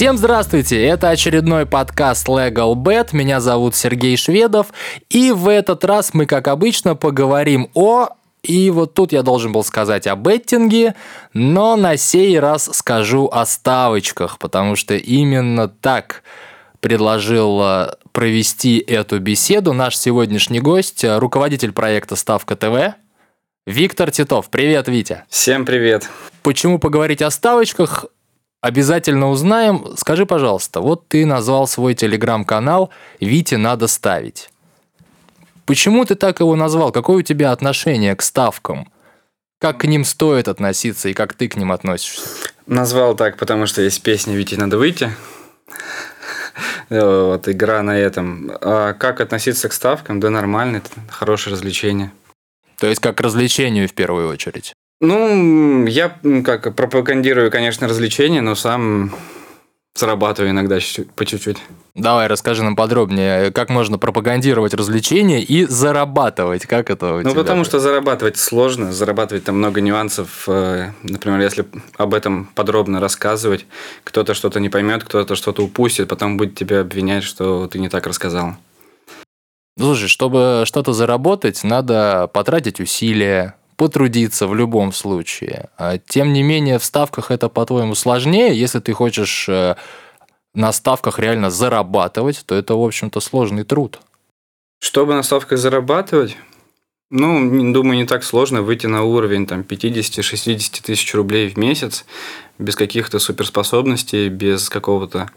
Всем 0.00 0.16
здравствуйте! 0.16 0.82
Это 0.82 1.10
очередной 1.10 1.66
подкаст 1.66 2.26
Legal 2.26 2.72
Bet. 2.72 3.08
Меня 3.12 3.38
зовут 3.38 3.74
Сергей 3.74 4.16
Шведов. 4.16 4.68
И 5.10 5.30
в 5.30 5.46
этот 5.46 5.84
раз 5.84 6.14
мы, 6.14 6.24
как 6.24 6.48
обычно, 6.48 6.96
поговорим 6.96 7.68
о... 7.74 8.08
И 8.42 8.70
вот 8.70 8.94
тут 8.94 9.12
я 9.12 9.22
должен 9.22 9.52
был 9.52 9.62
сказать 9.62 10.06
о 10.06 10.16
беттинге, 10.16 10.94
но 11.34 11.76
на 11.76 11.98
сей 11.98 12.40
раз 12.40 12.70
скажу 12.72 13.28
о 13.30 13.44
ставочках, 13.44 14.38
потому 14.38 14.74
что 14.74 14.94
именно 14.94 15.68
так 15.68 16.22
предложил 16.80 17.60
э, 17.62 17.88
провести 18.12 18.78
эту 18.78 19.20
беседу 19.20 19.74
наш 19.74 19.98
сегодняшний 19.98 20.60
гость, 20.60 21.04
э, 21.04 21.18
руководитель 21.18 21.72
проекта 21.72 22.16
«Ставка 22.16 22.56
ТВ», 22.56 22.94
Виктор 23.66 24.10
Титов. 24.10 24.48
Привет, 24.48 24.88
Витя. 24.88 25.24
Всем 25.28 25.66
привет. 25.66 26.08
Почему 26.42 26.78
поговорить 26.78 27.20
о 27.20 27.30
ставочках? 27.30 28.06
Обязательно 28.60 29.30
узнаем. 29.30 29.96
Скажи, 29.96 30.26
пожалуйста, 30.26 30.80
вот 30.80 31.08
ты 31.08 31.24
назвал 31.24 31.66
свой 31.66 31.94
телеграм-канал 31.94 32.90
«Вите 33.18 33.56
надо 33.56 33.86
ставить». 33.86 34.50
Почему 35.64 36.04
ты 36.04 36.14
так 36.14 36.40
его 36.40 36.56
назвал? 36.56 36.92
Какое 36.92 37.18
у 37.18 37.22
тебя 37.22 37.52
отношение 37.52 38.14
к 38.16 38.22
ставкам? 38.22 38.90
Как 39.58 39.78
к 39.78 39.84
ним 39.84 40.04
стоит 40.04 40.48
относиться 40.48 41.08
и 41.08 41.14
как 41.14 41.34
ты 41.34 41.48
к 41.48 41.56
ним 41.56 41.70
относишься? 41.70 42.28
Назвал 42.66 43.14
так, 43.14 43.36
потому 43.38 43.66
что 43.66 43.80
есть 43.80 44.02
песня 44.02 44.34
«Вите 44.34 44.56
надо 44.56 44.78
выйти». 44.78 45.10
Вот, 46.90 47.48
игра 47.48 47.82
на 47.82 47.96
этом. 47.96 48.50
А 48.60 48.94
как 48.94 49.20
относиться 49.20 49.68
к 49.68 49.72
ставкам? 49.72 50.18
Да 50.18 50.28
нормально, 50.28 50.78
это 50.78 50.90
хорошее 51.08 51.54
развлечение. 51.54 52.10
То 52.78 52.88
есть 52.88 53.00
как 53.00 53.16
к 53.16 53.20
развлечению 53.20 53.88
в 53.88 53.94
первую 53.94 54.28
очередь? 54.28 54.74
Ну, 55.00 55.86
я 55.86 56.18
как 56.44 56.74
пропагандирую, 56.74 57.50
конечно, 57.50 57.88
развлечения, 57.88 58.42
но 58.42 58.54
сам 58.54 59.12
зарабатываю 59.94 60.52
иногда 60.52 60.78
чуть-чуть, 60.78 61.10
по 61.12 61.24
чуть-чуть. 61.24 61.58
Давай, 61.94 62.26
расскажи 62.26 62.62
нам 62.62 62.76
подробнее, 62.76 63.50
как 63.50 63.70
можно 63.70 63.98
пропагандировать 63.98 64.74
развлечения 64.74 65.42
и 65.42 65.64
зарабатывать, 65.64 66.66
как 66.66 66.90
это 66.90 67.14
у 67.14 67.20
Ну, 67.22 67.34
потому 67.34 67.64
что 67.64 67.80
зарабатывать 67.80 68.36
сложно, 68.36 68.92
зарабатывать 68.92 69.44
там 69.44 69.56
много 69.58 69.80
нюансов. 69.80 70.44
Э, 70.46 70.92
например, 71.02 71.40
если 71.40 71.66
об 71.96 72.14
этом 72.14 72.50
подробно 72.54 73.00
рассказывать, 73.00 73.66
кто-то 74.04 74.34
что-то 74.34 74.60
не 74.60 74.68
поймет, 74.68 75.02
кто-то 75.04 75.34
что-то 75.34 75.62
упустит, 75.64 76.08
потом 76.08 76.36
будет 76.36 76.54
тебя 76.54 76.80
обвинять, 76.80 77.24
что 77.24 77.66
ты 77.66 77.78
не 77.78 77.88
так 77.88 78.06
рассказал. 78.06 78.56
Слушай, 79.78 80.08
чтобы 80.08 80.64
что-то 80.66 80.92
заработать, 80.92 81.64
надо 81.64 82.28
потратить 82.32 82.80
усилия, 82.80 83.54
потрудиться 83.80 84.46
в 84.46 84.54
любом 84.54 84.92
случае. 84.92 85.70
А 85.78 85.96
тем 85.96 86.34
не 86.34 86.42
менее, 86.42 86.78
в 86.78 86.84
ставках 86.84 87.30
это, 87.30 87.48
по-твоему, 87.48 87.94
сложнее. 87.94 88.54
Если 88.54 88.78
ты 88.78 88.92
хочешь 88.92 89.48
э, 89.48 89.74
на 90.52 90.70
ставках 90.72 91.18
реально 91.18 91.48
зарабатывать, 91.48 92.42
то 92.44 92.54
это, 92.54 92.74
в 92.74 92.84
общем-то, 92.84 93.20
сложный 93.20 93.64
труд. 93.64 93.98
Чтобы 94.82 95.14
на 95.14 95.22
ставках 95.22 95.58
зарабатывать, 95.58 96.36
ну, 97.08 97.72
думаю, 97.72 97.96
не 97.96 98.04
так 98.04 98.22
сложно 98.22 98.60
выйти 98.60 98.86
на 98.86 99.02
уровень 99.02 99.46
там 99.46 99.62
50-60 99.62 100.82
тысяч 100.82 101.14
рублей 101.14 101.48
в 101.48 101.56
месяц 101.56 102.04
без 102.58 102.76
каких-то 102.76 103.18
суперспособностей, 103.18 104.28
без 104.28 104.68
какого-то 104.68 105.30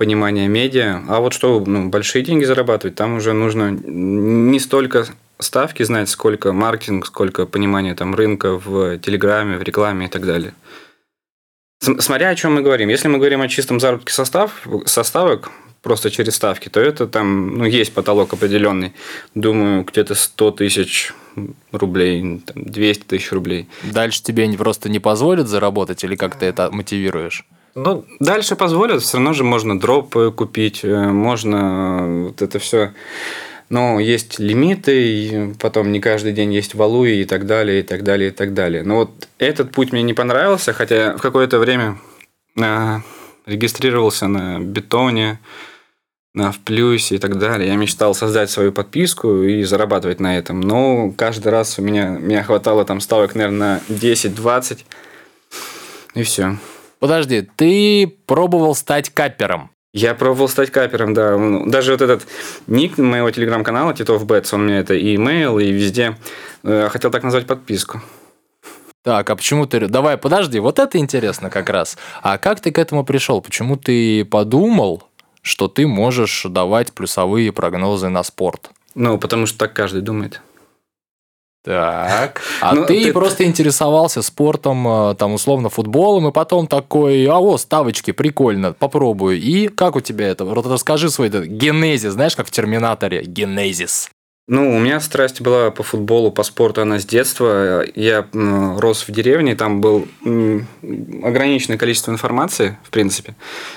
понимания 0.00 0.48
медиа. 0.48 1.02
А 1.08 1.20
вот 1.20 1.34
что 1.34 1.60
ну, 1.60 1.90
большие 1.90 2.24
деньги 2.24 2.44
зарабатывать, 2.44 2.94
там 2.94 3.16
уже 3.16 3.34
нужно 3.34 3.70
не 3.70 4.58
столько 4.58 5.04
ставки 5.38 5.82
знать, 5.82 6.08
сколько 6.08 6.54
маркетинг, 6.54 7.04
сколько 7.04 7.44
понимания 7.44 7.94
там 7.94 8.14
рынка 8.14 8.58
в 8.58 8.98
Телеграме, 8.98 9.58
в 9.58 9.62
рекламе 9.62 10.06
и 10.06 10.08
так 10.08 10.24
далее. 10.24 10.54
Смотря 11.82 12.30
о 12.30 12.34
чем 12.34 12.54
мы 12.54 12.62
говорим. 12.62 12.88
Если 12.88 13.08
мы 13.08 13.18
говорим 13.18 13.42
о 13.42 13.48
чистом 13.48 13.78
заработке 13.78 14.14
состав, 14.14 14.66
составок, 14.86 15.50
просто 15.82 16.10
через 16.10 16.34
ставки, 16.34 16.70
то 16.70 16.80
это 16.80 17.06
там, 17.06 17.58
ну, 17.58 17.66
есть 17.66 17.92
потолок 17.92 18.32
определенный. 18.32 18.94
Думаю, 19.34 19.84
где-то 19.84 20.14
100 20.14 20.50
тысяч 20.52 21.12
рублей, 21.72 22.42
там, 22.46 22.64
200 22.64 23.04
тысяч 23.04 23.32
рублей. 23.32 23.68
Дальше 23.82 24.22
тебе 24.22 24.50
просто 24.56 24.88
не 24.88 24.98
позволят 24.98 25.46
заработать 25.46 26.04
или 26.04 26.16
как 26.16 26.36
ты 26.36 26.46
это 26.46 26.70
мотивируешь? 26.70 27.44
Ну, 27.74 28.04
дальше 28.18 28.56
позволят, 28.56 29.02
все 29.02 29.18
равно 29.18 29.32
же 29.32 29.44
можно 29.44 29.78
дроп 29.78 30.16
купить, 30.34 30.80
э, 30.82 31.08
можно 31.08 32.24
вот 32.26 32.42
это 32.42 32.58
все 32.58 32.92
но 33.70 34.00
есть 34.00 34.40
лимиты, 34.40 35.54
потом 35.60 35.92
не 35.92 36.00
каждый 36.00 36.32
день 36.32 36.52
есть 36.52 36.74
валуи 36.74 37.20
и 37.20 37.24
так 37.24 37.46
далее, 37.46 37.80
и 37.80 37.82
так 37.84 38.02
далее, 38.02 38.30
и 38.30 38.32
так 38.32 38.52
далее. 38.52 38.82
Но 38.82 38.96
вот 38.96 39.28
этот 39.38 39.70
путь 39.70 39.92
мне 39.92 40.02
не 40.02 40.12
понравился, 40.12 40.72
хотя 40.72 41.16
в 41.16 41.22
какое-то 41.22 41.60
время 41.60 41.96
э, 42.60 42.96
регистрировался 43.46 44.26
на 44.26 44.58
бетоне, 44.58 45.38
на 46.34 46.50
в 46.50 46.58
плюсе 46.58 47.14
и 47.14 47.18
так 47.18 47.38
далее. 47.38 47.68
Я 47.68 47.76
мечтал 47.76 48.12
создать 48.12 48.50
свою 48.50 48.72
подписку 48.72 49.42
и 49.42 49.62
зарабатывать 49.62 50.18
на 50.18 50.36
этом. 50.36 50.60
Но 50.60 51.12
каждый 51.16 51.48
раз 51.48 51.78
у 51.78 51.82
меня, 51.82 52.08
меня 52.08 52.42
хватало 52.42 52.84
там 52.84 53.00
ставок, 53.00 53.36
наверное, 53.36 53.80
на 53.88 53.94
10-20. 53.94 54.80
И 56.14 56.22
все. 56.24 56.56
Подожди, 57.00 57.48
ты 57.56 58.06
пробовал 58.26 58.74
стать 58.74 59.10
каппером? 59.10 59.70
Я 59.92 60.14
пробовал 60.14 60.48
стать 60.48 60.70
капером, 60.70 61.14
да. 61.14 61.36
Ну, 61.36 61.68
даже 61.68 61.92
вот 61.92 62.00
этот 62.00 62.26
ник 62.68 62.96
моего 62.98 63.30
телеграм-канала, 63.30 63.92
Титов 63.92 64.24
Бетс, 64.24 64.52
он 64.52 64.66
мне 64.66 64.78
это 64.78 64.94
и 64.94 65.16
имейл, 65.16 65.58
и 65.58 65.72
везде. 65.72 66.16
Э, 66.62 66.88
хотел 66.88 67.10
так 67.10 67.24
назвать 67.24 67.46
подписку. 67.46 68.00
Так, 69.02 69.28
а 69.30 69.34
почему 69.34 69.66
ты... 69.66 69.88
Давай, 69.88 70.16
подожди, 70.16 70.60
вот 70.60 70.78
это 70.78 70.98
интересно 70.98 71.50
как 71.50 71.70
раз. 71.70 71.96
А 72.22 72.38
как 72.38 72.60
ты 72.60 72.70
к 72.70 72.78
этому 72.78 73.02
пришел? 73.02 73.40
Почему 73.40 73.76
ты 73.76 74.24
подумал, 74.26 75.02
что 75.42 75.68
ты 75.68 75.86
можешь 75.86 76.44
давать 76.48 76.92
плюсовые 76.92 77.50
прогнозы 77.50 78.10
на 78.10 78.22
спорт? 78.22 78.70
Ну, 78.94 79.18
потому 79.18 79.46
что 79.46 79.58
так 79.58 79.72
каждый 79.72 80.02
думает. 80.02 80.42
Так. 81.62 82.40
А 82.62 82.74
ну, 82.74 82.86
ты, 82.86 83.04
ты 83.04 83.12
просто 83.12 83.44
интересовался 83.44 84.22
спортом, 84.22 84.86
э, 84.88 85.14
там, 85.16 85.34
условно, 85.34 85.68
футболом, 85.68 86.28
и 86.28 86.32
потом 86.32 86.66
такой, 86.66 87.26
а 87.26 87.36
вот, 87.36 87.60
ставочки, 87.60 88.12
прикольно, 88.12 88.72
попробую. 88.72 89.38
И 89.38 89.68
как 89.68 89.96
у 89.96 90.00
тебя 90.00 90.28
это? 90.28 90.46
Вот 90.46 90.66
расскажи 90.66 91.10
свой 91.10 91.28
генезис, 91.28 92.12
знаешь, 92.12 92.34
как 92.34 92.46
в 92.46 92.50
Терминаторе, 92.50 93.24
генезис. 93.24 94.10
Ну, 94.52 94.74
у 94.74 94.80
меня 94.80 94.98
страсть 94.98 95.40
была 95.40 95.70
по 95.70 95.84
футболу, 95.84 96.32
по 96.32 96.42
спорту, 96.42 96.82
она 96.82 96.98
с 96.98 97.06
детства. 97.06 97.84
Я 97.94 98.26
рос 98.32 99.06
в 99.06 99.12
деревне, 99.12 99.54
там 99.54 99.80
был 99.80 100.08
ограниченное 101.22 101.78
количество 101.78 102.10
информации, 102.10 102.76
в 102.82 102.90
принципе. 102.90 103.36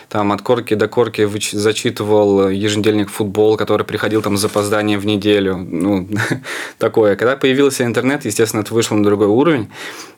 Там 0.10 0.32
от 0.32 0.42
корки 0.42 0.74
до 0.74 0.88
корки 0.88 1.30
зачитывал 1.52 2.50
еженедельник 2.50 3.12
футбол, 3.12 3.56
который 3.56 3.86
приходил 3.86 4.24
там 4.24 4.36
с 4.36 4.42
запозданием 4.42 5.00
в 5.00 5.06
неделю. 5.06 5.58
Ну, 5.58 6.10
такое. 6.80 7.18
Когда 7.18 7.36
появился 7.36 7.84
интернет, 7.84 8.26
естественно, 8.26 8.62
это 8.62 8.74
вышло 8.74 8.96
на 8.96 9.04
другой 9.04 9.28
уровень. 9.28 9.70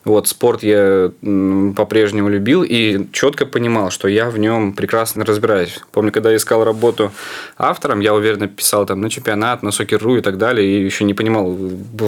Вот, 0.06 0.28
спорт 0.28 0.62
я 0.62 1.10
по-прежнему 1.20 2.28
любил 2.28 2.62
и 2.62 3.08
четко 3.12 3.44
понимал, 3.44 3.90
что 3.90 4.06
я 4.06 4.30
в 4.30 4.38
нем 4.38 4.72
прекрасно 4.72 5.24
разбираюсь. 5.24 5.80
Помню, 5.90 6.12
когда 6.12 6.30
я 6.30 6.36
искал 6.36 6.64
работу 6.64 7.10
автором, 7.58 8.00
я 8.00 8.14
уверенно 8.14 8.46
писал 8.46 8.86
там 8.86 9.00
на 9.00 9.10
чемпионат, 9.10 9.64
на 9.64 9.72
Сокер.ру 9.72 10.16
и 10.16 10.20
так 10.20 10.38
далее, 10.38 10.45
и 10.52 10.84
еще 10.84 11.04
не 11.04 11.14
понимал, 11.14 11.56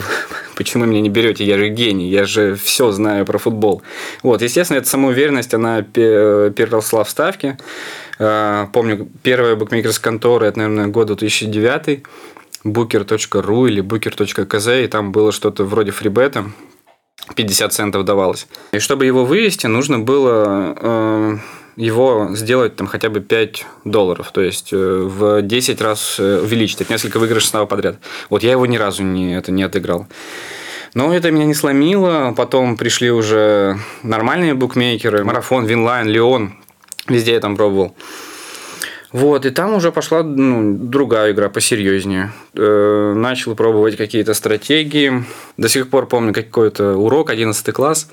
почему 0.57 0.85
меня 0.85 1.01
не 1.01 1.09
берете, 1.09 1.45
я 1.45 1.59
же 1.59 1.69
гений, 1.69 2.09
я 2.09 2.25
же 2.25 2.55
все 2.55 2.91
знаю 2.93 3.25
про 3.25 3.39
футбол. 3.39 3.83
Вот, 4.23 4.43
естественно, 4.43 4.79
эта 4.79 4.89
самоуверенность, 4.89 5.55
она 5.55 5.83
переросла 5.83 7.05
в 7.05 7.11
ставки. 7.11 7.57
А, 8.19 8.67
помню, 8.73 9.09
первая 9.23 9.55
букмекерская 9.57 10.13
контора, 10.13 10.47
это, 10.47 10.59
наверное, 10.59 10.87
год 10.89 11.09
2009 11.09 12.03
booker.ru 12.65 13.69
или 13.69 13.83
booker.kz, 13.83 14.85
и 14.85 14.87
там 14.89 15.13
было 15.13 15.33
что-то 15.33 15.65
вроде 15.65 15.91
фрибета, 15.91 16.47
50 17.35 17.73
центов 17.73 18.05
давалось. 18.05 18.47
И 18.73 18.79
чтобы 18.79 19.07
его 19.07 19.25
вывести, 19.25 19.67
нужно 19.67 19.99
было 19.99 20.75
э, 20.77 21.37
его 21.79 22.31
сделать 22.33 22.77
там 22.77 22.87
хотя 22.87 23.09
бы 23.09 23.21
5 23.21 23.67
долларов, 23.85 24.31
то 24.33 24.41
есть 24.41 24.73
э, 24.73 24.77
в 24.77 25.43
10 25.43 25.81
раз 25.81 26.17
э, 26.19 26.41
увеличить, 26.43 26.81
это 26.81 26.93
несколько 26.93 27.19
выигрышей 27.19 27.51
снова 27.51 27.67
подряд. 27.67 27.99
Вот 28.29 28.43
я 28.43 28.51
его 28.51 28.67
ни 28.67 28.77
разу 28.77 29.05
не, 29.05 29.37
это 29.37 29.53
не 29.53 29.63
отыграл. 29.63 30.07
Но 30.95 31.15
это 31.15 31.31
меня 31.31 31.45
не 31.45 31.55
сломило. 31.55 32.35
Потом 32.37 32.77
пришли 32.77 33.11
уже 33.11 33.79
нормальные 34.03 34.55
букмекеры. 34.55 35.23
Марафон, 35.23 35.67
Winline, 35.67 36.09
Леон. 36.09 36.55
Везде 37.09 37.35
я 37.35 37.41
там 37.41 37.57
пробовал. 37.57 37.95
Вот, 39.13 39.47
и 39.47 39.51
там 39.51 39.75
уже 39.75 39.91
пошла 39.91 40.23
ну, 40.23 40.77
другая 40.77 41.33
игра 41.33 41.49
посерьезнее. 41.49 42.33
Э, 42.55 43.15
начал 43.15 43.55
пробовать 43.55 43.97
какие-то 43.97 44.35
стратегии. 44.35 45.25
До 45.57 45.69
сих 45.69 45.89
пор 45.89 46.07
помню 46.07 46.35
какой-то 46.35 46.97
урок, 46.97 47.31
11 47.31 47.73
класс. 47.73 48.11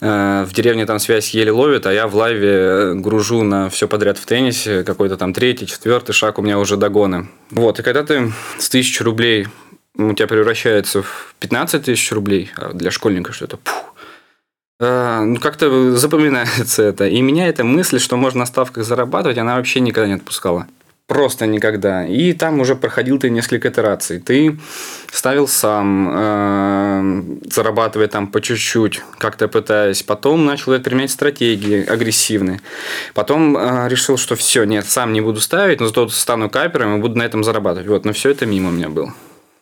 Э, 0.00 0.44
в 0.44 0.52
деревне 0.52 0.86
там 0.86 0.98
связь 0.98 1.30
еле 1.30 1.52
ловит, 1.52 1.86
а 1.86 1.92
я 1.92 2.06
в 2.06 2.14
лайве 2.14 2.94
гружу 2.94 3.42
на 3.42 3.68
все 3.68 3.88
подряд 3.88 4.18
в 4.18 4.26
теннисе. 4.26 4.84
Какой-то 4.84 5.16
там 5.16 5.32
третий, 5.32 5.66
четвертый 5.66 6.12
шаг 6.12 6.38
у 6.38 6.42
меня 6.42 6.58
уже 6.58 6.76
догоны. 6.76 7.28
Вот, 7.50 7.78
и 7.78 7.82
когда 7.82 8.02
ты 8.02 8.32
с 8.58 8.68
тысячи 8.68 9.02
рублей 9.02 9.48
у 9.96 10.12
тебя 10.14 10.28
превращается 10.28 11.02
в 11.02 11.34
15 11.40 11.84
тысяч 11.84 12.12
рублей, 12.12 12.50
а 12.56 12.72
для 12.72 12.90
школьника 12.90 13.32
что 13.32 13.44
это, 13.44 13.56
пух, 13.56 13.90
Э, 14.80 15.22
ну, 15.24 15.38
как-то 15.38 15.96
запоминается 15.96 16.82
это. 16.82 17.06
И 17.06 17.20
меня 17.20 17.46
эта 17.46 17.64
мысль, 17.64 17.98
что 17.98 18.16
можно 18.16 18.40
на 18.40 18.46
ставках 18.46 18.84
зарабатывать, 18.84 19.36
она 19.36 19.56
вообще 19.56 19.80
никогда 19.80 20.08
не 20.08 20.14
отпускала. 20.14 20.66
Просто 21.10 21.46
никогда. 21.46 22.06
И 22.06 22.32
там 22.34 22.60
уже 22.60 22.76
проходил 22.76 23.18
ты 23.18 23.30
несколько 23.30 23.68
итераций. 23.68 24.20
Ты 24.20 24.56
ставил 25.10 25.48
сам, 25.48 26.08
э, 26.08 27.22
зарабатывая 27.52 28.06
там 28.06 28.28
по 28.28 28.40
чуть-чуть, 28.40 29.02
как-то 29.18 29.48
пытаясь. 29.48 30.04
Потом 30.04 30.46
начал 30.46 30.78
применять 30.78 31.10
стратегии 31.10 31.84
агрессивные. 31.84 32.60
Потом 33.12 33.56
э, 33.56 33.88
решил, 33.88 34.18
что 34.18 34.36
все, 34.36 34.62
нет, 34.62 34.86
сам 34.86 35.12
не 35.12 35.20
буду 35.20 35.40
ставить, 35.40 35.80
но 35.80 35.86
зато 35.86 36.08
стану 36.10 36.48
капером 36.48 36.98
и 36.98 37.00
буду 37.00 37.18
на 37.18 37.24
этом 37.24 37.42
зарабатывать. 37.42 37.88
Вот, 37.88 38.04
но 38.04 38.12
все 38.12 38.30
это 38.30 38.46
мимо 38.46 38.70
меня 38.70 38.88
было. 38.88 39.12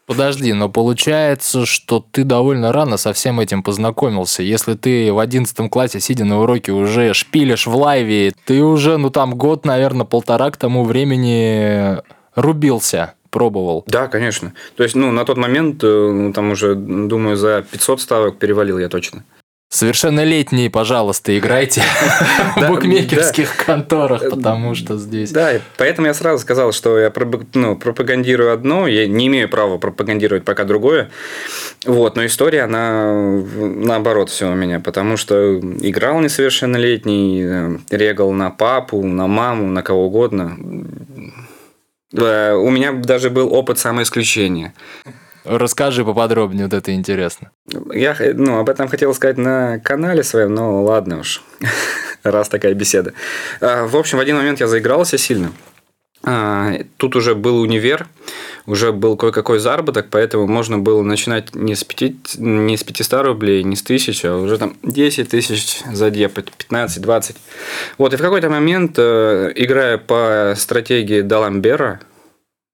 Подожди, 0.09 0.55
но 0.55 0.71
получается, 0.71 1.67
что 1.67 2.03
ты 2.11 2.25
довольно 2.25 2.73
рано 2.73 2.97
со 2.97 3.13
всем 3.13 3.41
этим 3.41 3.63
познакомился. 3.63 4.43
Если 4.43 4.73
ты 4.73 5.13
в 5.13 5.19
одиннадцатом 5.19 5.69
классе, 5.69 6.01
сидя 6.01 6.25
на 6.25 6.41
уроке, 6.41 6.73
уже 6.73 7.13
шпилишь 7.13 7.67
в 7.67 7.77
лайве, 7.77 8.33
ты 8.47 8.63
уже, 8.63 8.97
ну 8.97 9.11
там 9.11 9.37
год, 9.37 9.67
наверное, 9.67 10.07
полтора 10.07 10.51
к 10.51 10.57
тому 10.57 10.85
времени 10.85 11.99
рубился 12.35 13.13
пробовал. 13.31 13.85
Да, 13.87 14.09
конечно. 14.09 14.55
То 14.77 14.83
есть, 14.83 14.95
ну, 14.95 15.13
на 15.13 15.27
тот 15.27 15.37
момент, 15.37 15.85
э, 15.85 15.87
ну, 15.87 16.33
там 16.33 16.53
уже, 16.53 16.75
думаю, 16.75 17.37
за 17.37 17.63
500 17.71 18.01
ставок 18.01 18.39
перевалил 18.39 18.79
я 18.79 18.89
точно. 18.89 19.23
Совершеннолетние, 19.71 20.71
пожалуйста, 20.71 21.39
играйте 21.39 21.83
в 22.57 22.69
букмекерских 22.69 23.55
конторах, 23.67 24.31
потому 24.31 24.75
что 24.75 24.97
здесь... 24.97 25.31
Да, 25.31 25.61
поэтому 25.77 26.07
я 26.07 26.15
сразу 26.15 26.39
сказал, 26.39 26.73
что 26.73 26.99
я 26.99 27.13
ну, 27.53 27.77
пропагандирую 27.77 28.51
одно, 28.51 28.87
я 28.87 29.07
не 29.07 29.27
имею 29.27 29.47
права 29.47 29.77
пропагандировать 29.77 30.47
пока 30.47 30.65
другое. 30.65 31.11
Вот, 31.85 32.17
но 32.17 32.25
история, 32.25 32.63
она 32.63 33.13
наоборот 33.13 34.31
все 34.31 34.51
у 34.51 34.55
меня, 34.55 34.81
потому 34.81 35.19
что 35.19 35.59
играл 35.59 36.21
несовершеннолетний, 36.21 37.43
э, 37.45 37.79
регал 37.91 38.33
на 38.33 38.51
папу, 38.51 39.05
на 39.05 39.27
маму, 39.27 39.69
на 39.69 39.83
кого 39.83 40.07
угодно. 40.07 40.57
Э, 42.15 42.55
у 42.55 42.71
меня 42.71 42.93
даже 42.93 43.29
был 43.29 43.53
опыт 43.53 43.79
самоисключения. 43.79 44.73
Расскажи 45.49 46.05
поподробнее, 46.05 46.65
вот 46.65 46.75
это 46.75 46.95
интересно. 46.95 47.51
Я 47.93 48.15
ну, 48.35 48.59
об 48.59 48.69
этом 48.69 48.87
хотел 48.87 49.15
сказать 49.15 49.39
на 49.39 49.79
канале 49.79 50.23
своем, 50.23 50.55
но 50.55 50.83
ладно 50.83 51.21
уж, 51.21 51.43
раз 52.23 52.51
такая 52.51 52.75
беседа. 52.75 53.15
А, 53.63 53.87
в 53.87 53.97
общем, 53.97 54.19
в 54.19 54.21
один 54.21 54.37
момент 54.37 54.61
я 54.61 54.67
заигрался 54.67 55.17
сильно. 55.17 55.51
А, 56.23 56.73
тут 56.99 57.17
уже 57.17 57.35
был 57.35 57.61
универ, 57.61 58.09
уже 58.67 58.93
был 58.93 59.17
кое-какой 59.17 59.59
заработок, 59.59 60.09
поэтому 60.11 60.47
можно 60.47 60.77
было 60.77 61.03
начинать 61.03 61.55
не 61.55 61.75
с, 61.75 61.83
5, 61.83 62.37
не 62.37 62.77
с 62.77 62.85
500 62.85 63.23
рублей, 63.23 63.63
не 63.63 63.75
с 63.75 63.83
1000, 63.83 64.29
а 64.29 64.37
уже 64.37 64.59
там 64.59 64.77
10 64.83 65.31
тысяч 65.31 65.81
задепать, 65.91 66.49
15-20. 66.71 67.37
Вот, 67.97 68.13
и 68.13 68.17
в 68.19 68.21
какой-то 68.21 68.51
момент, 68.51 68.97
э, 68.99 69.53
играя 69.55 69.97
по 69.97 70.53
стратегии 70.59 71.23
Даламбера, 71.23 72.01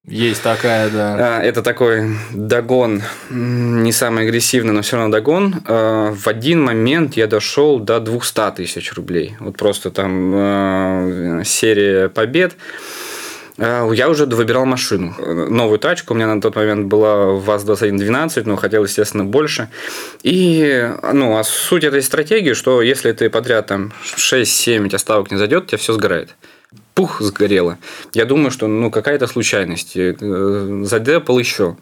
есть 0.06 0.42
такая, 0.42 0.90
да. 0.90 1.38
А, 1.38 1.42
это 1.42 1.62
такой 1.62 2.10
догон, 2.30 3.02
не 3.30 3.90
самый 3.90 4.24
агрессивный, 4.24 4.74
но 4.74 4.82
все 4.82 4.96
равно 4.96 5.10
догон. 5.10 5.54
А, 5.66 6.12
в 6.12 6.28
один 6.28 6.62
момент 6.62 7.16
я 7.16 7.26
дошел 7.26 7.78
до 7.78 8.00
200 8.00 8.56
тысяч 8.56 8.92
рублей. 8.92 9.36
Вот 9.40 9.56
просто 9.56 9.90
там 9.90 10.32
а, 10.34 11.42
серия 11.44 12.10
побед. 12.10 12.54
Я 13.56 14.08
уже 14.08 14.26
выбирал 14.26 14.66
машину. 14.66 15.14
Новую 15.48 15.78
тачку. 15.78 16.12
У 16.12 16.16
меня 16.16 16.26
на 16.26 16.40
тот 16.40 16.56
момент 16.56 16.86
была 16.86 17.34
ВАЗ-2112, 17.34 18.42
но 18.46 18.56
хотел, 18.56 18.82
естественно, 18.82 19.24
больше. 19.24 19.68
И 20.24 20.90
ну, 21.12 21.38
а 21.38 21.44
суть 21.44 21.84
этой 21.84 22.02
стратегии, 22.02 22.52
что 22.52 22.82
если 22.82 23.12
ты 23.12 23.30
подряд 23.30 23.68
там 23.68 23.92
6-7 24.16 24.92
оставок 24.92 25.30
не 25.30 25.36
зайдет, 25.36 25.62
у 25.62 25.66
тебя 25.66 25.78
все 25.78 25.92
сгорает 25.92 26.34
пух, 26.94 27.20
сгорело. 27.20 27.78
Я 28.12 28.24
думаю, 28.24 28.50
что 28.50 28.66
ну, 28.66 28.90
какая-то 28.90 29.26
случайность. 29.26 29.96
Э, 29.96 30.82
Задепал 30.84 31.38
еще. 31.38 31.76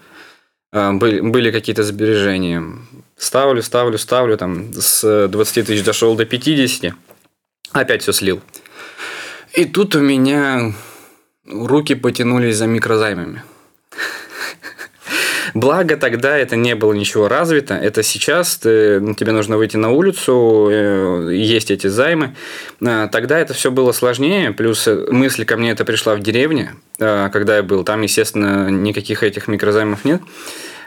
А, 0.72 0.92
были 0.92 1.50
какие-то 1.50 1.82
сбережения. 1.82 2.64
Ставлю, 3.16 3.62
ставлю, 3.62 3.98
ставлю. 3.98 4.36
Там, 4.36 4.72
с 4.72 5.28
20 5.28 5.66
тысяч 5.66 5.84
дошел 5.84 6.16
до 6.16 6.24
50. 6.24 6.94
Опять 7.72 8.02
все 8.02 8.12
слил. 8.12 8.40
И 9.54 9.66
тут 9.66 9.94
у 9.94 10.00
меня 10.00 10.72
руки 11.46 11.94
потянулись 11.94 12.56
за 12.56 12.66
микрозаймами. 12.66 13.42
Благо 15.54 15.96
тогда 15.96 16.36
это 16.36 16.56
не 16.56 16.74
было 16.74 16.92
ничего 16.92 17.28
развито. 17.28 17.74
Это 17.74 18.02
сейчас 18.02 18.56
ты, 18.56 19.00
ну, 19.00 19.14
тебе 19.14 19.32
нужно 19.32 19.56
выйти 19.56 19.76
на 19.76 19.90
улицу, 19.90 20.68
э, 20.70 21.30
есть 21.34 21.70
эти 21.70 21.88
займы. 21.88 22.34
А, 22.84 23.08
тогда 23.08 23.38
это 23.38 23.52
все 23.54 23.70
было 23.70 23.92
сложнее. 23.92 24.52
Плюс 24.52 24.86
э, 24.88 25.06
мысль 25.10 25.44
ко 25.44 25.56
мне 25.56 25.70
это 25.70 25.84
пришла 25.84 26.14
в 26.14 26.20
деревне, 26.20 26.74
а, 26.98 27.28
когда 27.28 27.56
я 27.56 27.62
был. 27.62 27.84
Там, 27.84 28.02
естественно, 28.02 28.70
никаких 28.70 29.22
этих 29.22 29.48
микрозаймов 29.48 30.04
нет. 30.04 30.22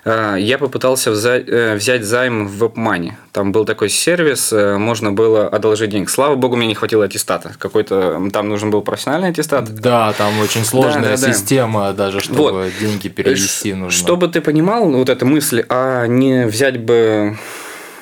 А, 0.05 0.35
я 0.35 0.57
попытался 0.59 1.11
э, 1.11 1.75
взять 1.75 2.03
займ 2.03 2.47
в 2.47 2.63
WebMoney. 2.63 3.13
Там 3.31 3.51
был 3.51 3.65
такой 3.65 3.89
сервис, 3.89 4.53
э, 4.53 4.77
можно 4.77 5.11
было 5.11 5.47
одолжить 5.47 5.89
денег. 5.89 6.11
Слава 6.11 6.35
богу, 6.35 6.55
мне 6.55 6.67
не 6.67 6.75
хватило 6.75 7.05
аттестата. 7.05 7.55
Какой-то 7.57 8.29
там 8.31 8.47
нужен 8.47 8.69
был 8.69 8.83
профессиональный 8.83 9.29
аттестат. 9.29 9.73
Да, 9.73 10.13
там 10.13 10.39
очень 10.39 10.63
сложная 10.63 11.17
да, 11.17 11.21
да, 11.21 11.33
система, 11.33 11.81
да. 11.87 11.93
даже 11.93 12.19
чтобы 12.19 12.51
вот. 12.51 12.71
деньги 12.79 13.07
перевести 13.07 13.73
нужно. 13.73 13.91
Чтобы 13.91 14.27
ты 14.27 14.41
понимал, 14.41 14.89
вот 14.91 15.09
эта 15.09 15.25
мысль, 15.25 15.65
а 15.69 16.05
не 16.05 16.45
взять 16.45 16.79
бы 16.79 17.15
Э, 17.15 17.35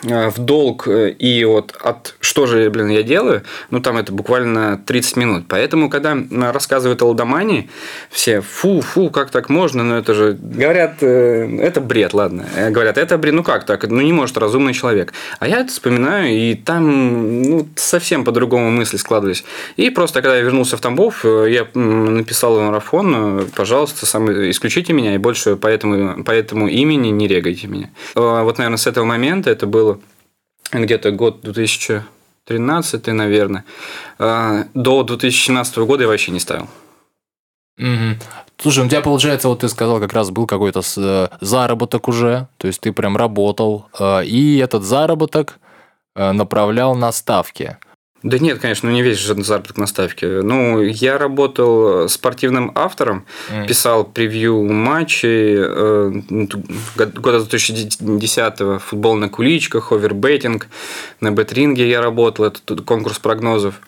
в 0.04 0.38
долг 0.38 0.88
э, 0.88 1.12
и 1.12 1.46
вот 1.46 1.76
от 1.82 2.16
что 2.20 2.46
же, 2.46 2.70
блин, 2.70 2.90
я 2.90 3.04
делаю, 3.04 3.44
ну, 3.70 3.80
там 3.80 3.98
это 3.98 4.12
буквально 4.12 4.82
30 4.86 5.18
минут. 5.18 5.46
Поэтому, 5.48 5.90
когда 5.90 6.18
рассказывают 6.52 7.02
о 7.02 7.06
лудомании, 7.06 7.70
все, 8.10 8.42
фу, 8.42 8.82
фу, 8.82 9.10
как 9.10 9.30
так 9.30 9.50
можно, 9.50 9.84
ну, 9.84 9.96
это 9.96 10.14
же, 10.14 10.38
говорят, 10.42 10.98
э, 11.02 11.60
это 11.62 11.82
бред, 11.82 12.14
ладно. 12.14 12.46
Говорят, 12.70 12.98
это 12.98 13.18
бред, 13.18 13.34
ну, 13.34 13.44
как 13.44 13.66
так, 13.66 13.88
ну, 13.88 14.02
не 14.02 14.14
может 14.14 14.38
разумный 14.38 14.74
человек. 14.74 15.14
А 15.40 15.48
я 15.48 15.60
это 15.60 15.72
вспоминаю, 15.72 16.30
и 16.30 16.56
там, 16.56 17.42
ну, 17.44 17.68
совсем 17.76 18.26
по-другому 18.26 18.72
мысли 18.72 18.98
складывались. 18.98 19.44
И 19.78 19.90
просто, 19.90 20.22
когда 20.22 20.38
я 20.38 20.42
вернулся 20.42 20.78
в 20.78 20.82
Тамбов, 20.82 21.24
я 21.26 21.68
написал 21.74 22.60
марафон, 22.60 23.48
пожалуйста, 23.56 24.06
сам 24.06 24.32
исключите 24.50 24.94
меня, 24.94 25.16
и 25.16 25.18
больше 25.18 25.56
по 25.56 25.68
этому, 25.68 26.24
по 26.24 26.32
этому 26.32 26.68
имени 26.68 27.10
не 27.10 27.28
регайте 27.28 27.68
меня. 27.68 27.90
Вот, 28.16 28.58
наверное, 28.58 28.78
с 28.78 28.88
этого 28.88 29.06
момента 29.06 29.50
это 29.50 29.68
было 29.68 29.93
где-то 30.82 31.12
год 31.12 31.42
2013, 31.42 33.08
наверное. 33.08 33.66
А, 34.20 34.66
до 34.74 35.04
2017 35.04 35.78
года 35.78 36.04
я 36.04 36.08
вообще 36.10 36.32
не 36.32 36.40
ставил. 36.40 36.68
Угу. 37.78 38.20
Слушай, 38.58 38.86
у 38.86 38.88
тебя 38.88 39.02
получается, 39.02 39.48
вот 39.48 39.60
ты 39.60 39.70
сказал, 39.70 40.00
как 40.00 40.14
раз 40.14 40.30
был 40.30 40.46
какой-то 40.46 40.82
э, 40.98 41.28
заработок 41.42 42.08
уже, 42.08 42.48
то 42.58 42.68
есть 42.68 42.82
ты 42.82 42.94
прям 42.94 43.18
работал, 43.18 43.88
э, 44.00 44.26
и 44.26 44.58
этот 44.58 44.84
заработок 44.84 45.60
э, 46.16 46.32
направлял 46.32 46.96
на 46.96 47.12
ставки. 47.12 47.78
Да 48.24 48.40
нет, 48.40 48.60
конечно, 48.60 48.90
ну 48.90 48.96
не 48.96 49.02
весь 49.02 49.18
же 49.18 49.36
заработок 49.44 49.78
на 49.78 49.86
ставке. 49.86 50.28
Ну, 50.28 50.82
я 50.82 51.18
работал 51.18 52.08
спортивным 52.08 52.72
автором, 52.74 53.26
mm. 53.52 53.68
писал 53.68 54.06
превью 54.06 54.64
матчей 54.64 55.56
э, 55.58 56.12
года 56.96 57.38
2010-го, 57.40 58.80
футбол 58.80 59.16
на 59.16 59.28
куличках, 59.28 59.92
овербейтинг, 59.92 60.68
на 61.20 61.32
бетринге 61.32 61.90
я 61.90 62.02
работал, 62.02 62.46
это 62.46 62.78
конкурс 62.78 63.20
прогнозов. 63.20 63.82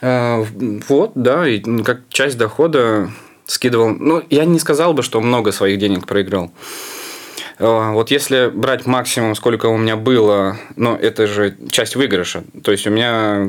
Э, 0.00 0.44
вот, 0.88 1.12
да, 1.16 1.48
и 1.48 1.60
как 1.82 2.02
часть 2.10 2.38
дохода 2.38 3.10
скидывал. 3.46 3.88
Ну, 3.88 4.22
я 4.30 4.44
не 4.44 4.60
сказал 4.60 4.94
бы, 4.94 5.02
что 5.02 5.20
много 5.20 5.50
своих 5.50 5.78
денег 5.78 6.06
проиграл. 6.06 6.52
Э, 7.62 7.92
вот 7.92 8.10
если 8.10 8.50
брать 8.52 8.86
максимум, 8.86 9.36
сколько 9.36 9.66
у 9.66 9.76
меня 9.76 9.94
было, 9.94 10.58
ну, 10.74 10.96
это 10.96 11.28
же 11.28 11.56
часть 11.70 11.94
выигрыша. 11.94 12.42
То 12.64 12.72
есть, 12.72 12.88
у 12.88 12.90
меня 12.90 13.48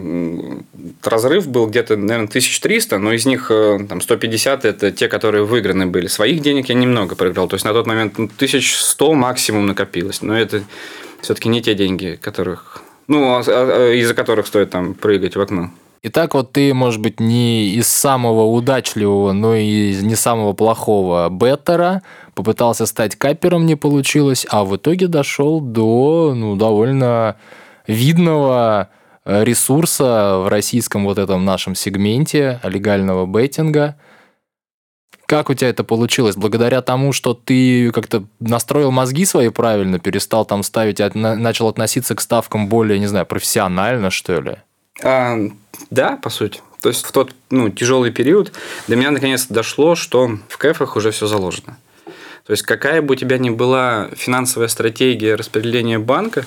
разрыв 1.04 1.48
был 1.48 1.66
где-то, 1.66 1.98
наверное, 1.98 2.28
1300, 2.28 3.00
но 3.00 3.12
из 3.12 3.26
них 3.26 3.48
э, 3.50 3.80
там 3.90 4.02
150– 4.02 4.66
это 4.66 4.92
те, 4.92 5.08
которые 5.08 5.46
выиграны 5.46 5.88
были. 5.88 6.06
Своих 6.06 6.42
денег 6.42 6.70
я 6.70 6.76
немного 6.76 7.16
проиграл. 7.16 7.48
То 7.48 7.56
есть, 7.56 7.66
на 7.66 7.74
тот 7.74 7.88
момент 7.88 8.14
1100 8.14 9.08
ну, 9.08 9.14
максимум 9.16 9.66
накопилось. 9.66 10.22
Но 10.22 10.38
это 10.38 10.64
все-таки 11.22 11.50
не 11.50 11.64
те 11.64 11.74
деньги, 11.74 12.20
которых, 12.22 12.84
ну, 13.08 13.34
а, 13.34 13.44
а, 13.48 13.94
из-за 13.94 14.14
которых 14.14 14.46
стоит 14.46 14.70
там 14.70 14.94
прыгать 14.94 15.36
в 15.36 15.42
окно. 15.42 15.72
Итак, 16.06 16.34
вот 16.34 16.52
ты, 16.52 16.74
может 16.74 17.00
быть, 17.00 17.22
не 17.22 17.70
из 17.76 17.88
самого 17.88 18.44
удачливого, 18.44 19.32
но 19.32 19.56
и 19.56 19.96
не 20.02 20.16
самого 20.16 20.52
плохого 20.52 21.30
беттера, 21.30 22.02
попытался 22.36 22.86
стать 22.86 23.16
капером, 23.16 23.66
не 23.66 23.78
получилось, 23.78 24.46
а 24.50 24.66
в 24.66 24.76
итоге 24.76 25.08
дошел 25.08 25.62
до 25.62 26.34
ну, 26.36 26.58
довольно 26.58 27.38
видного 27.88 28.90
э, 29.24 29.46
ресурса 29.46 30.40
в 30.40 30.50
российском 30.50 31.06
вот 31.06 31.18
этом 31.18 31.46
нашем 31.46 31.74
сегменте 31.74 32.60
легального 32.64 33.26
беттинга. 33.26 33.96
Как 35.26 35.50
у 35.50 35.54
тебя 35.54 35.70
это 35.70 35.86
получилось? 35.86 36.36
Благодаря 36.36 36.82
тому, 36.82 37.14
что 37.14 37.34
ты 37.34 37.92
как-то 37.92 38.26
настроил 38.42 38.92
мозги 38.92 39.24
свои 39.24 39.48
правильно, 39.48 40.00
перестал 40.00 40.44
там 40.44 40.64
ставить, 40.64 41.00
начал 41.16 41.70
относиться 41.70 42.14
к 42.14 42.20
ставкам 42.20 42.68
более, 42.68 43.00
не 43.00 43.08
знаю, 43.08 43.26
профессионально, 43.26 44.10
что 44.10 44.42
ли? 44.42 44.58
А, 45.02 45.40
да, 45.90 46.18
по 46.22 46.30
сути. 46.30 46.62
То 46.82 46.90
есть 46.90 47.06
в 47.06 47.12
тот 47.12 47.34
ну, 47.50 47.70
тяжелый 47.70 48.12
период 48.12 48.52
до 48.88 48.96
меня 48.96 49.12
наконец-то 49.12 49.54
дошло, 49.54 49.96
что 49.96 50.38
в 50.50 50.58
кэфах 50.58 50.96
уже 50.96 51.12
все 51.12 51.28
заложено. 51.28 51.78
То 52.46 52.52
есть 52.52 52.64
какая 52.64 53.02
бы 53.02 53.14
у 53.14 53.16
тебя 53.16 53.38
ни 53.38 53.50
была 53.50 54.10
финансовая 54.16 54.68
стратегия 54.68 55.36
распределения 55.36 55.98
банка, 55.98 56.46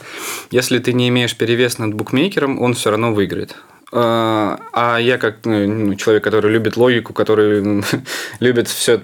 если 0.50 0.78
ты 0.78 0.92
не 0.92 1.08
имеешь 1.08 1.34
перевес 1.34 1.78
над 1.78 1.94
букмекером, 1.94 2.60
он 2.60 2.74
все 2.74 2.90
равно 2.90 3.14
выиграет. 3.14 3.56
А, 3.92 4.58
а 4.72 4.98
я 4.98 5.16
как 5.16 5.38
ну, 5.44 5.94
человек, 5.94 6.22
который 6.22 6.52
любит 6.52 6.76
логику, 6.76 7.14
который 7.14 7.82
любит 8.40 8.68
все 8.68 9.00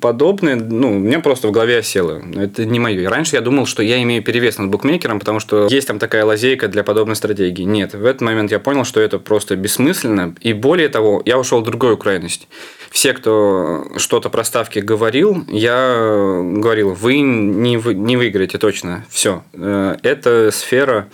подобное, 0.00 0.56
ну, 0.56 0.96
у 0.96 0.98
меня 0.98 1.20
просто 1.20 1.48
в 1.48 1.50
голове 1.50 1.78
осело. 1.78 2.22
Это 2.36 2.64
не 2.64 2.78
мое. 2.78 3.08
Раньше 3.08 3.36
я 3.36 3.42
думал, 3.42 3.66
что 3.66 3.82
я 3.82 4.02
имею 4.02 4.22
перевес 4.22 4.58
над 4.58 4.70
букмекером, 4.70 5.18
потому 5.18 5.40
что 5.40 5.66
есть 5.70 5.88
там 5.88 5.98
такая 5.98 6.24
лазейка 6.24 6.68
для 6.68 6.84
подобной 6.84 7.16
стратегии. 7.16 7.62
Нет, 7.62 7.94
в 7.94 8.04
этот 8.04 8.20
момент 8.20 8.50
я 8.50 8.58
понял, 8.58 8.84
что 8.84 9.00
это 9.00 9.18
просто 9.18 9.56
бессмысленно. 9.56 10.34
И 10.40 10.52
более 10.52 10.88
того, 10.88 11.22
я 11.24 11.38
ушел 11.38 11.60
в 11.60 11.64
другую 11.64 11.96
крайность. 11.96 12.48
Все, 12.90 13.14
кто 13.14 13.86
что-то 13.96 14.28
про 14.28 14.44
ставки 14.44 14.80
говорил, 14.80 15.44
я 15.48 16.40
говорил, 16.42 16.92
вы 16.92 17.20
не, 17.20 17.78
вы, 17.78 17.94
не 17.94 18.16
выиграете 18.18 18.58
точно. 18.58 19.06
Все. 19.08 19.42
Э, 19.54 19.96
это 20.02 20.50
сфера 20.52 21.08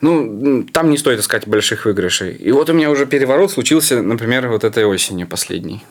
ну, 0.00 0.64
там 0.72 0.90
не 0.90 0.96
стоит 0.96 1.18
искать 1.18 1.48
больших 1.48 1.84
выигрышей. 1.84 2.32
И 2.32 2.52
вот 2.52 2.70
у 2.70 2.72
меня 2.72 2.90
уже 2.90 3.04
переворот 3.04 3.50
случился, 3.50 4.00
например, 4.00 4.48
вот 4.48 4.62
этой 4.62 4.84
осенью 4.84 5.26
последней. 5.26 5.82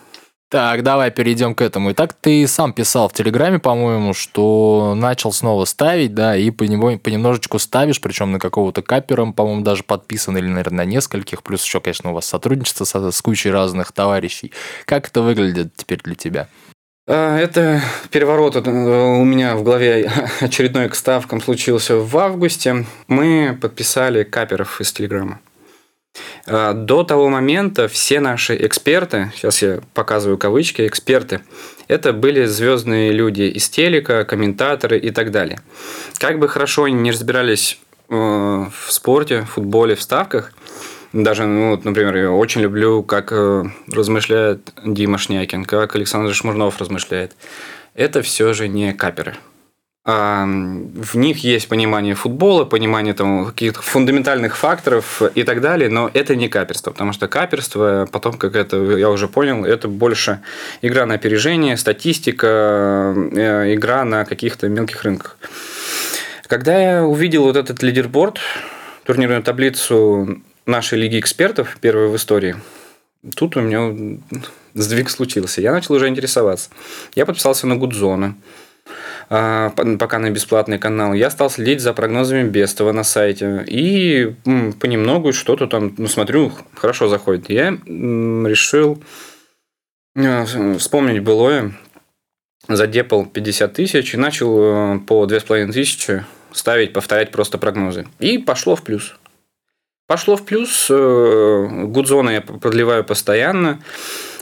Так, 0.50 0.82
давай 0.82 1.12
перейдем 1.12 1.54
к 1.54 1.62
этому. 1.62 1.92
Итак, 1.92 2.14
ты 2.14 2.48
сам 2.48 2.72
писал 2.72 3.10
в 3.10 3.14
Телеграме, 3.14 3.60
по-моему, 3.60 4.14
что 4.14 4.94
начал 4.96 5.34
снова 5.34 5.66
ставить, 5.66 6.14
да, 6.14 6.38
и 6.38 6.52
понемножечку 6.52 7.60
ставишь, 7.60 8.00
причем 8.00 8.32
на 8.32 8.40
какого-то 8.40 8.82
капера, 8.82 9.26
по-моему, 9.26 9.64
даже 9.64 9.84
подписан, 9.84 10.38
или, 10.38 10.48
наверное, 10.48 10.86
на 10.86 10.90
нескольких, 10.90 11.44
плюс 11.44 11.66
еще, 11.66 11.82
конечно, 11.82 12.12
у 12.12 12.14
вас 12.14 12.28
сотрудничество 12.28 12.86
с, 12.86 13.12
с 13.12 13.22
кучей 13.22 13.52
разных 13.52 13.92
товарищей. 13.92 14.54
Как 14.86 15.10
это 15.10 15.22
выглядит 15.22 15.74
теперь 15.76 16.00
для 16.02 16.16
тебя? 16.16 16.48
А, 17.10 17.38
это 17.38 17.82
переворот 18.10 18.56
у 18.56 19.24
меня 19.26 19.58
в 19.58 19.64
голове 19.64 20.10
очередной 20.40 20.88
к 20.88 20.96
ставкам 20.96 21.42
случился 21.42 21.98
в 21.98 22.18
августе. 22.18 22.86
Мы 23.08 23.58
подписали 23.62 24.24
каперов 24.24 24.80
из 24.80 24.94
Телеграма. 24.94 25.42
А, 26.46 26.74
до 26.74 27.04
того 27.04 27.30
момента 27.30 27.88
все 27.88 28.20
наши 28.20 28.56
эксперты, 28.66 29.32
сейчас 29.36 29.62
я 29.62 29.80
показываю 29.94 30.38
кавычки, 30.38 30.86
эксперты, 30.88 31.42
это 31.88 32.14
были 32.14 32.46
звездные 32.46 33.12
люди 33.12 33.44
из 33.44 33.70
телека, 33.70 34.24
комментаторы 34.26 34.98
и 34.98 35.12
так 35.12 35.32
далее. 35.32 35.60
Как 36.18 36.40
бы 36.40 36.48
хорошо 36.48 36.86
они 36.86 36.96
не 36.96 37.12
разбирались 37.12 37.80
э, 38.10 38.14
в 38.14 38.92
спорте, 38.92 39.42
в 39.42 39.52
футболе, 39.52 39.96
в 39.96 40.02
ставках, 40.02 40.54
даже, 41.14 41.46
ну, 41.46 41.72
вот, 41.72 41.86
например, 41.86 42.16
я 42.18 42.32
очень 42.32 42.62
люблю, 42.62 43.02
как 43.02 43.32
э, 43.32 43.64
размышляет 43.92 44.74
Дима 44.86 45.18
Шнякин, 45.18 45.66
как 45.66 45.96
Александр 45.96 46.34
Шмурнов 46.34 46.80
размышляет. 46.80 47.36
Это 47.96 48.22
все 48.22 48.54
же 48.54 48.68
не 48.68 48.94
каперы 48.94 49.36
в 50.08 51.16
них 51.16 51.44
есть 51.44 51.68
понимание 51.68 52.16
футбола, 52.16 52.64
понимание 52.64 53.14
там, 53.14 53.46
каких-то 53.48 53.82
фундаментальных 53.82 54.56
факторов 54.56 55.22
и 55.36 55.44
так 55.44 55.60
далее, 55.60 55.90
но 55.90 56.10
это 56.14 56.34
не 56.38 56.48
каперство, 56.48 56.92
потому 56.92 57.12
что 57.12 57.28
каперство, 57.28 58.08
потом, 58.10 58.38
как 58.38 58.56
это 58.56 58.78
я 58.78 59.10
уже 59.10 59.28
понял, 59.28 59.66
это 59.66 59.90
больше 59.90 60.40
игра 60.82 61.06
на 61.06 61.16
опережение, 61.16 61.76
статистика, 61.76 63.14
э, 63.34 63.74
игра 63.74 64.06
на 64.06 64.24
каких-то 64.24 64.70
мелких 64.70 65.04
рынках. 65.04 65.38
Когда 66.48 66.78
я 66.80 67.04
увидел 67.04 67.44
вот 67.44 67.58
этот 67.58 67.84
лидерборд, 67.84 68.40
турнирную 69.04 69.44
таблицу 69.44 70.42
нашей 70.66 71.00
лиги 71.00 71.20
экспертов, 71.20 71.78
первой 71.82 72.08
в 72.08 72.16
истории, 72.16 72.56
тут 73.36 73.58
у 73.58 73.60
меня 73.60 74.18
сдвиг 74.74 75.10
случился. 75.10 75.60
Я 75.60 75.74
начал 75.74 75.96
уже 75.96 76.08
интересоваться. 76.08 76.70
Я 77.14 77.26
подписался 77.26 77.68
на 77.68 77.76
Гудзона. 77.76 78.36
А, 79.30 79.70
пока 80.00 80.20
на 80.20 80.30
бесплатный 80.30 80.80
канал, 80.80 81.14
я 81.14 81.30
стал 81.30 81.50
следить 81.50 81.82
за 81.82 81.94
прогнозами 81.94 82.48
Бестова 82.48 82.92
на 82.92 83.04
сайте. 83.04 83.64
И 83.68 84.34
понемногу 84.80 85.34
что-то 85.34 85.68
там, 85.68 85.94
ну, 85.98 86.08
смотрю, 86.08 86.52
хорошо 86.76 87.08
заходит. 87.08 87.50
Я 87.50 87.72
решил 87.86 89.02
э, 90.16 90.46
вспомнить 90.78 91.24
былое, 91.24 91.74
задепал 92.68 93.26
50 93.26 93.74
тысяч 93.74 94.14
и 94.14 94.18
начал 94.18 94.96
э, 94.96 95.00
по 95.00 95.26
2,5 95.26 95.72
тысячи 95.72 96.24
ставить, 96.52 96.94
повторять 96.94 97.32
просто 97.32 97.58
прогнозы. 97.58 98.08
И 98.20 98.38
пошло 98.38 98.76
в 98.76 98.84
плюс. 98.84 99.16
Пошло 100.08 100.38
в 100.38 100.46
плюс. 100.46 100.88
Э, 100.90 101.68
Гудзона 101.84 102.30
я 102.30 102.42
продлеваю 102.42 103.04
постоянно. 103.04 103.82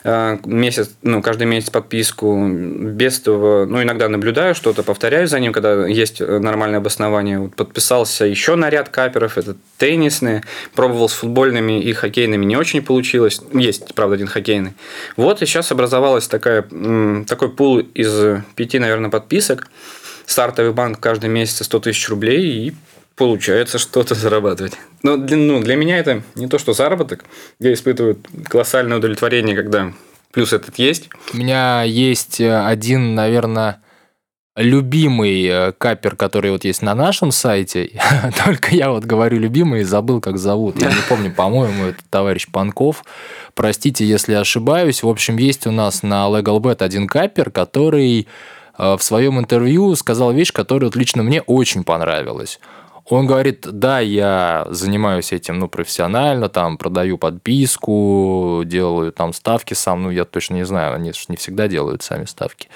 Э, 0.07 0.37
месяц, 0.45 0.91
ну, 1.01 1.23
каждый 1.23 1.47
месяц 1.47 1.71
подписку. 1.71 2.47
Без 2.47 3.19
того, 3.19 3.65
ну, 3.65 3.81
иногда 3.81 4.07
наблюдаю 4.07 4.53
что-то, 4.53 4.83
повторяю 4.83 5.27
за 5.27 5.39
ним, 5.39 5.51
когда 5.51 5.87
есть 5.87 6.19
нормальное 6.19 6.77
обоснование. 6.77 7.39
Вот 7.39 7.55
подписался 7.55 8.25
еще 8.25 8.53
на 8.53 8.69
ряд 8.69 8.89
каперов. 8.89 9.39
Это 9.39 9.55
теннисные. 9.79 10.43
Пробовал 10.75 11.09
с 11.09 11.13
футбольными 11.13 11.81
и 11.81 11.91
хоккейными. 11.93 12.45
Не 12.45 12.55
очень 12.55 12.83
получилось. 12.83 13.41
Есть, 13.51 13.95
правда, 13.95 14.13
один 14.13 14.27
хоккейный. 14.27 14.73
Вот 15.17 15.41
и 15.41 15.47
сейчас 15.47 15.71
образовалась 15.71 16.27
такая, 16.27 16.61
такой 17.27 17.49
пул 17.49 17.79
из 17.79 18.43
пяти, 18.55 18.77
наверное, 18.77 19.09
подписок. 19.09 19.67
Стартовый 20.27 20.71
банк 20.71 20.99
каждый 20.99 21.31
месяц 21.31 21.65
100 21.65 21.79
тысяч 21.79 22.09
рублей 22.09 22.67
и 22.67 22.75
получается 23.15 23.77
что-то 23.77 24.15
зарабатывать. 24.15 24.73
Но 25.03 25.17
для, 25.17 25.37
ну, 25.37 25.61
для 25.61 25.75
меня 25.75 25.97
это 25.97 26.23
не 26.35 26.47
то, 26.47 26.57
что 26.57 26.73
заработок. 26.73 27.25
Я 27.59 27.73
испытываю 27.73 28.17
колоссальное 28.45 28.97
удовлетворение, 28.97 29.55
когда 29.55 29.93
плюс 30.31 30.53
этот 30.53 30.77
есть. 30.77 31.09
У 31.33 31.37
меня 31.37 31.83
есть 31.83 32.41
э, 32.41 32.65
один, 32.65 33.15
наверное, 33.15 33.81
любимый 34.55 35.45
э, 35.45 35.71
капер, 35.77 36.15
который 36.15 36.51
вот 36.51 36.65
есть 36.65 36.81
на 36.81 36.93
нашем 36.93 37.31
сайте. 37.31 37.91
Только 38.45 38.75
я 38.75 38.89
вот 38.89 39.05
говорю 39.05 39.39
любимый 39.39 39.81
и 39.81 39.83
забыл, 39.83 40.19
как 40.19 40.37
зовут. 40.37 40.81
Я 40.81 40.89
не 40.89 41.01
помню, 41.09 41.33
по-моему, 41.33 41.85
это 41.85 41.99
товарищ 42.09 42.47
Панков. 42.51 43.03
Простите, 43.53 44.05
если 44.05 44.33
ошибаюсь. 44.33 45.03
В 45.03 45.07
общем, 45.07 45.37
есть 45.37 45.67
у 45.67 45.71
нас 45.71 46.03
на 46.03 46.27
LegalBet 46.27 46.83
один 46.83 47.07
капер, 47.07 47.49
который 47.49 48.27
э, 48.77 48.95
в 48.97 49.01
своем 49.01 49.39
интервью 49.39 49.95
сказал 49.95 50.33
вещь, 50.33 50.51
которая 50.51 50.89
вот 50.89 50.97
лично 50.97 51.23
мне 51.23 51.41
очень 51.41 51.85
понравилась. 51.85 52.59
Он 53.07 53.27
говорит, 53.27 53.67
да, 53.71 53.99
я 53.99 54.65
занимаюсь 54.71 55.31
этим, 55.31 55.59
ну, 55.59 55.67
профессионально, 55.67 56.49
там, 56.49 56.77
продаю 56.77 57.17
подписку, 57.19 58.63
делаю 58.65 59.11
там 59.11 59.31
ставки 59.31 59.75
сам, 59.75 60.03
ну, 60.03 60.09
я 60.09 60.25
точно 60.25 60.55
не 60.55 60.65
знаю, 60.65 60.95
они 60.95 61.13
же 61.13 61.25
не 61.27 61.35
всегда 61.35 61.67
делают 61.67 62.01
сами 62.01 62.25
ставки. 62.25 62.67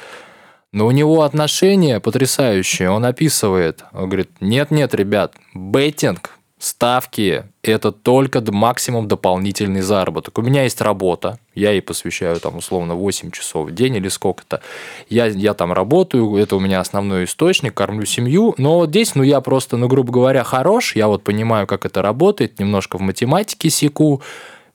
Но 0.72 0.86
у 0.86 0.92
него 0.92 1.24
отношения 1.24 2.00
потрясающие. 2.00 2.92
Он 2.92 3.04
описывает, 3.06 3.84
он 3.92 4.06
говорит, 4.06 4.30
нет-нет, 4.40 4.94
ребят, 4.94 5.34
беттинг 5.56 6.39
ставки– 6.60 7.46
это 7.64 7.92
только 7.92 8.44
максимум 8.52 9.08
дополнительный 9.08 9.82
заработок. 9.82 10.38
У 10.38 10.42
меня 10.42 10.64
есть 10.64 10.82
работа, 10.82 11.40
я 11.56 11.72
ей 11.72 11.82
посвящаю 11.82 12.40
там 12.40 12.58
условно 12.58 12.96
8 12.96 13.32
часов 13.32 13.70
в 13.70 13.74
день 13.74 13.96
или 13.96 14.10
сколько-то. 14.10 14.62
Я, 15.10 15.28
я 15.28 15.54
там 15.54 15.72
работаю, 15.72 16.36
это 16.36 16.58
у 16.58 16.60
меня 16.60 16.82
основной 16.82 17.24
источник, 17.24 17.74
кормлю 17.74 18.06
семью. 18.06 18.54
Но 18.58 18.80
вот 18.80 18.90
здесь, 18.90 19.16
ну 19.16 19.24
я 19.24 19.40
просто, 19.40 19.78
ну 19.78 19.88
грубо 19.88 20.12
говоря, 20.12 20.44
хорош, 20.44 20.96
я 20.96 21.08
вот 21.08 21.24
понимаю, 21.24 21.66
как 21.66 21.86
это 21.86 22.02
работает, 22.02 22.60
немножко 22.60 22.98
в 22.98 23.02
математике 23.02 23.70
секу, 23.70 24.22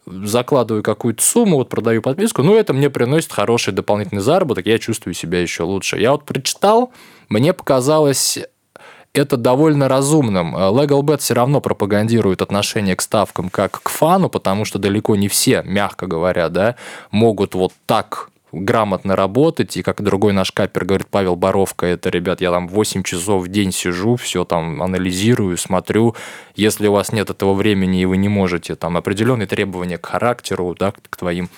закладываю 0.07 0.83
какую-то 0.83 1.23
сумму, 1.23 1.57
вот 1.57 1.69
продаю 1.69 2.03
подписку, 2.03 2.43
ну 2.43 2.55
это 2.55 2.73
мне 2.73 2.91
приносит 2.91 3.33
хороший 3.33 3.73
дополнительный 3.73 4.23
заработок, 4.23 4.67
я 4.67 4.79
чувствую 4.79 5.15
себя 5.15 5.41
еще 5.41 5.63
лучше. 5.63 5.99
Я 5.99 6.13
вот 6.13 6.25
прочитал, 6.25 6.93
мне 7.29 7.53
показалось 7.53 8.39
это 9.15 9.37
довольно 9.37 9.89
разумным. 9.89 10.57
LegalBet 10.57 11.19
все 11.19 11.35
равно 11.35 11.61
пропагандирует 11.61 12.43
отношение 12.43 12.97
к 12.97 13.01
ставкам 13.01 13.49
как 13.49 13.81
к 13.83 13.89
фану, 13.89 14.29
потому 14.29 14.65
что 14.65 14.79
далеко 14.79 15.17
не 15.17 15.29
все, 15.29 15.63
мягко 15.63 16.07
говоря, 16.07 16.49
да, 16.49 16.75
могут 17.11 17.55
вот 17.55 17.73
так 17.87 18.31
грамотно 18.53 19.17
работать, 19.17 19.77
и 19.77 19.83
как 19.83 20.03
другой 20.03 20.33
наш 20.33 20.53
капер 20.53 20.85
говорит, 20.85 21.09
Павел 21.11 21.37
Боровка, 21.37 21.87
это, 21.87 22.09
ребят, 22.09 22.41
я 22.41 22.51
там 22.51 22.69
8 22.69 23.03
часов 23.03 23.45
в 23.45 23.49
день 23.49 23.73
сижу, 23.73 24.17
все 24.17 24.45
там 24.45 24.83
анализирую, 24.83 25.57
смотрю, 25.57 26.15
если 26.55 26.87
у 26.87 26.93
вас 26.93 27.13
нет 27.13 27.31
этого 27.31 27.55
времени, 27.55 28.03
и 28.03 28.07
вы 28.07 28.17
не 28.17 28.29
можете, 28.29 28.75
там 28.77 28.97
определенные 28.97 29.47
требования 29.47 29.99
к 29.99 30.07
характеру, 30.07 30.75
да, 30.79 30.93
к 30.93 31.17
твоим 31.17 31.49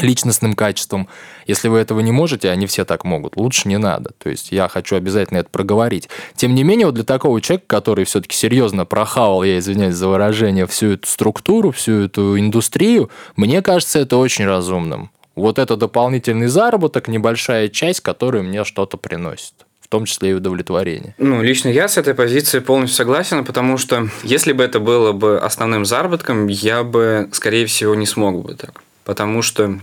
личностным 0.00 0.54
качеством. 0.54 1.08
Если 1.46 1.68
вы 1.68 1.78
этого 1.78 2.00
не 2.00 2.12
можете, 2.12 2.50
они 2.50 2.66
все 2.66 2.84
так 2.84 3.04
могут, 3.04 3.36
лучше 3.36 3.68
не 3.68 3.78
надо. 3.78 4.10
То 4.18 4.30
есть 4.30 4.52
я 4.52 4.68
хочу 4.68 4.96
обязательно 4.96 5.38
это 5.38 5.50
проговорить. 5.50 6.08
Тем 6.34 6.54
не 6.54 6.62
менее, 6.62 6.86
вот 6.86 6.94
для 6.94 7.04
такого 7.04 7.40
человека, 7.40 7.66
который 7.66 8.04
все-таки 8.04 8.36
серьезно 8.36 8.84
прохавал, 8.84 9.42
я 9.44 9.58
извиняюсь 9.58 9.94
за 9.94 10.08
выражение, 10.08 10.66
всю 10.66 10.92
эту 10.92 11.08
структуру, 11.08 11.70
всю 11.70 12.04
эту 12.04 12.38
индустрию, 12.38 13.10
мне 13.36 13.62
кажется 13.62 13.98
это 14.00 14.16
очень 14.16 14.46
разумным. 14.46 15.10
Вот 15.34 15.58
это 15.58 15.76
дополнительный 15.76 16.48
заработок, 16.48 17.06
небольшая 17.06 17.68
часть, 17.68 18.00
которая 18.00 18.42
мне 18.42 18.64
что-то 18.64 18.96
приносит 18.96 19.54
в 19.80 19.90
том 19.90 20.04
числе 20.04 20.32
и 20.32 20.34
удовлетворение. 20.34 21.14
Ну, 21.16 21.42
лично 21.42 21.70
я 21.70 21.88
с 21.88 21.96
этой 21.96 22.12
позиции 22.12 22.58
полностью 22.58 22.98
согласен, 22.98 23.42
потому 23.42 23.78
что 23.78 24.08
если 24.22 24.52
бы 24.52 24.62
это 24.62 24.80
было 24.80 25.12
бы 25.12 25.38
основным 25.38 25.86
заработком, 25.86 26.46
я 26.46 26.84
бы, 26.84 27.30
скорее 27.32 27.64
всего, 27.64 27.94
не 27.94 28.04
смог 28.04 28.42
бы 28.42 28.54
так. 28.54 28.82
Потому 29.08 29.40
что 29.40 29.78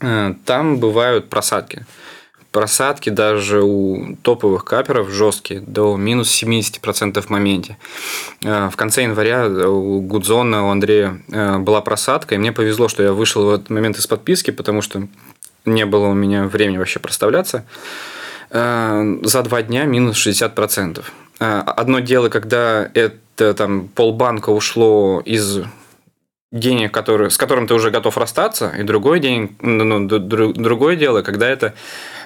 э, 0.00 0.34
там 0.44 0.76
бывают 0.76 1.30
просадки. 1.30 1.86
Просадки 2.52 3.08
даже 3.08 3.62
у 3.62 4.16
топовых 4.22 4.66
каперов 4.66 5.08
жесткие, 5.08 5.62
до 5.62 5.96
минус 5.96 6.42
70% 6.42 7.22
в 7.22 7.30
моменте. 7.30 7.78
Э, 8.44 8.68
в 8.68 8.76
конце 8.76 9.04
января 9.04 9.48
у 9.48 10.02
Гудзона, 10.02 10.66
у 10.66 10.68
Андрея 10.68 11.22
э, 11.32 11.56
была 11.56 11.80
просадка, 11.80 12.34
и 12.34 12.38
мне 12.38 12.52
повезло, 12.52 12.88
что 12.88 13.02
я 13.02 13.14
вышел 13.14 13.46
в 13.46 13.48
этот 13.48 13.70
момент 13.70 13.96
из 13.96 14.06
подписки, 14.06 14.50
потому 14.50 14.82
что 14.82 15.08
не 15.64 15.86
было 15.86 16.08
у 16.08 16.14
меня 16.14 16.44
времени 16.44 16.76
вообще 16.76 16.98
проставляться. 16.98 17.64
За 18.50 19.42
два 19.42 19.62
дня 19.62 19.84
минус 19.84 20.18
60%. 20.26 21.02
Э, 21.40 21.62
одно 21.64 22.00
дело, 22.00 22.28
когда 22.28 22.90
это 22.92 23.54
там 23.54 23.88
полбанка 23.88 24.50
ушло 24.50 25.22
из 25.24 25.62
денег, 26.52 26.92
которые, 26.92 27.30
с 27.30 27.36
которым 27.36 27.66
ты 27.66 27.74
уже 27.74 27.90
готов 27.90 28.18
расстаться, 28.18 28.72
и 28.76 28.82
другой 28.82 29.20
день, 29.20 29.56
ну, 29.60 30.06
другое 30.08 30.96
дело, 30.96 31.22
когда 31.22 31.48
это 31.48 31.74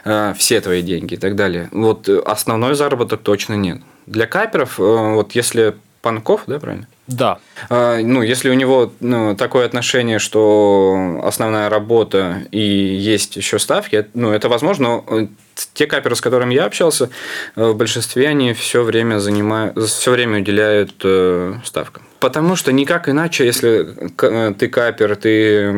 э, 0.05 0.33
все 0.37 0.61
твои 0.61 0.83
деньги 0.83 1.15
и 1.15 1.17
так 1.19 1.37
далее. 1.37 1.69
Вот 1.73 2.09
основной 2.09 2.75
заработок 2.75 3.21
точно 3.23 3.55
нет. 3.55 3.83
Для 4.07 4.27
каперов, 4.27 4.81
э, 4.81 4.83
вот 4.83 5.33
если 5.33 5.77
Панков, 6.01 6.45
да, 6.47 6.59
правильно? 6.59 6.87
Да. 7.07 7.39
А, 7.69 7.99
ну, 7.99 8.23
если 8.23 8.49
у 8.49 8.55
него 8.55 8.93
ну, 9.01 9.37
такое 9.37 9.67
отношение, 9.67 10.19
что 10.19 11.21
основная 11.23 11.69
работа 11.69 12.47
и 12.51 12.61
есть 12.61 13.37
еще 13.37 13.59
ставки, 13.59 14.07
ну, 14.15 14.33
это 14.33 14.49
возможно, 14.49 14.85
но 14.85 15.05
э, 15.09 15.27
те 15.75 15.87
каперы, 15.87 16.17
с 16.17 16.21
которыми 16.21 16.55
я 16.55 16.65
общался, 16.65 17.11
э, 17.57 17.65
в 17.65 17.77
большинстве 17.77 18.29
они 18.29 18.55
все 18.55 18.83
время 18.83 19.19
занимают, 19.19 19.77
все 19.87 20.13
время 20.13 20.41
уделяют 20.41 20.95
э, 21.05 21.55
ставкам. 21.65 22.05
Потому 22.21 22.57
что 22.57 22.73
никак 22.73 23.09
иначе, 23.09 23.45
если 23.45 23.95
э, 24.23 24.55
ты 24.55 24.69
капер, 24.69 25.17
ты 25.17 25.71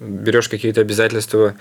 берешь 0.00 0.48
какие-то 0.48 0.80
обязательства 0.80 1.54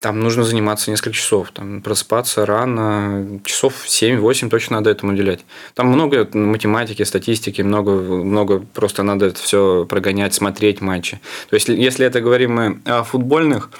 там 0.00 0.18
нужно 0.20 0.44
заниматься 0.44 0.90
несколько 0.90 1.14
часов, 1.14 1.50
там 1.52 1.82
просыпаться 1.82 2.46
рано, 2.46 3.40
часов 3.44 3.84
7-8 3.86 4.48
точно 4.48 4.76
надо 4.76 4.90
этому 4.90 5.12
уделять. 5.12 5.44
Там 5.74 5.88
много 5.88 6.26
математики, 6.32 7.02
статистики, 7.02 7.60
много, 7.60 7.92
много 7.92 8.60
просто 8.60 9.02
надо 9.02 9.26
это 9.26 9.40
все 9.40 9.84
прогонять, 9.84 10.32
смотреть 10.32 10.80
матчи. 10.80 11.20
То 11.50 11.54
есть, 11.54 11.68
если 11.68 12.06
это 12.06 12.22
говорим 12.22 12.54
мы 12.54 12.80
о 12.86 13.02
футбольных 13.04 13.70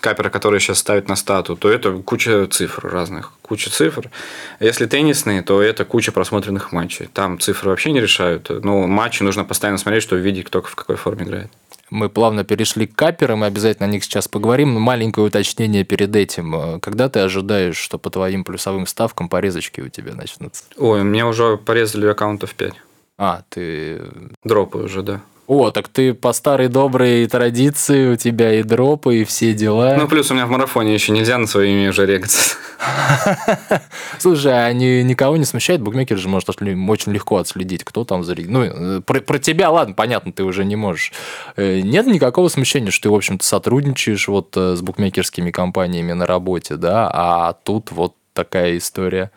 каперах, 0.00 0.32
которые 0.32 0.58
сейчас 0.58 0.78
ставят 0.78 1.08
на 1.08 1.14
стату, 1.14 1.56
то 1.56 1.70
это 1.70 1.92
куча 1.92 2.48
цифр 2.48 2.88
разных, 2.88 3.32
куча 3.42 3.70
цифр. 3.70 4.10
Если 4.58 4.86
теннисные, 4.86 5.42
то 5.42 5.62
это 5.62 5.84
куча 5.84 6.10
просмотренных 6.10 6.72
матчей. 6.72 7.08
Там 7.12 7.38
цифры 7.38 7.70
вообще 7.70 7.92
не 7.92 8.00
решают. 8.00 8.48
Но 8.64 8.86
матчи 8.86 9.22
нужно 9.22 9.44
постоянно 9.44 9.78
смотреть, 9.78 10.02
чтобы 10.02 10.22
видеть, 10.22 10.46
кто 10.46 10.62
в 10.62 10.74
какой 10.74 10.96
форме 10.96 11.24
играет. 11.24 11.50
Мы 11.90 12.08
плавно 12.08 12.44
перешли 12.44 12.86
к 12.86 12.94
каперам, 12.94 13.40
мы 13.40 13.46
обязательно 13.46 13.86
о 13.86 13.90
них 13.90 14.04
сейчас 14.04 14.28
поговорим. 14.28 14.74
Но 14.74 14.80
маленькое 14.80 15.26
уточнение 15.26 15.84
перед 15.84 16.14
этим. 16.14 16.80
Когда 16.80 17.08
ты 17.08 17.20
ожидаешь, 17.20 17.76
что 17.76 17.98
по 17.98 18.10
твоим 18.10 18.44
плюсовым 18.44 18.86
ставкам 18.86 19.28
порезочки 19.28 19.80
у 19.80 19.88
тебя 19.88 20.14
начнутся? 20.14 20.64
Ой, 20.76 21.02
меня 21.02 21.26
уже 21.26 21.56
порезали 21.56 22.06
аккаунтов 22.06 22.54
5. 22.54 22.74
А, 23.18 23.42
ты... 23.48 24.00
Дропы 24.44 24.78
уже, 24.78 25.02
да. 25.02 25.20
О, 25.50 25.72
так 25.72 25.88
ты 25.88 26.14
по 26.14 26.32
старой 26.32 26.68
доброй 26.68 27.26
традиции, 27.26 28.12
у 28.12 28.14
тебя 28.14 28.60
и 28.60 28.62
дропы, 28.62 29.16
и 29.16 29.24
все 29.24 29.52
дела. 29.52 29.96
Ну, 29.98 30.06
плюс 30.06 30.30
у 30.30 30.34
меня 30.34 30.46
в 30.46 30.50
марафоне 30.50 30.94
еще 30.94 31.10
нельзя 31.10 31.38
на 31.38 31.48
свои 31.48 31.72
имя 31.72 31.88
уже 31.90 32.06
регаться. 32.06 32.54
Слушай, 34.20 34.52
а 34.52 34.66
они 34.66 35.02
никого 35.02 35.36
не 35.36 35.44
смущает? 35.44 35.82
Букмекер 35.82 36.18
же 36.18 36.28
может 36.28 36.48
очень 36.50 37.12
легко 37.12 37.38
отследить, 37.38 37.82
кто 37.82 38.04
там 38.04 38.22
за... 38.22 38.36
Ну, 38.36 38.62
э, 38.62 39.00
про, 39.00 39.20
про 39.22 39.40
тебя, 39.40 39.70
ладно, 39.70 39.92
понятно, 39.92 40.32
ты 40.32 40.44
уже 40.44 40.64
не 40.64 40.76
можешь. 40.76 41.10
Э, 41.56 41.80
нет 41.80 42.06
никакого 42.06 42.46
смущения, 42.46 42.92
что 42.92 43.08
ты, 43.08 43.10
в 43.10 43.14
общем-то, 43.16 43.44
сотрудничаешь 43.44 44.28
вот 44.28 44.56
э, 44.56 44.76
с 44.76 44.82
букмекерскими 44.82 45.50
компаниями 45.50 46.12
на 46.12 46.26
работе, 46.26 46.76
да, 46.76 47.10
а 47.12 47.54
тут 47.54 47.90
вот 47.90 48.14
такая 48.34 48.78
история. 48.78 49.32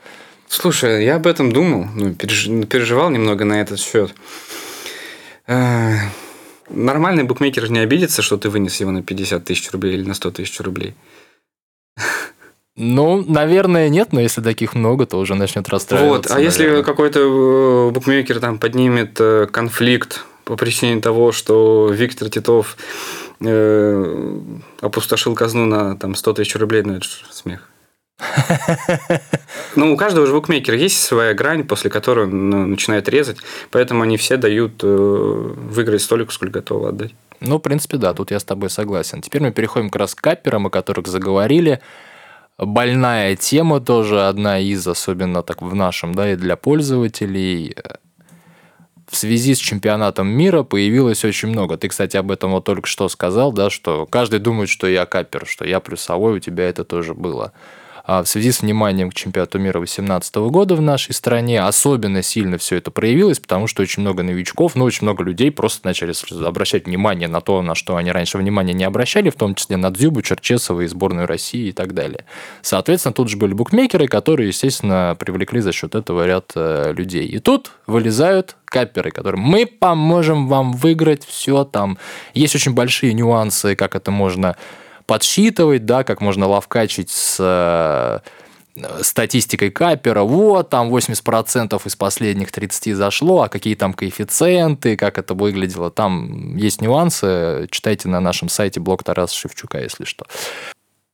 Слушай, 0.48 1.06
я 1.06 1.16
об 1.16 1.26
этом 1.26 1.52
думал, 1.52 1.88
ну, 1.96 2.14
переживал 2.14 3.10
немного 3.10 3.46
на 3.46 3.60
этот 3.60 3.80
счет. 3.80 4.14
Нормальный 5.48 7.24
букмекер 7.24 7.70
не 7.70 7.80
обидится, 7.80 8.22
что 8.22 8.38
ты 8.38 8.50
вынес 8.50 8.80
его 8.80 8.92
на 8.92 9.04
50 9.04 9.44
тысяч 9.44 9.72
рублей 9.72 9.96
или 9.96 10.08
на 10.08 10.14
100 10.14 10.32
тысяч 10.32 10.60
рублей. 10.62 10.96
Ну, 12.76 13.24
наверное, 13.28 13.88
нет, 13.90 14.14
но 14.14 14.20
если 14.20 14.42
таких 14.42 14.74
много, 14.74 15.06
то 15.06 15.20
уже 15.20 15.36
начнет 15.36 15.70
расстраиваться. 15.70 16.10
Вот, 16.10 16.26
а 16.28 16.36
наверное. 16.36 16.68
если 16.68 16.82
какой-то 16.84 17.20
э, 17.20 17.92
букмекер 17.92 18.40
там 18.40 18.58
поднимет 18.58 19.18
э, 19.20 19.46
конфликт 19.46 20.26
по 20.44 20.56
причине 20.56 21.00
того, 21.00 21.32
что 21.32 21.92
Виктор 21.94 22.30
Титов 22.30 22.76
э, 23.42 24.40
опустошил 24.82 25.36
казну 25.36 25.66
на 25.66 25.96
там, 25.98 26.16
100 26.16 26.34
тысяч 26.34 26.56
рублей, 26.56 26.82
ну 26.82 26.96
это 26.96 27.04
же 27.04 27.26
смех. 27.30 27.70
Ну, 29.76 29.94
у 29.94 29.98
каждого 29.98 30.28
же 30.28 30.34
букмекера 30.34 30.78
есть 30.78 31.02
своя 31.02 31.34
грань, 31.34 31.64
после 31.64 31.90
которой 31.90 32.26
он 32.26 32.50
ну, 32.50 32.68
начинает 32.68 33.10
резать, 33.10 33.38
поэтому 33.72 34.04
они 34.04 34.18
все 34.18 34.38
дают 34.38 34.84
э, 34.84 34.88
выиграть 34.88 36.02
столько, 36.02 36.32
сколько 36.32 36.60
готовы 36.60 36.90
отдать. 36.90 37.16
Ну, 37.40 37.58
в 37.58 37.62
принципе, 37.62 37.98
да, 37.98 38.14
тут 38.14 38.32
я 38.32 38.40
с 38.40 38.44
тобой 38.44 38.70
согласен. 38.70 39.22
Теперь 39.22 39.42
мы 39.42 39.52
переходим 39.52 39.90
как 39.90 40.02
раз 40.02 40.16
к 40.16 40.22
каперам, 40.22 40.68
о 40.68 40.70
которых 40.70 41.08
заговорили. 41.08 41.82
Больная 42.58 43.36
тема 43.36 43.82
тоже, 43.82 44.28
одна 44.28 44.60
из, 44.60 44.88
особенно 44.88 45.42
так 45.42 45.62
в 45.62 45.74
нашем, 45.74 46.14
да, 46.14 46.32
и 46.32 46.36
для 46.36 46.56
пользователей. 46.56 47.76
В 49.10 49.16
связи 49.16 49.56
с 49.56 49.58
чемпионатом 49.58 50.28
мира 50.28 50.64
появилось 50.64 51.26
очень 51.26 51.50
много. 51.50 51.78
Ты, 51.78 51.90
кстати, 51.90 52.16
об 52.16 52.32
этом 52.32 52.52
вот 52.52 52.64
только 52.64 52.88
что 52.88 53.10
сказал, 53.10 53.52
да, 53.52 53.70
что 53.70 54.06
каждый 54.06 54.40
думает, 54.40 54.70
что 54.70 54.88
я 54.88 55.06
капер, 55.06 55.46
что 55.46 55.66
я 55.66 55.80
плюсовой, 55.80 56.38
у 56.38 56.40
тебя 56.40 56.70
это 56.70 56.84
тоже 56.84 57.14
было. 57.14 57.52
А 58.06 58.22
в 58.22 58.28
связи 58.28 58.52
с 58.52 58.62
вниманием 58.62 59.10
к 59.10 59.14
чемпионату 59.14 59.60
мира 59.60 59.80
2018 59.80 60.36
года 60.36 60.76
в 60.76 60.82
нашей 60.82 61.14
стране 61.14 61.62
особенно 61.62 62.22
сильно 62.22 62.58
все 62.58 62.76
это 62.76 62.92
проявилось, 62.92 63.40
потому 63.40 63.68
что 63.68 63.82
очень 63.82 64.02
много 64.02 64.24
новичков, 64.24 64.76
ну, 64.76 64.84
очень 64.84 65.04
много 65.04 65.24
людей 65.24 65.52
просто 65.52 65.88
начали 65.88 66.14
обращать 66.46 66.86
внимание 66.86 67.30
на 67.30 67.40
то, 67.40 67.62
на 67.62 67.76
что 67.76 67.96
они 67.96 68.12
раньше 68.12 68.38
внимания 68.38 68.74
не 68.74 68.84
обращали, 68.84 69.30
в 69.30 69.36
том 69.36 69.56
числе 69.56 69.78
на 69.78 69.90
Дзюбу, 69.90 70.22
Черчесова 70.22 70.82
и 70.82 70.88
сборную 70.88 71.28
России 71.28 71.70
и 71.70 71.72
так 71.72 71.94
далее. 71.94 72.26
Соответственно, 72.62 73.14
тут 73.14 73.30
же 73.30 73.38
были 73.38 73.54
букмекеры, 73.54 74.08
которые, 74.08 74.50
естественно, 74.50 75.16
привлекли 75.18 75.62
за 75.62 75.72
счет 75.72 75.96
этого 75.96 76.26
ряд 76.26 76.52
э, 76.56 76.92
людей. 76.94 77.26
И 77.26 77.40
тут 77.40 77.72
вылезают 77.88 78.58
каперы, 78.66 79.12
которым 79.12 79.40
мы 79.40 79.66
поможем 79.66 80.50
вам 80.50 80.74
выиграть 80.74 81.24
все 81.26 81.64
там. 81.64 81.98
Есть 82.34 82.56
очень 82.56 82.74
большие 82.74 83.14
нюансы, 83.14 83.76
как 83.78 83.96
это 83.96 84.12
можно 84.12 84.58
подсчитывать, 85.06 85.86
да, 85.86 86.04
как 86.04 86.22
можно 86.22 86.48
ловкачить 86.48 87.10
с 87.10 87.38
э, 87.40 88.20
статистикой 89.02 89.72
Капера, 89.72 90.24
вот, 90.24 90.70
там 90.70 90.94
80% 90.94 91.82
из 91.86 91.96
последних 91.96 92.52
30 92.52 92.96
зашло, 92.96 93.44
а 93.44 93.50
какие 93.50 93.76
там 93.76 93.94
коэффициенты, 93.94 94.98
как 94.98 95.18
это 95.18 95.34
выглядело, 95.34 95.92
там 95.92 96.56
есть 96.56 96.82
нюансы, 96.82 97.68
читайте 97.70 98.10
на 98.10 98.20
нашем 98.20 98.50
сайте 98.50 98.80
блог 98.80 99.04
Тараса 99.04 99.36
Шевчука, 99.36 99.80
если 99.80 100.06
что. 100.06 100.26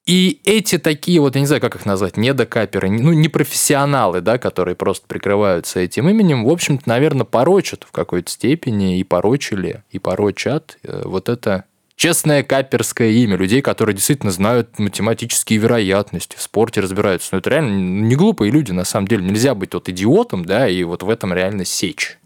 И 0.06 0.42
эти 0.44 0.80
такие 0.80 1.22
вот, 1.22 1.36
я 1.36 1.42
не 1.42 1.46
знаю, 1.46 1.62
как 1.62 1.76
их 1.76 1.86
назвать, 1.86 2.18
недокаперы, 2.18 2.90
ну, 2.90 3.14
не 3.14 3.28
профессионалы, 3.28 4.22
да, 4.22 4.40
которые 4.40 4.76
просто 4.76 5.06
прикрываются 5.06 5.82
этим 5.82 6.10
именем, 6.10 6.46
в 6.46 6.50
общем-то, 6.50 6.90
наверное, 6.90 7.26
порочат 7.26 7.84
в 7.84 7.92
какой-то 7.92 8.32
степени 8.32 9.00
и 9.00 9.04
порочили, 9.04 9.84
и 9.92 10.00
порочат 10.00 10.80
э, 10.82 11.04
вот 11.06 11.30
это 11.30 11.66
честное 12.00 12.44
каперское 12.44 13.10
имя, 13.10 13.36
людей, 13.36 13.62
которые 13.62 13.94
действительно 13.94 14.32
знают 14.32 14.80
математические 14.80 15.60
вероятности, 15.60 16.38
в 16.38 16.42
спорте 16.42 16.80
разбираются. 16.80 17.30
Но 17.32 17.36
ну, 17.36 17.40
это 17.40 17.50
реально 17.50 17.76
не 18.08 18.16
глупые 18.16 18.52
люди, 18.52 18.72
на 18.72 18.86
самом 18.86 19.08
деле. 19.08 19.24
Нельзя 19.24 19.54
быть 19.54 19.74
вот 19.74 19.90
идиотом, 19.90 20.46
да, 20.46 20.68
и 20.70 20.82
вот 20.84 21.04
в 21.04 21.10
этом 21.10 21.34
реально 21.34 21.66
сечь. 21.66 22.18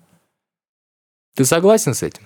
Ты 1.35 1.43
согласен 1.43 1.95
с 1.95 2.03
этим? 2.03 2.21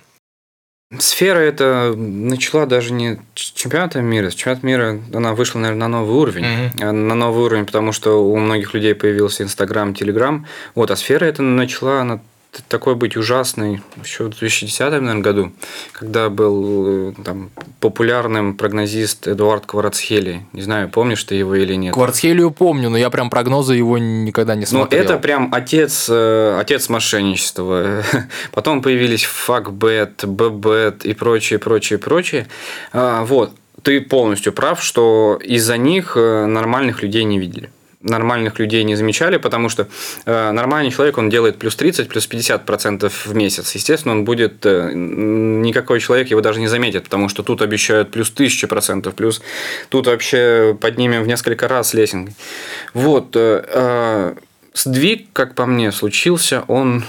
Сфера 0.98 1.38
это 1.38 1.94
начала 1.96 2.66
даже 2.66 2.92
не 2.92 3.18
с 3.34 3.52
чемпионата 3.52 4.02
мира. 4.02 4.30
С 4.30 4.34
чемпионата 4.34 4.66
мира 4.66 5.00
она 5.14 5.34
вышла, 5.34 5.58
наверное, 5.58 5.88
на 5.88 5.98
новый 6.00 6.16
уровень. 6.16 6.44
Mm-hmm. 6.44 6.92
На 6.92 7.14
новый 7.14 7.44
уровень, 7.44 7.64
потому 7.64 7.92
что 7.92 8.26
у 8.26 8.36
многих 8.36 8.74
людей 8.74 8.94
появился 8.94 9.42
Инстаграм, 9.42 9.94
Телеграм. 9.94 10.46
Вот, 10.74 10.90
а 10.90 10.96
сфера 10.96 11.24
это 11.24 11.42
начала, 11.42 12.02
она 12.02 12.20
такой 12.68 12.94
быть 12.94 13.16
ужасный 13.16 13.80
еще 14.02 14.24
в 14.24 14.30
2010 14.30 14.80
наверное, 14.80 15.16
году, 15.16 15.52
когда 15.92 16.28
был 16.28 17.10
э, 17.10 17.12
там, 17.24 17.50
популярным 17.80 18.56
прогнозист 18.56 19.28
Эдуард 19.28 19.66
Кварцхели. 19.66 20.46
Не 20.52 20.62
знаю, 20.62 20.88
помнишь 20.88 21.22
ты 21.24 21.34
его 21.34 21.54
или 21.54 21.74
нет. 21.74 21.94
Кварцхелию 21.94 22.50
помню, 22.50 22.90
но 22.90 22.98
я 22.98 23.10
прям 23.10 23.30
прогнозы 23.30 23.74
его 23.74 23.98
никогда 23.98 24.54
не 24.54 24.62
ну, 24.62 24.66
смотрел. 24.66 25.02
Ну, 25.02 25.10
это 25.10 25.18
прям 25.18 25.54
отец, 25.54 26.06
э, 26.08 26.58
отец 26.58 26.88
мошенничества. 26.88 28.02
Потом 28.52 28.82
появились 28.82 29.24
факбет, 29.24 30.24
ббет 30.24 31.04
и 31.04 31.14
прочее, 31.14 31.58
прочее, 31.58 31.98
прочее. 31.98 32.48
А, 32.92 33.24
вот. 33.24 33.52
ты 33.82 34.00
полностью 34.00 34.52
прав, 34.52 34.82
что 34.82 35.38
из-за 35.42 35.76
них 35.76 36.16
э, 36.16 36.46
нормальных 36.46 37.02
людей 37.02 37.24
не 37.24 37.38
видели 37.38 37.70
нормальных 38.00 38.58
людей 38.58 38.84
не 38.84 38.94
замечали, 38.94 39.38
потому 39.38 39.68
что 39.68 39.88
э, 40.24 40.50
нормальный 40.52 40.90
человек, 40.90 41.18
он 41.18 41.30
делает 41.30 41.58
плюс 41.58 41.74
30, 41.76 42.08
плюс 42.08 42.26
50 42.26 42.64
процентов 42.64 43.26
в 43.26 43.34
месяц. 43.34 43.74
Естественно, 43.74 44.14
он 44.14 44.24
будет, 44.24 44.64
э, 44.64 44.92
никакой 44.94 46.00
человек 46.00 46.28
его 46.30 46.40
даже 46.40 46.60
не 46.60 46.68
заметит, 46.68 47.04
потому 47.04 47.28
что 47.28 47.42
тут 47.42 47.60
обещают 47.60 48.10
плюс 48.10 48.30
1000 48.30 48.68
процентов, 48.68 49.14
плюс 49.14 49.42
тут 49.88 50.06
вообще 50.06 50.76
поднимем 50.80 51.22
в 51.22 51.26
несколько 51.26 51.66
раз 51.66 51.92
лесенкой. 51.94 52.34
Вот. 52.94 53.34
Э, 53.34 54.34
сдвиг, 54.74 55.28
как 55.32 55.54
по 55.54 55.66
мне, 55.66 55.90
случился, 55.90 56.64
он 56.68 57.04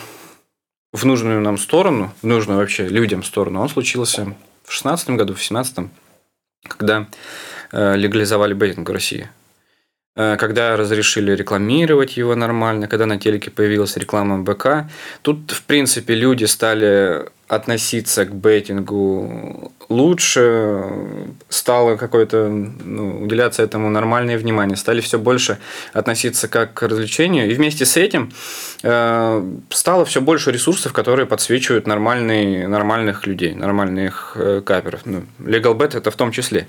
в 0.92 1.06
нужную 1.06 1.40
нам 1.40 1.60
сторону, 1.60 2.12
в 2.24 2.26
нужную 2.26 2.60
вообще 2.60 2.88
людям 2.88 3.24
сторону, 3.24 3.62
он 3.62 3.70
случился 3.70 4.22
в 4.64 4.70
2016 4.70 5.10
году, 5.12 5.34
в 5.34 5.38
2017, 5.38 5.92
когда 6.68 7.08
легализовали 7.72 8.54
бейтинг 8.54 8.90
в 8.90 8.92
России. 8.92 9.30
Э, 10.16 10.36
когда 10.38 10.76
разрешили 10.76 11.32
рекламировать 11.36 12.18
его 12.18 12.36
нормально, 12.36 12.88
когда 12.88 13.06
на 13.06 13.18
телеке 13.18 13.52
появилась 13.52 13.96
реклама 13.96 14.40
БК. 14.40 14.90
Тут, 15.22 15.52
в 15.52 15.64
принципе, 15.64 16.16
люди 16.16 16.46
стали 16.46 17.26
относиться 17.48 18.26
к 18.26 18.36
бейтингу 18.36 19.72
лучше, 19.88 20.84
стало 21.48 21.96
какое-то, 21.96 22.48
ну, 22.50 23.24
уделяться 23.24 23.64
этому 23.64 23.90
нормальное 23.90 24.38
внимание, 24.38 24.78
стали 24.78 25.02
все 25.02 25.18
больше 25.18 25.58
относиться 25.94 26.48
как 26.48 26.74
к 26.74 26.84
развлечению. 26.84 27.50
И 27.50 27.54
вместе 27.54 27.86
с 27.86 27.96
этим 27.96 28.32
э, 28.84 29.44
стало 29.70 30.06
все 30.06 30.22
больше 30.22 30.52
ресурсов, 30.52 30.92
которые 30.92 31.28
подсвечивают 31.28 31.88
нормальные, 31.88 32.68
нормальных 32.68 33.26
людей, 33.26 33.56
нормальных 33.56 34.34
э, 34.36 34.62
каперов. 34.66 35.02
Ну, 35.06 35.24
LegalBet 35.40 35.98
это 35.98 36.12
в 36.12 36.16
том 36.16 36.32
числе. 36.32 36.68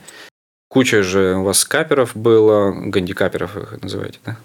Куча 0.71 1.03
же 1.03 1.35
у 1.35 1.43
вас 1.43 1.65
каперов 1.65 2.13
было, 2.15 2.71
гандикаперов 2.71 3.57
вы 3.57 3.63
их 3.63 3.83
называете, 3.83 4.21
да? 4.25 4.37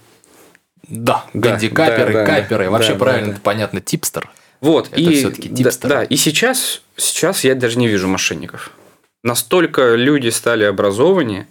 Да, 0.88 1.25
гандикаперы, 1.35 2.13
да, 2.13 2.25
да, 2.25 2.25
каперы. 2.25 2.65
Да, 2.65 2.71
Вообще 2.71 2.93
да, 2.93 2.99
правильно, 2.99 3.33
да. 3.33 3.39
понятно, 3.43 3.79
типстер. 3.79 4.31
Вот, 4.59 4.88
это 4.88 4.99
и, 4.99 5.13
все-таки 5.13 5.49
типстер. 5.49 5.88
Да, 5.88 5.95
да, 5.97 6.03
и 6.03 6.15
сейчас, 6.15 6.81
сейчас 6.97 7.43
я 7.43 7.53
даже 7.53 7.77
не 7.77 7.88
вижу 7.88 8.07
мошенников. 8.07 8.71
Настолько 9.21 9.93
люди 9.93 10.29
стали 10.29 10.63
образованнее, 10.63 11.47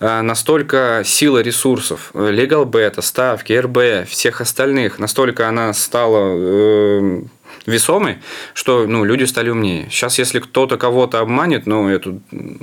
а, 0.00 0.22
настолько 0.22 1.02
сила 1.04 1.40
ресурсов, 1.40 2.10
Legal 2.14 2.64
Beta, 2.64 3.02
ставки, 3.02 3.52
РБ, 3.52 4.08
всех 4.08 4.40
остальных, 4.40 4.98
настолько 4.98 5.50
она 5.50 5.74
стала 5.74 6.34
э, 6.34 7.22
весомой, 7.66 8.18
что 8.52 8.86
ну, 8.86 9.04
люди 9.04 9.24
стали 9.24 9.50
умнее. 9.50 9.88
Сейчас, 9.90 10.18
если 10.18 10.40
кто-то 10.40 10.76
кого-то 10.76 11.20
обманет, 11.20 11.66
ну, 11.66 11.88
это 11.88 12.18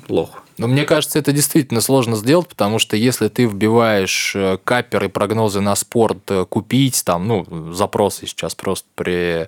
лох. 0.07 0.43
Но 0.57 0.67
мне 0.67 0.85
кажется, 0.85 1.17
это 1.17 1.31
действительно 1.31 1.81
сложно 1.81 2.15
сделать, 2.15 2.47
потому 2.47 2.79
что 2.79 2.95
если 2.95 3.27
ты 3.27 3.45
вбиваешь 3.45 4.33
э, 4.35 4.57
каперы, 4.63 5.09
прогнозы 5.09 5.59
на 5.61 5.75
спорт, 5.75 6.19
э, 6.29 6.45
купить, 6.47 7.03
там, 7.03 7.27
ну, 7.27 7.73
запросы 7.73 8.27
сейчас 8.27 8.53
просто 8.53 8.87
при... 8.95 9.47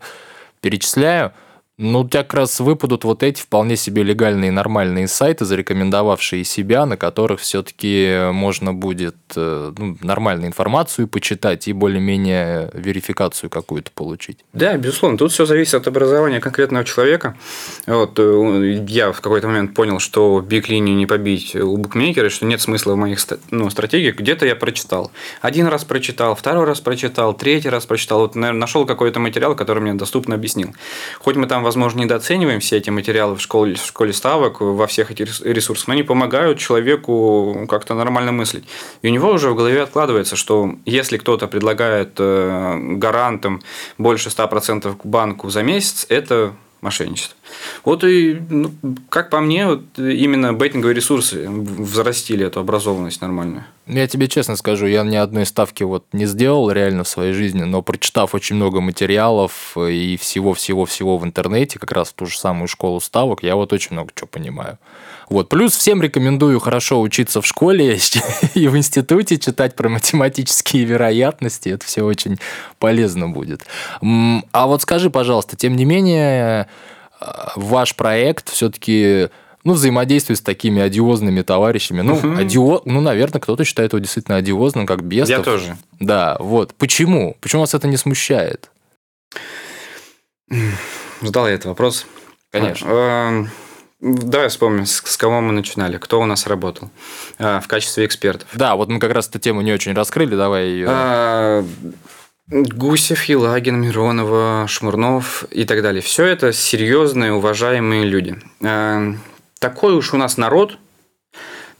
перечисляю, 0.61 1.33
ну, 1.79 2.01
у 2.01 2.07
тебя 2.07 2.21
как 2.21 2.35
раз 2.35 2.59
выпадут 2.59 3.03
вот 3.03 3.23
эти 3.23 3.41
вполне 3.41 3.75
себе 3.75 4.03
легальные 4.03 4.51
нормальные 4.51 5.07
сайты, 5.07 5.43
зарекомендовавшие 5.43 6.43
себя, 6.43 6.85
на 6.85 6.97
которых 6.97 7.39
все-таки 7.39 8.29
можно 8.31 8.75
будет 8.75 9.15
э, 9.35 9.73
ну, 9.75 9.97
нормальную 10.01 10.49
информацию 10.49 11.07
почитать 11.07 11.67
и 11.67 11.73
более-менее 11.73 12.69
верификацию 12.75 13.49
какую-то 13.49 13.89
получить. 13.89 14.37
Да, 14.53 14.77
безусловно. 14.77 15.17
Тут 15.17 15.31
все 15.31 15.45
зависит 15.47 15.73
от 15.73 15.87
образования 15.87 16.39
конкретного 16.39 16.85
человека. 16.85 17.35
Вот 17.87 18.19
э, 18.19 18.85
я 18.87 19.11
в 19.11 19.19
какой-то 19.21 19.47
момент 19.47 19.73
понял, 19.73 19.97
что 19.97 20.41
биг-линию 20.41 20.95
не 20.95 21.07
побить 21.07 21.55
у 21.55 21.77
букмекера, 21.77 22.29
что 22.29 22.45
нет 22.45 22.61
смысла 22.61 22.93
в 22.93 22.97
моих 22.97 23.17
ну, 23.49 23.71
стратегиях. 23.71 24.17
Где-то 24.17 24.45
я 24.45 24.55
прочитал. 24.55 25.11
Один 25.41 25.65
раз 25.65 25.85
прочитал, 25.85 26.35
второй 26.35 26.65
раз 26.65 26.81
прочитал, 26.81 27.33
третий 27.33 27.69
раз 27.69 27.87
прочитал. 27.87 28.19
Вот, 28.19 28.35
наверное, 28.35 28.59
нашел 28.59 28.85
какой-то 28.85 29.19
материал, 29.19 29.55
который 29.55 29.79
мне 29.79 29.95
доступно 29.95 30.35
объяснил. 30.35 30.75
Хоть 31.17 31.35
мы 31.35 31.47
там 31.47 31.62
возможно, 31.63 32.01
недооцениваем 32.01 32.59
все 32.59 32.77
эти 32.77 32.89
материалы 32.89 33.35
в 33.35 33.41
школе, 33.41 33.75
в 33.75 33.85
школе 33.85 34.13
ставок, 34.13 34.61
во 34.61 34.87
всех 34.87 35.11
этих 35.11 35.41
ресурсах, 35.41 35.87
но 35.87 35.93
они 35.93 36.03
помогают 36.03 36.59
человеку 36.59 37.65
как-то 37.69 37.95
нормально 37.95 38.31
мыслить. 38.31 38.65
И 39.01 39.07
у 39.07 39.11
него 39.11 39.31
уже 39.31 39.49
в 39.49 39.55
голове 39.55 39.81
откладывается, 39.81 40.35
что 40.35 40.75
если 40.85 41.17
кто-то 41.17 41.47
предлагает 41.47 42.15
э, 42.19 42.77
гарантам 42.97 43.61
больше 43.97 44.29
100% 44.29 44.97
к 44.97 45.05
банку 45.05 45.49
за 45.49 45.63
месяц, 45.63 46.05
это 46.09 46.53
мошенничество. 46.83 47.35
Вот 47.85 48.03
и, 48.03 48.39
ну, 48.49 48.71
как 49.09 49.29
по 49.29 49.39
мне, 49.39 49.65
вот 49.67 49.83
именно 49.97 50.53
бейтинговые 50.53 50.93
ресурсы 50.93 51.49
взрастили 51.49 52.45
эту 52.45 52.59
образованность 52.59 53.21
нормальную. 53.21 53.63
Я 53.87 54.07
тебе 54.07 54.27
честно 54.27 54.55
скажу, 54.55 54.85
я 54.85 55.03
ни 55.03 55.15
одной 55.15 55.45
ставки 55.45 55.83
вот 55.83 56.05
не 56.11 56.25
сделал 56.25 56.69
реально 56.71 57.03
в 57.03 57.07
своей 57.07 57.33
жизни, 57.33 57.63
но 57.63 57.81
прочитав 57.81 58.35
очень 58.35 58.57
много 58.57 58.81
материалов 58.81 59.77
и 59.77 60.17
всего-всего-всего 60.17 61.17
в 61.17 61.25
интернете, 61.25 61.79
как 61.79 61.91
раз 61.91 62.09
в 62.09 62.13
ту 62.13 62.25
же 62.25 62.37
самую 62.37 62.67
школу 62.67 62.99
ставок, 62.99 63.43
я 63.43 63.55
вот 63.55 63.73
очень 63.73 63.93
много 63.93 64.11
чего 64.13 64.27
понимаю. 64.27 64.77
Вот. 65.33 65.49
Плюс 65.49 65.75
всем 65.75 65.99
рекомендую 65.99 66.59
хорошо 66.59 67.01
учиться 67.01 67.41
в 67.41 67.47
школе 67.47 67.97
и 68.53 68.67
в 68.67 68.77
институте, 68.77 69.39
читать 69.39 69.75
про 69.75 69.89
математические 69.89 70.85
вероятности. 70.85 71.69
Это 71.69 71.83
все 71.87 72.03
очень 72.03 72.37
полезно 72.77 73.27
будет. 73.27 73.65
А 73.99 74.67
вот 74.67 74.83
скажи, 74.83 75.09
пожалуйста, 75.09 75.55
тем 75.55 75.75
не 75.75 75.85
менее, 75.85 76.67
ваш 77.55 77.95
проект 77.95 78.49
все-таки 78.49 79.29
ну, 79.63 79.73
взаимодействует 79.73 80.37
с 80.37 80.43
такими 80.43 80.83
одиозными 80.83 81.41
товарищами. 81.41 82.01
Ну, 82.01 82.13
угу. 82.13 82.35
одио... 82.37 82.83
ну, 82.85 83.01
наверное, 83.01 83.41
кто-то 83.41 83.63
считает 83.63 83.93
его 83.93 83.99
действительно 83.99 84.37
одиозным, 84.37 84.85
как 84.85 85.03
Бестов. 85.03 85.29
Я 85.29 85.39
тоже. 85.39 85.77
Да, 85.99 86.37
вот. 86.39 86.75
Почему? 86.75 87.37
Почему 87.41 87.61
вас 87.61 87.73
это 87.73 87.87
не 87.87 87.97
смущает? 87.97 88.69
Задал 91.21 91.47
я 91.47 91.55
этот 91.55 91.65
вопрос. 91.65 92.05
Конечно. 92.51 93.49
Давай 94.05 94.49
вспомним, 94.49 94.85
с, 94.85 95.01
с 95.01 95.15
кого 95.15 95.39
мы 95.39 95.53
начинали, 95.53 95.97
кто 95.97 96.19
у 96.19 96.25
нас 96.25 96.45
работал 96.45 96.89
а, 97.39 97.61
в 97.61 97.69
качестве 97.69 98.05
экспертов. 98.05 98.49
Да, 98.53 98.75
вот 98.75 98.89
мы 98.89 98.99
как 98.99 99.13
раз 99.13 99.29
эту 99.29 99.39
тему 99.39 99.61
не 99.61 99.71
очень 99.71 99.93
раскрыли, 99.93 100.35
давай 100.35 100.65
ее... 100.67 100.87
А, 100.89 101.65
Гусев, 102.47 103.23
Елагин, 103.23 103.79
Миронова, 103.79 104.65
Шмурнов 104.67 105.45
и 105.49 105.63
так 105.63 105.81
далее. 105.81 106.01
Все 106.01 106.25
это 106.25 106.51
серьезные, 106.51 107.31
уважаемые 107.31 108.03
люди. 108.03 108.37
Э, 108.59 109.13
такой 109.59 109.95
уж 109.95 110.13
у 110.13 110.17
нас 110.17 110.35
народ, 110.35 110.77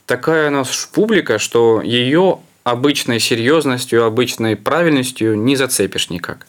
такая 0.06 0.48
у 0.48 0.52
нас 0.52 0.88
публика, 0.90 1.38
что 1.38 1.82
ее 1.82 2.38
обычной 2.64 3.20
серьезностью, 3.20 4.04
обычной 4.04 4.56
правильностью 4.56 5.36
не 5.36 5.54
зацепишь 5.54 6.08
никак. 6.08 6.46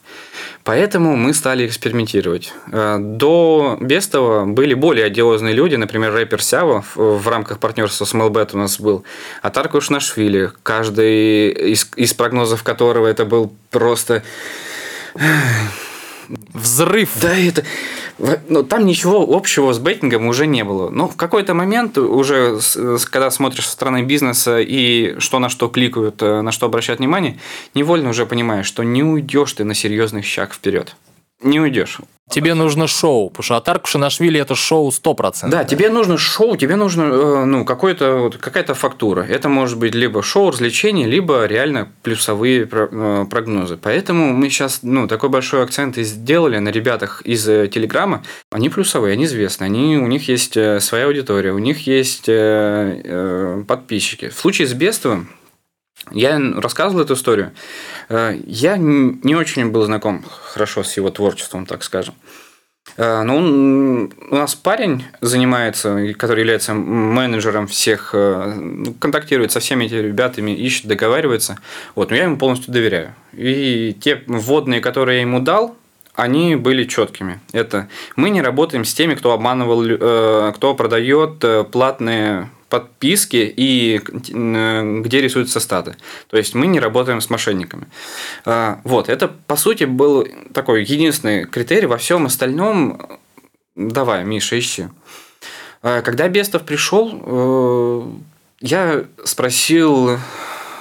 Поэтому 0.63 1.15
мы 1.17 1.33
стали 1.33 1.67
экспериментировать. 1.67 2.53
Э, 2.71 2.97
до 2.99 3.77
Бестова 3.81 4.45
были 4.45 4.73
более 4.73 5.05
одиозные 5.05 5.53
люди, 5.53 5.75
например, 5.75 6.13
рэпер 6.13 6.41
Сява 6.41 6.83
в 6.95 7.27
рамках 7.27 7.59
партнерства 7.59 8.05
с 8.05 8.13
MLBet 8.13 8.51
у 8.53 8.57
нас 8.57 8.79
был, 8.79 9.03
а 9.41 9.49
Таркуш 9.49 9.89
Нашвили, 9.89 10.51
каждый 10.63 11.49
из, 11.49 11.87
из 11.97 12.13
прогнозов 12.13 12.63
которого 12.63 13.07
это 13.07 13.25
был 13.25 13.53
просто 13.69 14.23
взрыв. 16.53 17.09
Да, 17.21 17.37
это... 17.37 17.63
Ну, 18.17 18.63
там 18.63 18.85
ничего 18.85 19.21
общего 19.35 19.73
с 19.73 19.79
бейтингом 19.79 20.27
уже 20.27 20.47
не 20.47 20.63
было. 20.63 20.89
Но 20.89 21.07
в 21.07 21.15
какой-то 21.15 21.53
момент 21.53 21.97
уже, 21.97 22.59
когда 23.11 23.29
смотришь 23.29 23.65
со 23.65 23.73
стороны 23.73 24.03
бизнеса 24.03 24.59
и 24.59 25.15
что 25.19 25.39
на 25.39 25.49
что 25.49 25.67
кликают, 25.67 26.21
э, 26.21 26.41
на 26.41 26.51
что 26.51 26.65
обращают 26.65 26.99
внимание, 26.99 27.37
невольно 27.73 28.09
уже 28.09 28.25
понимаешь, 28.25 28.67
что 28.67 28.83
не 28.83 29.03
уйдешь 29.03 29.53
ты 29.53 29.65
на 29.65 29.73
серьезный 29.73 30.23
шаг 30.23 30.53
вперед. 30.53 30.95
Не 31.41 31.59
уйдешь. 31.59 31.99
Тебе 32.27 32.55
нужно 32.55 32.87
шоу, 32.87 33.29
потому 33.29 33.43
что 33.43 33.57
Атар 33.57 33.79
Кушанашвили 33.79 34.39
это 34.39 34.55
шоу 34.55 34.89
100%. 34.89 35.47
Да, 35.49 35.63
тебе 35.63 35.89
нужно 35.89 36.17
шоу, 36.17 36.57
тебе 36.57 36.75
нужно 36.75 37.03
э, 37.03 37.45
ну, 37.45 37.65
какой-то, 37.65 38.15
вот, 38.15 38.37
какая-то 38.37 38.73
фактура. 38.73 39.21
Это 39.21 39.47
может 39.47 39.77
быть 39.77 39.93
либо 39.93 40.23
шоу 40.23 40.49
развлечений, 40.49 41.05
либо 41.05 41.45
реально 41.45 41.91
плюсовые 42.01 42.67
э, 42.69 43.25
прогнозы. 43.29 43.77
Поэтому 43.77 44.33
мы 44.33 44.49
сейчас 44.49 44.79
ну, 44.81 45.07
такой 45.07 45.29
большой 45.29 45.61
акцент 45.61 45.99
и 45.99 46.03
сделали 46.03 46.57
на 46.57 46.69
ребятах 46.69 47.21
из 47.21 47.47
э, 47.47 47.67
Телеграма. 47.67 48.23
Они 48.51 48.69
плюсовые, 48.69 49.13
они 49.13 49.25
известны, 49.25 49.65
они, 49.65 49.97
у 49.97 50.07
них 50.07 50.27
есть 50.27 50.53
своя 50.79 51.05
аудитория, 51.05 51.51
у 51.53 51.59
них 51.59 51.85
есть 51.85 52.25
подписчики. 53.67 54.29
В 54.29 54.39
случае 54.39 54.67
с 54.67 54.73
Бестовым 54.73 55.29
я 56.11 56.39
рассказывал 56.57 57.03
эту 57.03 57.13
историю. 57.15 57.51
Э, 58.09 58.37
я 58.45 58.77
не 58.77 59.35
очень 59.35 59.69
был 59.71 59.83
знаком 59.83 60.23
хорошо 60.23 60.83
с 60.83 60.95
его 60.97 61.09
творчеством, 61.09 61.65
так 61.65 61.83
скажем. 61.83 62.13
Э, 62.97 63.23
но 63.23 63.37
он, 63.37 64.13
у 64.29 64.35
нас 64.35 64.55
парень 64.55 65.05
занимается, 65.21 66.13
который 66.17 66.41
является 66.41 66.73
менеджером 66.73 67.67
всех, 67.67 68.11
э, 68.13 68.53
ну, 68.55 68.93
контактирует 68.93 69.51
со 69.51 69.59
всеми 69.59 69.85
этими 69.85 69.99
ребятами, 69.99 70.51
ищет, 70.51 70.85
договаривается. 70.85 71.57
Вот, 71.95 72.11
но 72.11 72.15
я 72.15 72.23
ему 72.23 72.37
полностью 72.37 72.73
доверяю. 72.73 73.15
И 73.33 73.95
те 73.99 74.21
вводные, 74.27 74.81
которые 74.81 75.17
я 75.17 75.21
ему 75.21 75.39
дал, 75.39 75.75
они 76.13 76.55
были 76.55 76.85
четкими. 76.85 77.41
Это 77.51 77.89
мы 78.15 78.29
не 78.29 78.41
работаем 78.41 78.85
с 78.85 78.93
теми, 78.93 79.15
кто 79.15 79.33
обманывал, 79.33 80.53
кто 80.53 80.73
продает 80.73 81.43
платные 81.71 82.49
подписки 82.79 83.53
и 83.57 84.01
э, 84.01 85.01
где 85.01 85.21
рисуются 85.21 85.59
статы. 85.59 85.95
То 86.29 86.37
есть 86.37 86.55
мы 86.55 86.67
не 86.67 86.79
работаем 86.79 87.21
с 87.21 87.29
мошенниками. 87.29 87.87
А, 88.45 88.81
вот, 88.83 89.09
это 89.09 89.27
по 89.27 89.55
сути 89.55 89.85
был 89.85 90.27
такой 90.53 90.83
единственный 90.83 91.45
критерий. 91.45 91.87
Во 91.87 91.97
всем 91.97 92.25
остальном 92.25 93.01
давай, 93.75 94.23
Миша, 94.25 94.57
ищи. 94.59 94.87
А, 95.81 96.01
когда 96.01 96.27
Бестов 96.27 96.63
пришел, 96.63 97.11
э, 97.13 98.01
я 98.61 99.05
спросил 99.23 100.17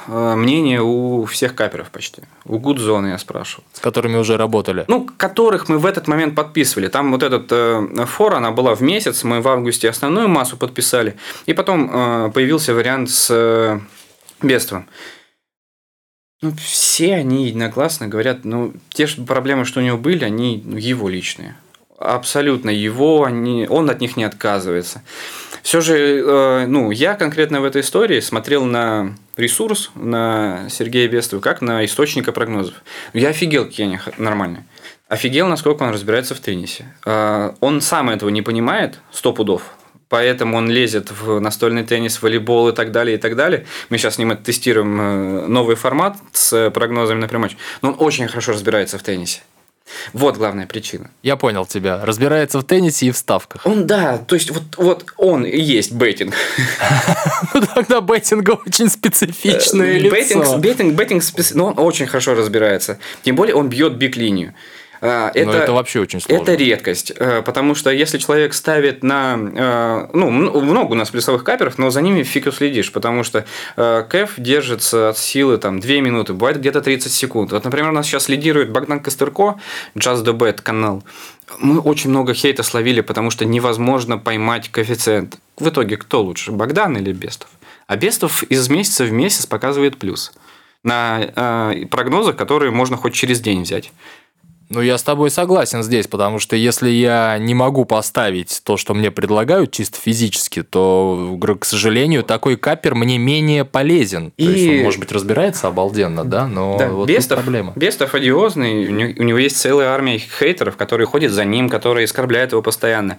мнение 0.07 0.83
у 0.83 1.25
всех 1.25 1.55
каперов 1.55 1.91
почти. 1.91 2.23
У 2.45 2.59
Гудзона 2.59 3.09
я 3.09 3.19
спрашивал. 3.19 3.65
С 3.73 3.81
которыми 3.81 4.17
уже 4.17 4.37
работали? 4.37 4.85
Ну, 4.89 5.09
которых 5.17 5.69
мы 5.69 5.79
в 5.79 5.87
этот 5.87 6.09
момент 6.09 6.35
подписывали. 6.35 6.89
Там 6.89 7.13
вот 7.13 7.23
этот 7.23 7.47
э, 7.51 8.07
фор, 8.07 8.35
она 8.35 8.51
была 8.51 8.75
в 8.75 8.83
месяц, 8.83 9.25
мы 9.25 9.41
в 9.41 9.49
августе 9.49 9.89
основную 9.89 10.29
массу 10.29 10.57
подписали. 10.57 11.17
И 11.47 11.53
потом 11.55 11.91
э, 11.93 12.31
появился 12.33 12.75
вариант 12.75 13.11
с 13.11 13.29
э, 13.31 13.81
Бестовым. 14.43 14.87
Ну, 16.43 16.53
все 16.53 17.15
они 17.15 17.47
единогласно 17.47 18.07
говорят, 18.07 18.45
ну, 18.45 18.75
те 18.91 19.07
же 19.07 19.23
проблемы, 19.23 19.65
что 19.65 19.81
у 19.81 19.83
него 19.83 19.97
были, 19.97 20.25
они 20.25 20.63
ну, 20.65 20.77
его 20.77 21.09
личные. 21.09 21.57
Абсолютно 21.99 22.69
его, 22.69 23.25
они, 23.25 23.67
он 23.67 23.89
от 23.89 24.01
них 24.01 24.19
не 24.19 24.25
отказывается. 24.25 25.03
Все 25.65 25.81
же, 25.81 25.97
э, 25.97 26.67
ну, 26.67 26.91
я 26.91 27.15
конкретно 27.15 27.63
в 27.63 27.65
этой 27.65 27.81
истории 27.81 28.21
смотрел 28.21 28.67
на 28.67 29.17
ресурс, 29.35 29.91
на 29.95 30.67
Сергея 30.69 31.09
Бестова, 31.09 31.41
как 31.41 31.63
на 31.63 31.87
источника 31.87 32.33
прогнозов. 32.33 32.75
Я 33.15 33.31
офигел, 33.31 33.65
какие 33.65 33.87
они 33.87 33.99
нормальные. 34.19 34.67
Офигел, 35.09 35.47
насколько 35.49 35.83
он 35.85 35.91
разбирается 35.91 36.35
в 36.35 36.41
теннисе. 36.41 36.95
Э, 37.07 37.55
он 37.61 37.81
сам 37.81 38.11
этого 38.11 38.29
не 38.29 38.43
понимает, 38.43 39.01
сто 39.11 39.33
пудов, 39.33 39.63
поэтому 40.11 40.59
он 40.59 40.71
лезет 40.71 41.11
в 41.11 41.41
настольный 41.41 41.83
теннис, 41.83 42.21
волейбол 42.21 42.69
и 42.69 42.73
так 42.75 42.93
далее, 42.93 43.17
и 43.17 43.19
так 43.19 43.35
далее. 43.35 43.65
Мы 43.89 43.97
сейчас 43.97 44.17
с 44.17 44.19
ним 44.19 44.37
тестируем 44.37 45.01
э, 45.01 45.47
новый 45.47 45.77
формат 45.77 46.19
с 46.33 46.71
прогнозами 46.73 47.21
на 47.21 47.27
прямой 47.27 47.49
матч. 47.49 47.57
Но 47.81 47.93
он 47.93 47.97
очень 48.01 48.29
хорошо 48.29 48.53
разбирается 48.53 48.99
в 48.99 49.03
теннисе. 49.03 49.41
Вот 50.13 50.37
главная 50.37 50.67
причина. 50.67 51.11
Я 51.23 51.37
понял 51.37 51.67
тебя. 51.67 52.05
Разбирается 52.05 52.59
в 52.59 52.65
теннисе 52.65 53.07
и 53.07 53.11
в 53.11 53.17
ставках. 53.17 53.67
Он, 53.67 53.87
да, 53.87 54.19
то 54.19 54.35
есть 54.35 54.51
вот, 54.51 54.63
вот 54.77 55.05
он 55.17 55.45
и 55.45 55.61
есть 55.61 55.93
беттинг. 55.93 56.35
Ну 57.55 57.61
тогда 57.61 58.01
беттинга 58.01 58.53
очень 58.67 58.89
специфичное 58.89 59.99
лицо. 59.99 60.15
Беттинг, 60.15 60.59
беттинг, 60.59 60.95
беттинг, 60.95 61.23
но 61.55 61.67
он 61.67 61.75
очень 61.79 62.07
хорошо 62.07 62.35
разбирается. 62.35 62.99
Тем 63.23 63.37
более 63.37 63.55
он 63.55 63.69
бьет 63.69 63.97
биг-линию. 63.97 64.55
А, 65.07 65.31
это, 65.35 65.47
Но 65.47 65.53
это 65.53 65.73
вообще 65.75 66.01
очень 66.01 66.19
сложно. 66.19 66.43
Это 66.43 66.55
редкость, 66.55 67.13
э, 67.15 67.43
потому 67.43 67.75
что 67.75 67.91
если 67.91 68.17
человек 68.17 68.55
ставит 68.55 69.03
на... 69.03 69.39
Э, 69.55 70.09
ну, 70.15 70.31
много 70.31 70.93
у 70.93 70.95
нас 70.95 71.11
плюсовых 71.11 71.45
каперов, 71.45 71.77
но 71.77 71.91
за 71.91 72.01
ними 72.01 72.23
фиг 72.23 72.47
уследишь, 72.47 72.91
потому 72.91 73.23
что 73.23 73.45
э, 73.77 74.05
кэф 74.09 74.35
держится 74.39 75.11
от 75.11 75.19
силы 75.19 75.59
там 75.59 75.79
2 75.79 75.91
минуты, 75.97 76.33
бывает 76.33 76.59
где-то 76.59 76.81
30 76.81 77.13
секунд. 77.13 77.53
Вот, 77.53 77.63
например, 77.65 77.91
у 77.91 77.93
нас 77.93 78.07
сейчас 78.07 78.31
лидирует 78.31 78.71
Богдан 78.71 79.01
Костерко, 79.01 79.57
Just 79.95 80.25
the 80.25 80.33
Bet 80.33 80.63
канал. 80.63 81.03
Мы 81.59 81.81
очень 81.81 82.09
много 82.09 82.33
хейта 82.33 82.63
словили, 82.63 83.03
потому 83.03 83.31
что 83.31 83.45
невозможно 83.45 84.17
поймать 84.17 84.71
коэффициент. 84.71 85.37
В 85.59 85.69
итоге 85.69 85.99
кто 85.99 86.23
лучше, 86.23 86.51
Богдан 86.51 86.97
или 86.97 87.13
Бестов? 87.13 87.51
А 87.87 87.97
Бестов 87.97 88.43
из 88.45 88.71
месяца 88.71 89.05
в 89.05 89.13
месяц 89.13 89.45
показывает 89.45 89.99
плюс 89.99 90.33
на 90.83 91.21
э, 91.21 91.87
прогнозах, 91.91 92.37
которые 92.37 92.71
можно 92.71 92.97
хоть 92.97 93.15
через 93.15 93.41
день 93.41 93.63
взять. 93.63 93.93
Ну, 94.71 94.81
я 94.81 94.97
с 94.97 95.03
тобой 95.03 95.31
согласен 95.31 95.83
здесь, 95.83 96.07
потому 96.07 96.39
что 96.39 96.57
если 96.57 96.89
я 96.89 97.37
не 97.39 97.55
могу 97.55 97.85
поставить 97.85 98.63
то, 98.65 98.77
что 98.77 98.95
мне 98.95 99.11
предлагают 99.11 99.73
чисто 99.73 99.99
физически, 100.01 100.63
то, 100.63 101.39
к 101.61 101.65
сожалению, 101.65 102.23
такой 102.23 102.57
капер 102.57 102.95
мне 102.95 103.19
менее 103.19 103.65
полезен. 103.65 104.33
И... 104.37 104.45
То 104.45 104.51
есть 104.51 104.69
он, 104.69 104.77
может 104.85 105.01
быть, 105.01 105.13
разбирается 105.13 105.69
обалденно, 105.69 106.25
да, 106.25 106.47
но 106.47 106.79
да, 106.79 106.89
вот 106.89 107.09
Бестов, 107.09 107.43
проблема. 107.43 107.73
Бестов 107.77 108.15
одиозный, 108.15 108.89
у 109.19 109.23
него 109.23 109.39
есть 109.39 109.59
целая 109.59 109.89
армия 109.89 110.19
хейтеров, 110.19 110.77
которые 110.77 111.07
ходят 111.07 111.33
за 111.33 111.45
ним, 111.45 111.69
которые 111.69 112.05
оскорбляют 112.05 112.53
его 112.53 112.63
постоянно. 112.63 113.19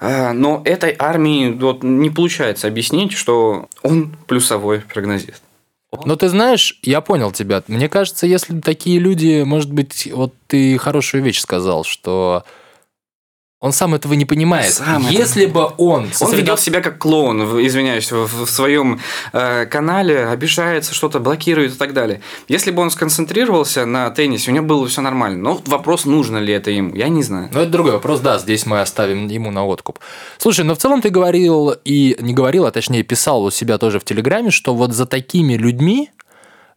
А, 0.00 0.32
но 0.32 0.60
этой 0.64 0.94
армии 0.98 1.52
вот 1.52 1.82
не 1.84 2.10
получается 2.10 2.66
объяснить, 2.66 3.12
что 3.12 3.68
он 3.82 4.16
плюсовой 4.26 4.80
прогнозист. 4.80 5.43
Но 6.04 6.16
ты 6.16 6.28
знаешь, 6.28 6.78
я 6.82 7.00
понял 7.00 7.32
тебя. 7.32 7.62
Мне 7.68 7.88
кажется, 7.88 8.26
если 8.26 8.60
такие 8.60 8.98
люди, 8.98 9.42
может 9.44 9.72
быть, 9.72 10.08
вот 10.12 10.34
ты 10.46 10.76
хорошую 10.78 11.22
вещь 11.22 11.40
сказал, 11.40 11.84
что 11.84 12.44
он 13.64 13.72
сам 13.72 13.94
этого 13.94 14.12
не 14.12 14.26
понимает. 14.26 14.74
Сам 14.74 15.08
Если 15.08 15.44
это... 15.44 15.54
бы 15.54 15.70
он... 15.78 16.10
Он 16.20 16.34
ведет 16.34 16.60
себя 16.60 16.82
как 16.82 16.98
клоун, 16.98 17.42
извиняюсь, 17.66 18.12
в, 18.12 18.44
в 18.44 18.50
своем 18.50 19.00
э, 19.32 19.64
канале, 19.64 20.26
обижается, 20.26 20.94
что-то 20.94 21.18
блокирует 21.18 21.72
и 21.72 21.76
так 21.76 21.94
далее. 21.94 22.20
Если 22.46 22.70
бы 22.72 22.82
он 22.82 22.90
сконцентрировался 22.90 23.86
на 23.86 24.10
теннисе, 24.10 24.50
у 24.50 24.54
него 24.54 24.66
было 24.66 24.86
все 24.86 25.00
нормально. 25.00 25.38
Но 25.38 25.62
вопрос, 25.64 26.04
нужно 26.04 26.36
ли 26.36 26.52
это 26.52 26.70
ему, 26.70 26.94
я 26.94 27.08
не 27.08 27.22
знаю. 27.22 27.48
Ну, 27.54 27.60
это 27.60 27.70
другой 27.70 27.92
вопрос, 27.92 28.20
да, 28.20 28.36
здесь 28.38 28.66
мы 28.66 28.82
оставим 28.82 29.28
ему 29.28 29.50
на 29.50 29.64
откуп. 29.64 29.98
Слушай, 30.36 30.66
но 30.66 30.74
в 30.74 30.78
целом 30.78 31.00
ты 31.00 31.08
говорил, 31.08 31.74
и 31.86 32.18
не 32.20 32.34
говорил, 32.34 32.66
а 32.66 32.70
точнее 32.70 33.02
писал 33.02 33.44
у 33.44 33.50
себя 33.50 33.78
тоже 33.78 33.98
в 33.98 34.04
Телеграме, 34.04 34.50
что 34.50 34.74
вот 34.74 34.92
за 34.92 35.06
такими 35.06 35.54
людьми 35.54 36.10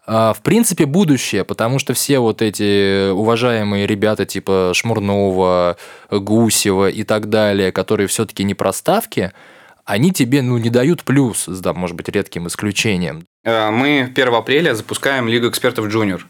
в 0.07 0.37
принципе, 0.41 0.85
будущее, 0.85 1.43
потому 1.43 1.79
что 1.79 1.93
все 1.93 2.19
вот 2.19 2.41
эти 2.41 3.11
уважаемые 3.11 3.85
ребята 3.85 4.25
типа 4.25 4.71
Шмурнова, 4.73 5.75
Гусева 6.09 6.89
и 6.89 7.03
так 7.03 7.29
далее, 7.29 7.73
которые 7.73 8.07
все-таки 8.07 8.45
не 8.45 8.53
проставки, 8.53 9.33
они 9.87 10.11
тебе 10.11 10.41
ну, 10.41 10.57
не 10.57 10.69
дают 10.69 11.03
плюс, 11.03 11.45
да, 11.47 11.73
может 11.73 11.95
быть, 11.95 12.09
редким 12.09 12.47
исключением. 12.47 13.25
Э, 13.45 13.69
мы 13.71 14.11
1 14.13 14.33
апреля 14.33 14.75
запускаем 14.75 15.29
Лигу 15.29 15.47
экспертов 15.47 15.85
Junior. 15.87 16.21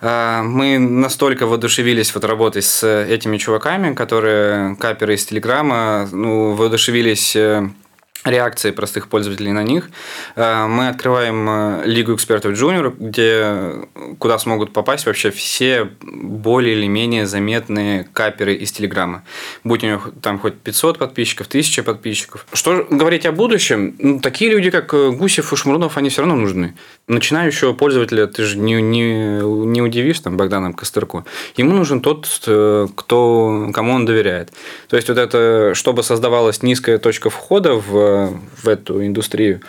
Э, 0.00 0.40
мы 0.42 0.78
настолько 0.78 1.46
воодушевились 1.46 2.14
вот 2.14 2.24
работой 2.24 2.62
с 2.62 2.82
этими 2.82 3.36
чуваками, 3.36 3.94
которые 3.94 4.76
каперы 4.76 5.14
из 5.14 5.26
Телеграма, 5.26 6.08
ну, 6.10 6.54
воодушевились 6.54 7.36
э, 7.36 7.68
реакции 8.24 8.70
простых 8.70 9.08
пользователей 9.08 9.52
на 9.52 9.62
них. 9.62 9.90
Э, 10.36 10.66
мы 10.66 10.88
открываем 10.88 11.48
э, 11.48 11.82
Лигу 11.86 12.14
экспертов 12.14 12.52
Junior, 12.52 12.94
где 12.98 13.88
куда 14.18 14.38
смогут 14.38 14.72
попасть 14.72 15.06
вообще 15.06 15.30
все 15.30 15.90
более 16.02 16.76
или 16.76 16.86
менее 16.86 17.26
заметные 17.26 18.04
каперы 18.12 18.54
из 18.54 18.72
Телеграма. 18.72 19.22
Будь 19.64 19.82
у 19.84 19.86
них 19.86 20.10
там 20.20 20.38
хоть 20.38 20.54
500 20.58 20.98
подписчиков, 20.98 21.46
1000 21.46 21.82
подписчиков. 21.82 22.46
Что 22.52 22.86
говорить 22.90 23.24
о 23.24 23.32
будущем? 23.32 23.94
Ну, 23.98 24.20
такие 24.20 24.50
люди, 24.50 24.70
как 24.70 24.92
э, 24.92 25.10
Гусев 25.10 25.52
и 25.52 25.56
Шмурнов, 25.56 25.96
они 25.96 26.10
все 26.10 26.22
равно 26.22 26.36
нужны. 26.36 26.76
Начинающего 27.08 27.72
пользователя 27.72 28.26
ты 28.26 28.44
же 28.44 28.58
не, 28.58 28.82
не, 28.82 29.40
не 29.42 29.80
удивишь 29.80 30.20
там 30.20 30.36
Богданом 30.36 30.74
Костерку. 30.74 31.24
Ему 31.56 31.72
нужен 31.72 32.00
тот, 32.00 32.26
кто, 32.94 33.70
кому 33.72 33.94
он 33.94 34.04
доверяет. 34.04 34.52
То 34.88 34.96
есть, 34.96 35.08
вот 35.08 35.18
это, 35.18 35.72
чтобы 35.74 36.02
создавалась 36.02 36.62
низкая 36.62 36.98
точка 36.98 37.30
входа 37.30 37.74
в 37.74 38.09
в 38.62 38.68
эту 38.68 39.04
индустрию. 39.04 39.60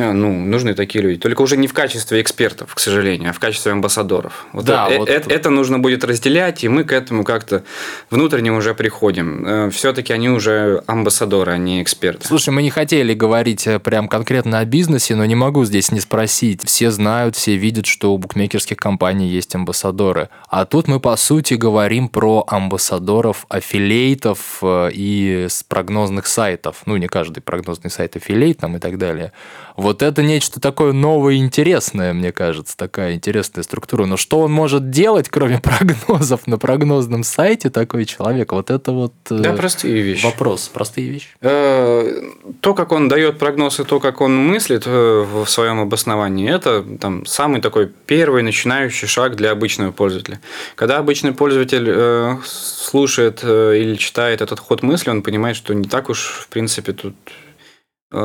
А, 0.00 0.12
ну, 0.12 0.32
нужны 0.32 0.74
такие 0.74 1.02
люди. 1.02 1.18
Только 1.18 1.42
уже 1.42 1.56
не 1.56 1.66
в 1.66 1.74
качестве 1.74 2.22
экспертов, 2.22 2.74
к 2.74 2.80
сожалению, 2.80 3.30
а 3.30 3.32
в 3.32 3.38
качестве 3.38 3.72
амбассадоров. 3.72 4.46
Вот 4.52 4.64
да, 4.64 4.88
это, 4.88 4.98
вот... 4.98 5.08
Это, 5.08 5.30
это 5.30 5.50
нужно 5.50 5.78
будет 5.78 6.04
разделять, 6.04 6.64
и 6.64 6.68
мы 6.68 6.84
к 6.84 6.92
этому 6.92 7.22
как-то 7.22 7.64
внутренне 8.10 8.50
уже 8.52 8.74
приходим. 8.74 9.46
Э, 9.46 9.70
Все-таки 9.70 10.12
они 10.12 10.30
уже 10.30 10.82
амбассадоры, 10.86 11.52
а 11.52 11.58
не 11.58 11.82
эксперты. 11.82 12.26
Слушай, 12.26 12.50
мы 12.50 12.62
не 12.62 12.70
хотели 12.70 13.12
говорить 13.12 13.66
э, 13.66 13.78
прям 13.78 14.08
конкретно 14.08 14.60
о 14.60 14.64
бизнесе, 14.64 15.14
но 15.14 15.24
не 15.26 15.34
могу 15.34 15.64
здесь 15.64 15.92
не 15.92 16.00
спросить. 16.00 16.64
Все 16.64 16.90
знают, 16.90 17.36
все 17.36 17.56
видят, 17.56 17.86
что 17.86 18.14
у 18.14 18.18
букмекерских 18.18 18.76
компаний 18.76 19.28
есть 19.28 19.54
амбассадоры. 19.54 20.30
А 20.48 20.64
тут 20.64 20.88
мы, 20.88 21.00
по 21.00 21.16
сути, 21.16 21.54
говорим 21.54 22.08
про 22.08 22.44
амбассадоров, 22.46 23.44
аффилейтов 23.48 24.58
э, 24.62 24.90
и 24.92 25.46
с 25.48 25.62
прогнозных 25.62 26.26
сайтов. 26.26 26.82
Ну, 26.86 26.96
не 26.96 27.06
каждый 27.06 27.40
прогнозный 27.40 27.90
сайт 27.90 28.16
аффилейт 28.16 28.58
там 28.58 28.76
и 28.76 28.78
так 28.78 28.96
далее. 28.96 29.32
Вот 29.76 29.89
это 30.02 30.22
нечто 30.22 30.60
такое 30.60 30.92
новое 30.92 31.34
и 31.34 31.36
интересное, 31.38 32.12
мне 32.12 32.32
кажется, 32.32 32.76
такая 32.76 33.14
интересная 33.14 33.62
структура. 33.62 34.06
Но 34.06 34.16
что 34.16 34.40
он 34.40 34.52
может 34.52 34.90
делать, 34.90 35.28
кроме 35.28 35.58
прогнозов 35.62 36.46
на 36.46 36.58
прогнозном 36.58 37.24
сайте, 37.24 37.70
такой 37.70 38.04
человек? 38.04 38.52
Вот 38.52 38.70
это 38.70 38.92
вот 38.92 39.12
э, 39.30 39.38
да, 39.38 39.52
простые 39.52 40.02
вещи. 40.02 40.24
вопрос, 40.24 40.70
простые 40.72 41.08
вещи. 41.08 41.28
Э, 41.40 42.22
то, 42.60 42.74
как 42.74 42.92
он 42.92 43.08
дает 43.08 43.38
прогноз 43.38 43.80
и 43.80 43.84
то, 43.84 44.00
как 44.00 44.20
он 44.20 44.36
мыслит 44.36 44.84
э, 44.86 45.26
в 45.32 45.46
своем 45.46 45.80
обосновании, 45.80 46.50
это 46.50 46.84
там, 46.98 47.26
самый 47.26 47.60
такой 47.60 47.90
первый 48.06 48.42
начинающий 48.42 49.08
шаг 49.08 49.36
для 49.36 49.50
обычного 49.50 49.92
пользователя. 49.92 50.40
Когда 50.76 50.98
обычный 50.98 51.32
пользователь 51.32 52.40
слушает 52.44 53.42
или 53.42 53.96
читает 53.96 54.40
этот 54.40 54.60
ход 54.60 54.82
мысли, 54.82 55.10
он 55.10 55.22
понимает, 55.22 55.56
что 55.56 55.74
не 55.74 55.88
так 55.88 56.08
уж, 56.08 56.44
в 56.44 56.48
принципе, 56.48 56.92
тут 56.92 57.14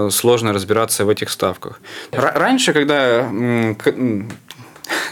сложно 0.10 0.54
разбираться 0.54 1.06
в 1.06 1.10
этих 1.10 1.30
ставках. 1.30 1.80
Раньше, 2.12 2.74
когда 2.74 3.30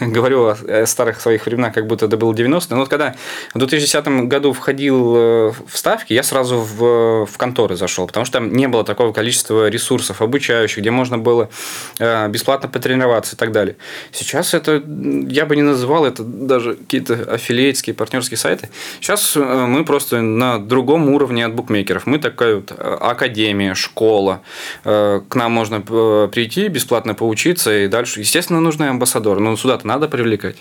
говорю 0.00 0.46
о 0.46 0.86
старых 0.86 1.20
своих 1.20 1.46
временах, 1.46 1.74
как 1.74 1.86
будто 1.86 2.06
это 2.06 2.16
было 2.16 2.34
90 2.34 2.74
Но 2.74 2.80
вот 2.80 2.88
когда 2.88 3.14
в 3.54 3.58
2010 3.58 4.06
году 4.28 4.52
входил 4.52 5.16
э, 5.16 5.52
в 5.66 5.76
ставки, 5.76 6.12
я 6.12 6.22
сразу 6.22 6.58
в, 6.58 7.26
в 7.26 7.36
конторы 7.36 7.76
зашел, 7.76 8.06
потому 8.06 8.26
что 8.26 8.38
там 8.38 8.52
не 8.52 8.68
было 8.68 8.84
такого 8.84 9.12
количества 9.12 9.68
ресурсов 9.68 10.22
обучающих, 10.22 10.78
где 10.78 10.90
можно 10.90 11.18
было 11.18 11.48
э, 11.98 12.28
бесплатно 12.28 12.68
потренироваться 12.68 13.36
и 13.36 13.38
так 13.38 13.52
далее. 13.52 13.76
Сейчас 14.12 14.54
это, 14.54 14.82
я 15.28 15.46
бы 15.46 15.56
не 15.56 15.62
называл 15.62 16.04
это 16.06 16.22
даже 16.22 16.74
какие-то 16.74 17.14
аффилиатские, 17.14 17.94
партнерские 17.94 18.38
сайты. 18.38 18.70
Сейчас 19.00 19.36
мы 19.36 19.84
просто 19.84 20.20
на 20.20 20.58
другом 20.58 21.08
уровне 21.08 21.44
от 21.44 21.54
букмекеров. 21.54 22.06
Мы 22.06 22.18
такая 22.18 22.56
вот 22.56 22.72
академия, 22.78 23.74
школа. 23.74 24.42
К 24.82 25.24
нам 25.34 25.52
можно 25.52 25.80
прийти, 25.80 26.68
бесплатно 26.68 27.14
поучиться 27.14 27.76
и 27.76 27.88
дальше. 27.88 28.20
Естественно, 28.20 28.60
нужны 28.60 28.84
амбассадоры. 28.84 29.40
Но 29.40 29.50
надо 29.84 30.08
привлекать. 30.08 30.56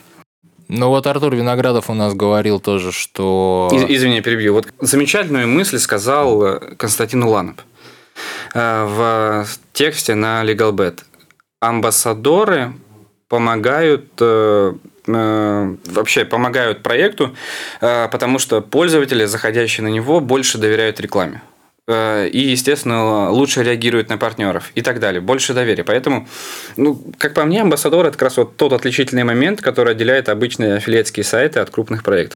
Ну 0.68 0.90
вот 0.90 1.06
Артур 1.08 1.36
Виноградов 1.36 1.90
у 1.90 1.94
нас 1.94 2.14
говорил 2.14 2.60
тоже, 2.60 2.92
что... 2.92 3.70
Из, 3.72 3.84
извини, 3.84 4.22
перебью. 4.22 4.54
Вот 4.54 4.68
замечательную 4.80 5.48
мысль 5.48 5.78
сказал 5.78 6.44
э, 6.44 6.76
Константин 6.76 7.24
Уланов 7.24 7.58
э, 8.54 8.86
в 8.86 9.48
тексте 9.74 10.16
на 10.16 10.44
LegalBet. 10.44 11.00
Амбассадоры 11.60 12.74
помогают 13.28 14.10
э, 14.20 14.74
вообще 15.06 16.24
помогают 16.24 16.82
проекту, 16.82 17.36
потому 17.82 18.40
что 18.40 18.62
пользователи, 18.62 19.26
заходящие 19.26 19.84
на 19.84 19.90
него, 19.90 20.22
больше 20.22 20.58
доверяют 20.58 21.02
рекламе. 21.02 21.42
Э, 21.88 22.28
и, 22.28 22.40
естественно, 22.40 23.30
лучше 23.30 23.64
реагирует 23.64 24.10
на 24.10 24.18
партнеров 24.18 24.72
и 24.76 24.82
так 24.82 25.00
далее. 25.00 25.22
Больше 25.22 25.54
доверия. 25.54 25.84
Поэтому, 25.84 26.28
ну, 26.78 27.02
как 27.18 27.34
по 27.34 27.44
мне, 27.44 27.62
амбассадор– 27.62 28.06
это 28.08 28.14
как 28.14 28.24
раз 28.24 28.38
вот 28.38 28.56
тот 28.56 28.74
отличительный 28.74 29.24
момент, 29.24 29.62
который 29.62 29.94
отделяет 29.94 30.30
обычные 30.30 30.76
аффилиатские 30.76 31.24
сайты 31.24 31.60
от 31.60 31.70
крупных 31.70 32.04
проектов. 32.04 32.36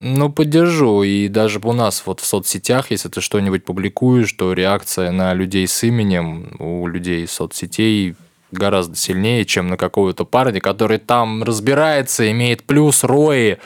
Ну, 0.00 0.30
поддержу. 0.30 1.02
И 1.02 1.28
даже 1.28 1.60
у 1.62 1.72
нас 1.72 2.02
вот 2.04 2.20
в 2.20 2.26
соцсетях, 2.26 2.90
если 2.90 3.08
ты 3.08 3.20
что-нибудь 3.20 3.64
публикуешь, 3.64 4.32
то 4.32 4.52
реакция 4.52 5.12
на 5.12 5.32
людей 5.34 5.66
с 5.66 5.82
именем 5.84 6.56
у 6.58 6.86
людей 6.88 7.26
соцсетей 7.28 8.16
гораздо 8.50 8.96
сильнее, 8.96 9.44
чем 9.44 9.68
на 9.68 9.76
какого-то 9.76 10.24
парня, 10.24 10.60
который 10.60 10.98
там 10.98 11.42
разбирается, 11.42 12.30
имеет 12.30 12.64
плюс, 12.64 13.04
рои, 13.04 13.56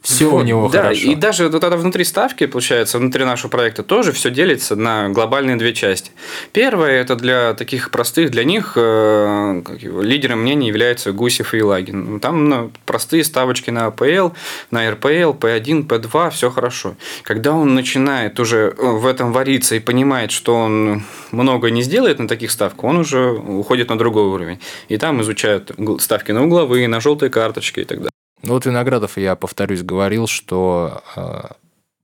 все 0.00 0.30
вот, 0.30 0.42
у 0.42 0.44
него 0.44 0.68
да, 0.68 0.82
хорошо. 0.82 1.00
И 1.00 1.14
даже 1.16 1.48
вот 1.48 1.62
это 1.62 1.76
внутри 1.76 2.04
ставки, 2.04 2.46
получается, 2.46 2.98
внутри 2.98 3.24
нашего 3.24 3.50
проекта 3.50 3.82
тоже 3.82 4.12
все 4.12 4.30
делится 4.30 4.76
на 4.76 5.08
глобальные 5.08 5.56
две 5.56 5.74
части. 5.74 6.12
Первое 6.52 7.00
это 7.00 7.16
для 7.16 7.54
таких 7.54 7.90
простых, 7.90 8.30
для 8.30 8.44
них 8.44 8.72
э, 8.76 9.62
его, 9.80 10.00
лидером 10.00 10.42
мнений 10.42 10.68
является 10.68 11.12
Гусев, 11.12 11.52
Елагин. 11.52 12.12
Ну, 12.12 12.20
там 12.20 12.48
ну, 12.48 12.70
простые 12.86 13.24
ставочки 13.24 13.70
на 13.70 13.86
АПЛ, 13.86 14.30
на 14.70 14.88
РПЛ, 14.90 15.34
П1, 15.34 15.86
П2, 15.86 16.30
все 16.30 16.50
хорошо. 16.50 16.94
Когда 17.22 17.52
он 17.52 17.74
начинает 17.74 18.38
уже 18.38 18.74
э, 18.78 18.86
в 18.86 19.04
этом 19.04 19.32
вариться 19.32 19.74
и 19.74 19.80
понимает, 19.80 20.30
что 20.30 20.54
он 20.54 21.02
много 21.32 21.70
не 21.70 21.82
сделает 21.82 22.20
на 22.20 22.28
таких 22.28 22.52
ставках, 22.52 22.84
он 22.84 22.98
уже 22.98 23.32
уходит 23.32 23.90
на 23.90 23.98
другой 23.98 24.24
уровень. 24.24 24.60
И 24.88 24.96
там 24.96 25.20
изучают 25.22 25.72
ставки 25.98 26.30
на 26.30 26.44
угловые, 26.44 26.86
на 26.86 27.00
желтые 27.00 27.30
карточки 27.30 27.80
и 27.80 27.84
так 27.84 27.98
далее. 27.98 28.17
Ну 28.42 28.54
вот 28.54 28.66
Виноградов, 28.66 29.18
я 29.18 29.34
повторюсь, 29.36 29.82
говорил, 29.82 30.26
что 30.26 31.02
э, 31.16 31.40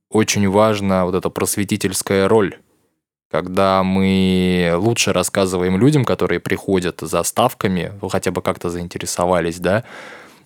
очень 0.09 0.49
важна 0.49 1.05
вот 1.05 1.15
эта 1.15 1.29
просветительская 1.29 2.27
роль, 2.27 2.57
когда 3.31 3.83
мы 3.83 4.73
лучше 4.75 5.13
рассказываем 5.13 5.77
людям, 5.77 6.05
которые 6.05 6.39
приходят 6.39 6.99
за 7.01 7.23
ставками, 7.23 7.93
ну, 8.01 8.09
хотя 8.09 8.31
бы 8.31 8.41
как-то 8.41 8.69
заинтересовались, 8.69 9.59
да, 9.59 9.83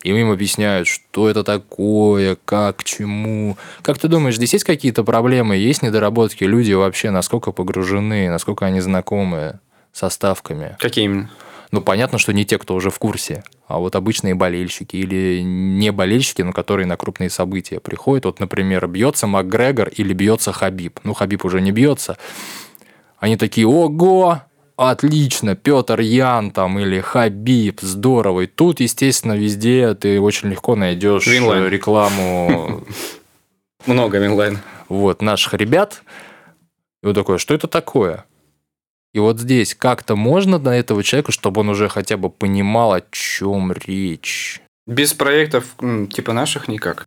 и 0.04 0.10
им 0.10 0.32
объясняют, 0.32 0.88
что 0.88 1.30
это 1.30 1.44
такое, 1.44 2.38
как, 2.46 2.84
чему. 2.84 3.58
Как 3.82 3.98
ты 3.98 4.08
думаешь, 4.08 4.36
здесь 4.36 4.54
есть 4.54 4.66
какие-то 4.66 5.04
проблемы, 5.04 5.58
есть 5.58 5.84
недоработки? 5.84 6.46
Люди 6.46 6.72
вообще 6.72 7.10
насколько 7.10 7.52
погружены, 7.52 8.30
насколько 8.30 8.66
они 8.66 8.80
знакомы 8.80 9.60
со 9.92 10.10
ставками? 10.10 10.78
Какие 10.80 11.06
именно? 11.06 11.30
Ну, 11.72 11.82
понятно, 11.82 12.18
что 12.18 12.34
не 12.34 12.46
те, 12.46 12.58
кто 12.58 12.74
уже 12.74 12.90
в 12.90 12.98
курсе, 12.98 13.44
а 13.68 13.78
вот 13.78 13.96
обычные 13.96 14.34
болельщики 14.34 14.96
или 14.96 15.42
не 15.44 15.92
болельщики, 15.92 16.42
но 16.42 16.52
которые 16.52 16.88
на 16.88 16.98
крупные 16.98 17.30
события 17.30 17.80
приходят. 17.80 18.26
Вот, 18.26 18.40
например, 18.40 18.88
бьется 18.88 19.28
Макгрегор 19.28 19.90
или 19.90 20.14
бьется 20.14 20.52
Хабиб. 20.52 21.00
Ну, 21.04 21.14
Хабиб 21.14 21.46
уже 21.46 21.62
не 21.62 21.72
бьется. 21.72 22.18
Они 23.20 23.38
такие, 23.38 23.68
ого, 23.68 24.42
отлично, 24.78 25.56
Петр 25.56 26.00
Ян 26.00 26.50
там 26.50 26.80
или 26.80 27.02
Хабиб, 27.02 27.82
здорово. 27.82 28.42
И 28.42 28.48
тут, 28.48 28.80
естественно, 28.80 29.34
везде 29.34 29.94
ты 29.94 30.20
очень 30.20 30.50
легко 30.50 30.76
найдешь 30.76 31.28
Winline. 31.28 31.68
рекламу. 31.68 32.84
Много 33.86 34.18
Winline. 34.18 34.58
Вот, 34.88 35.22
наших 35.22 35.54
ребят. 35.54 36.02
И 37.04 37.06
вот 37.06 37.14
такое, 37.14 37.38
что 37.38 37.54
это 37.54 37.68
такое? 37.68 38.26
И 39.14 39.20
вот 39.20 39.40
здесь 39.40 39.76
как-то 39.76 40.16
можно 40.16 40.60
на 40.60 40.78
этого 40.78 41.04
человека, 41.04 41.32
чтобы 41.32 41.62
он 41.62 41.70
уже 41.70 41.90
хотя 41.90 42.18
бы 42.18 42.30
понимал, 42.30 42.94
о 42.94 43.02
чем 43.12 43.72
речь. 43.72 44.62
Без 44.86 45.14
проектов 45.14 45.76
типа 46.12 46.34
наших 46.34 46.68
никак. 46.68 47.06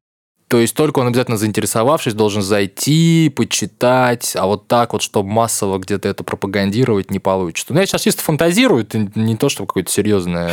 То 0.52 0.58
есть 0.58 0.76
только 0.76 0.98
он 0.98 1.06
обязательно 1.06 1.38
заинтересовавшись 1.38 2.12
должен 2.12 2.42
зайти, 2.42 3.32
почитать, 3.34 4.36
а 4.36 4.44
вот 4.44 4.68
так 4.68 4.92
вот, 4.92 5.00
чтобы 5.00 5.30
массово 5.30 5.78
где-то 5.78 6.10
это 6.10 6.24
пропагандировать, 6.24 7.10
не 7.10 7.18
получится. 7.20 7.72
Ну, 7.72 7.80
я 7.80 7.86
сейчас 7.86 8.02
чисто 8.02 8.22
фантазирую, 8.22 8.82
это 8.82 8.98
не 9.14 9.34
то, 9.36 9.48
что 9.48 9.64
какое-то 9.64 9.90
серьезное... 9.90 10.52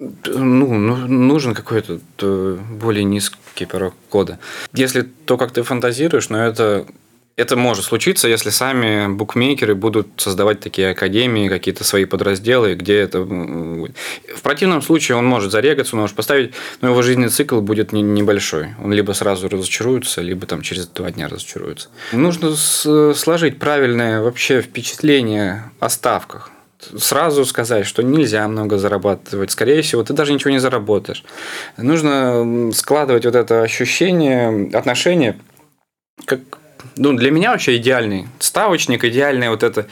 Ну, 0.00 0.74
ну, 0.74 0.96
нужен 0.96 1.54
какой-то 1.54 2.00
э, 2.22 2.58
более 2.80 3.04
низкий 3.04 3.66
порог 3.66 3.92
кода. 4.08 4.38
Если 4.72 5.02
то, 5.02 5.36
как 5.36 5.52
ты 5.52 5.62
фантазируешь, 5.62 6.30
но 6.30 6.42
это 6.42 6.86
это 7.36 7.56
может 7.56 7.84
случиться, 7.84 8.28
если 8.28 8.50
сами 8.50 9.12
букмекеры 9.12 9.74
будут 9.74 10.06
создавать 10.18 10.60
такие 10.60 10.90
академии, 10.90 11.48
какие-то 11.48 11.82
свои 11.82 12.04
подразделы, 12.04 12.74
где 12.74 12.98
это... 12.98 13.20
В 13.20 14.42
противном 14.42 14.82
случае 14.82 15.16
он 15.16 15.26
может 15.26 15.50
зарегаться, 15.50 15.96
он 15.96 16.02
может 16.02 16.14
поставить, 16.14 16.54
но 16.80 16.90
его 16.90 17.02
жизненный 17.02 17.30
цикл 17.30 17.60
будет 17.60 17.92
небольшой. 17.92 18.68
Он 18.82 18.92
либо 18.92 19.12
сразу 19.12 19.48
разочаруется, 19.48 20.20
либо 20.20 20.46
там 20.46 20.62
через 20.62 20.86
два 20.86 21.10
дня 21.10 21.28
разочаруется. 21.28 21.88
Нужно 22.12 22.54
сложить 23.14 23.58
правильное 23.58 24.20
вообще 24.20 24.62
впечатление 24.62 25.70
о 25.80 25.88
ставках 25.88 26.50
сразу 26.98 27.46
сказать, 27.46 27.86
что 27.86 28.02
нельзя 28.02 28.46
много 28.46 28.76
зарабатывать. 28.76 29.50
Скорее 29.50 29.80
всего, 29.80 30.02
ты 30.04 30.12
даже 30.12 30.34
ничего 30.34 30.50
не 30.50 30.58
заработаешь. 30.58 31.24
Нужно 31.78 32.70
складывать 32.74 33.24
вот 33.24 33.34
это 33.34 33.62
ощущение, 33.62 34.68
отношение 34.76 35.38
как 36.26 36.40
ну, 36.96 37.12
для 37.12 37.30
меня 37.30 37.52
вообще 37.52 37.76
идеальный 37.76 38.26
ставочник, 38.38 39.04
идеальный 39.04 39.48
вот 39.48 39.62
это, 39.62 39.86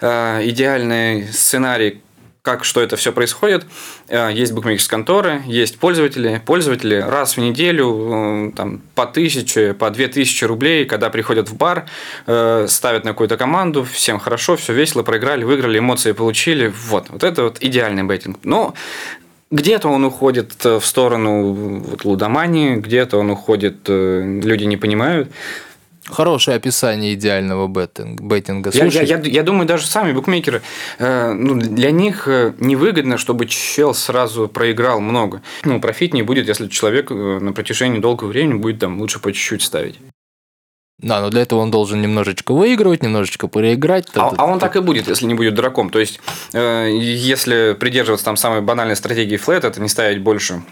э, 0.00 0.40
идеальный 0.44 1.32
сценарий, 1.32 2.00
как 2.46 2.64
что 2.64 2.80
это 2.80 2.94
все 2.94 3.10
происходит. 3.12 3.66
Э, 4.08 4.30
есть 4.32 4.52
букмекерские 4.52 4.90
конторы, 4.90 5.42
есть 5.46 5.80
пользователи. 5.80 6.40
Пользователи 6.46 6.94
раз 6.94 7.36
в 7.36 7.40
неделю 7.40 8.50
э, 8.50 8.52
там, 8.56 8.82
по 8.94 9.04
тысяче, 9.04 9.74
по 9.74 9.90
две 9.90 10.06
тысячи 10.06 10.44
рублей, 10.44 10.84
когда 10.84 11.10
приходят 11.10 11.48
в 11.48 11.56
бар, 11.56 11.86
э, 12.28 12.66
ставят 12.68 13.02
на 13.04 13.10
какую-то 13.10 13.36
команду, 13.36 13.82
всем 13.82 14.20
хорошо, 14.20 14.56
все 14.56 14.72
весело, 14.72 15.02
проиграли, 15.02 15.42
выиграли, 15.42 15.80
эмоции 15.80 16.12
получили. 16.12 16.72
Вот, 16.88 17.10
вот 17.10 17.24
это 17.24 17.42
вот 17.42 17.58
идеальный 17.60 18.04
бейтинг. 18.04 18.38
Но 18.44 18.74
где-то 19.50 19.88
он 19.88 20.04
уходит 20.04 20.64
в 20.64 20.82
сторону 20.82 21.52
вот, 21.52 22.04
лудомании, 22.04 22.76
где-то 22.76 23.18
он 23.18 23.30
уходит, 23.30 23.88
люди 23.88 24.64
не 24.64 24.76
понимают. 24.76 25.32
Хорошее 26.08 26.56
описание 26.56 27.14
идеального 27.14 27.66
беттинг, 27.66 28.20
беттинга. 28.20 28.70
Я, 28.72 28.86
я, 28.86 29.02
я, 29.02 29.20
я 29.20 29.42
думаю, 29.42 29.66
даже 29.66 29.86
сами 29.86 30.12
букмекеры, 30.12 30.62
э, 30.98 31.32
ну, 31.32 31.56
для 31.56 31.90
них 31.90 32.28
э, 32.28 32.52
невыгодно, 32.60 33.18
чтобы 33.18 33.46
чел 33.46 33.92
сразу 33.92 34.46
проиграл 34.46 35.00
много. 35.00 35.42
Ну, 35.64 35.80
профитнее 35.80 36.22
будет, 36.22 36.46
если 36.46 36.68
человек 36.68 37.10
э, 37.10 37.14
на 37.14 37.52
протяжении 37.52 37.98
долгого 37.98 38.28
времени 38.28 38.58
будет 38.58 38.78
там 38.78 39.00
лучше 39.00 39.18
по 39.18 39.32
чуть-чуть 39.32 39.62
ставить. 39.62 39.98
Да, 40.98 41.20
но 41.20 41.28
для 41.28 41.42
этого 41.42 41.60
он 41.60 41.70
должен 41.70 42.00
немножечко 42.00 42.54
выигрывать, 42.54 43.02
немножечко 43.02 43.48
проиграть. 43.48 44.06
А, 44.14 44.32
а 44.36 44.46
он 44.46 44.58
так 44.58 44.76
и 44.76 44.80
будет, 44.80 45.08
если 45.08 45.26
не 45.26 45.34
будет 45.34 45.54
дураком. 45.54 45.90
То 45.90 45.98
есть, 45.98 46.20
э, 46.54 46.88
если 46.90 47.76
придерживаться 47.78 48.24
там 48.24 48.36
самой 48.36 48.62
банальной 48.62 48.96
стратегии 48.96 49.36
флет, 49.36 49.64
это 49.64 49.80
не 49.80 49.88
ставить 49.88 50.22
больше 50.22 50.62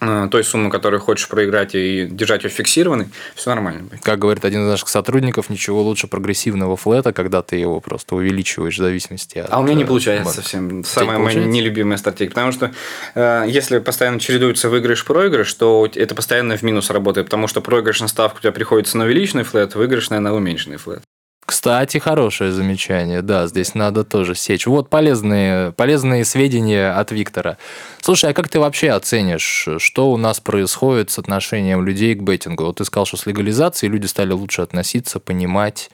той 0.00 0.44
суммы, 0.44 0.70
которую 0.70 1.00
хочешь 1.00 1.28
проиграть 1.28 1.74
и 1.74 2.06
держать 2.10 2.44
ее 2.44 2.50
фиксированной, 2.50 3.08
все 3.34 3.50
нормально 3.50 3.82
будет. 3.82 4.00
Как 4.02 4.18
говорит 4.18 4.44
один 4.44 4.64
из 4.64 4.70
наших 4.70 4.88
сотрудников, 4.88 5.50
ничего 5.50 5.82
лучше 5.82 6.06
прогрессивного 6.06 6.76
флета, 6.76 7.12
когда 7.12 7.42
ты 7.42 7.56
его 7.56 7.80
просто 7.80 8.14
увеличиваешь 8.14 8.74
в 8.74 8.82
зависимости 8.82 9.38
от... 9.38 9.48
А 9.50 9.60
у 9.60 9.62
меня 9.62 9.74
не 9.74 9.84
э, 9.84 9.86
получается 9.86 10.34
совсем. 10.34 10.84
Самая 10.84 11.18
моя 11.18 11.44
нелюбимая 11.44 11.98
стратегия. 11.98 12.30
Потому 12.30 12.52
что 12.52 12.72
э, 13.14 13.44
если 13.48 13.78
постоянно 13.78 14.20
чередуется 14.20 14.68
выигрыш-проигрыш, 14.68 15.52
то 15.54 15.88
это 15.94 16.14
постоянно 16.14 16.56
в 16.56 16.62
минус 16.62 16.90
работает, 16.90 17.26
потому 17.26 17.48
что 17.48 17.60
проигрышная 17.60 18.08
ставка 18.08 18.38
у 18.38 18.40
тебя 18.40 18.52
приходится 18.52 18.96
на 18.98 19.04
увеличенный 19.04 19.44
флет, 19.44 19.74
выигрышная 19.74 20.20
на 20.20 20.34
уменьшенный 20.34 20.76
флет. 20.76 21.02
Кстати, 21.48 21.96
хорошее 21.96 22.52
замечание. 22.52 23.22
Да, 23.22 23.46
здесь 23.46 23.74
надо 23.74 24.04
тоже 24.04 24.34
сечь. 24.34 24.66
Вот 24.66 24.90
полезные, 24.90 25.72
полезные 25.72 26.26
сведения 26.26 26.92
от 26.92 27.10
Виктора. 27.10 27.56
Слушай, 28.02 28.32
а 28.32 28.34
как 28.34 28.50
ты 28.50 28.60
вообще 28.60 28.90
оценишь, 28.90 29.66
что 29.78 30.12
у 30.12 30.18
нас 30.18 30.40
происходит 30.40 31.10
с 31.10 31.18
отношением 31.18 31.86
людей 31.86 32.14
к 32.14 32.20
беттингу? 32.20 32.66
Вот 32.66 32.76
ты 32.76 32.84
сказал, 32.84 33.06
что 33.06 33.16
с 33.16 33.24
легализацией 33.24 33.90
люди 33.90 34.04
стали 34.04 34.32
лучше 34.32 34.60
относиться, 34.60 35.20
понимать. 35.20 35.90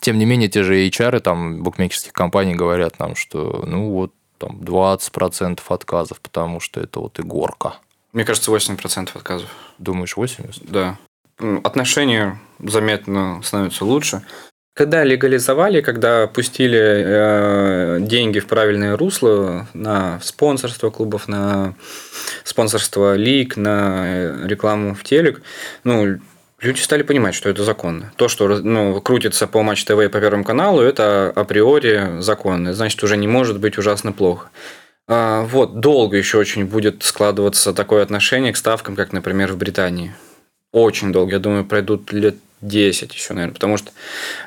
Тем 0.00 0.18
не 0.18 0.24
менее, 0.24 0.48
те 0.48 0.64
же 0.64 0.84
HR 0.88 1.20
там 1.20 1.62
букмекерских 1.62 2.12
компаний 2.12 2.56
говорят 2.56 2.98
нам, 2.98 3.14
что 3.14 3.62
ну 3.64 3.92
вот 3.92 4.12
там 4.38 4.56
20% 4.56 5.60
отказов, 5.68 6.20
потому 6.20 6.58
что 6.58 6.80
это 6.80 6.98
вот 6.98 7.20
игорка. 7.20 7.76
Мне 8.12 8.24
кажется, 8.24 8.50
80% 8.50 9.10
отказов. 9.14 9.48
Думаешь, 9.78 10.16
80? 10.16 10.68
Да. 10.68 10.98
Отношения 11.62 12.40
заметно 12.58 13.40
становятся 13.44 13.84
лучше. 13.84 14.24
Когда 14.76 15.04
легализовали, 15.04 15.80
когда 15.80 16.26
пустили 16.26 16.78
э, 16.78 17.98
деньги 18.00 18.40
в 18.40 18.46
правильное 18.46 18.94
русло 18.94 19.66
на 19.72 20.20
спонсорство 20.20 20.90
клубов, 20.90 21.28
на 21.28 21.74
спонсорство 22.44 23.14
лиг, 23.16 23.56
на 23.56 24.02
э, 24.04 24.46
рекламу 24.46 24.94
в 24.94 25.02
телек, 25.02 25.40
ну, 25.84 26.18
люди 26.60 26.80
стали 26.80 27.02
понимать, 27.02 27.34
что 27.34 27.48
это 27.48 27.64
законно. 27.64 28.12
То, 28.16 28.28
что 28.28 28.48
ну, 28.48 29.00
крутится 29.00 29.46
по 29.46 29.62
Матч 29.62 29.82
ТВ 29.86 29.98
и 29.98 30.08
по 30.08 30.20
Первому 30.20 30.44
каналу, 30.44 30.82
это 30.82 31.32
априори 31.34 32.20
законно. 32.20 32.74
Значит, 32.74 33.02
уже 33.02 33.16
не 33.16 33.26
может 33.26 33.58
быть 33.58 33.78
ужасно 33.78 34.12
плохо. 34.12 34.50
А, 35.08 35.44
вот, 35.44 35.80
долго 35.80 36.18
еще 36.18 36.36
очень 36.36 36.66
будет 36.66 37.02
складываться 37.02 37.72
такое 37.72 38.02
отношение 38.02 38.52
к 38.52 38.58
ставкам, 38.58 38.94
как, 38.94 39.14
например, 39.14 39.54
в 39.54 39.56
Британии. 39.56 40.14
Очень 40.70 41.12
долго. 41.12 41.32
Я 41.32 41.38
думаю, 41.38 41.64
пройдут 41.64 42.12
лет 42.12 42.36
10 42.62 43.14
еще, 43.14 43.34
наверное. 43.34 43.54
Потому 43.54 43.76
что 43.76 43.92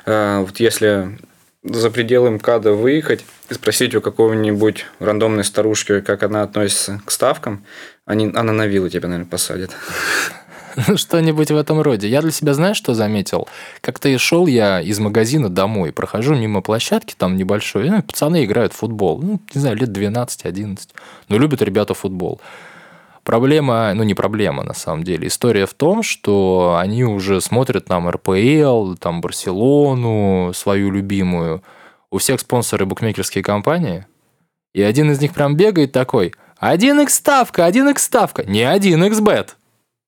э, 0.06 0.40
вот 0.40 0.60
если 0.60 1.18
за 1.62 1.90
пределы 1.90 2.30
МКАДа 2.30 2.72
выехать 2.72 3.24
и 3.50 3.54
спросить 3.54 3.94
у 3.94 4.00
какого-нибудь 4.00 4.86
рандомной 4.98 5.44
старушки, 5.44 6.00
как 6.00 6.22
она 6.22 6.42
относится 6.42 7.00
к 7.04 7.10
ставкам, 7.10 7.64
они, 8.06 8.30
она 8.34 8.52
на 8.52 8.66
виллы 8.66 8.90
тебя, 8.90 9.08
наверное, 9.08 9.30
посадит. 9.30 9.70
Что-нибудь 10.96 11.50
в 11.50 11.56
этом 11.56 11.80
роде. 11.80 12.08
Я 12.08 12.22
для 12.22 12.30
себя, 12.30 12.54
знаешь, 12.54 12.76
что 12.76 12.94
заметил? 12.94 13.48
Как-то 13.80 14.08
и 14.08 14.16
шел 14.16 14.46
я 14.46 14.80
из 14.80 14.98
магазина 14.98 15.48
домой, 15.48 15.92
прохожу 15.92 16.34
мимо 16.34 16.62
площадки, 16.62 17.14
там 17.16 17.36
небольшой, 17.36 17.90
ну, 17.90 18.02
пацаны 18.02 18.44
играют 18.44 18.72
в 18.72 18.76
футбол. 18.76 19.20
Ну, 19.20 19.40
не 19.54 19.60
знаю, 19.60 19.76
лет 19.76 19.90
12-11. 19.90 20.78
Но 21.28 21.38
любят 21.38 21.62
ребята 21.62 21.94
футбол. 21.94 22.40
Проблема, 23.30 23.94
ну 23.94 24.02
не 24.02 24.14
проблема 24.14 24.64
на 24.64 24.74
самом 24.74 25.04
деле, 25.04 25.28
история 25.28 25.64
в 25.64 25.72
том, 25.72 26.02
что 26.02 26.76
они 26.80 27.04
уже 27.04 27.40
смотрят 27.40 27.84
там 27.84 28.10
РПЛ, 28.10 28.96
там 28.96 29.20
Барселону, 29.20 30.50
свою 30.52 30.90
любимую. 30.90 31.62
У 32.10 32.18
всех 32.18 32.40
спонсоры 32.40 32.86
букмекерские 32.86 33.44
компании. 33.44 34.04
И 34.74 34.82
один 34.82 35.12
из 35.12 35.20
них 35.20 35.32
прям 35.32 35.54
бегает 35.54 35.92
такой, 35.92 36.34
1x 36.60 37.08
ставка, 37.10 37.68
1x 37.68 37.98
ставка, 38.00 38.42
не 38.42 38.62
1xbet. 38.62 39.50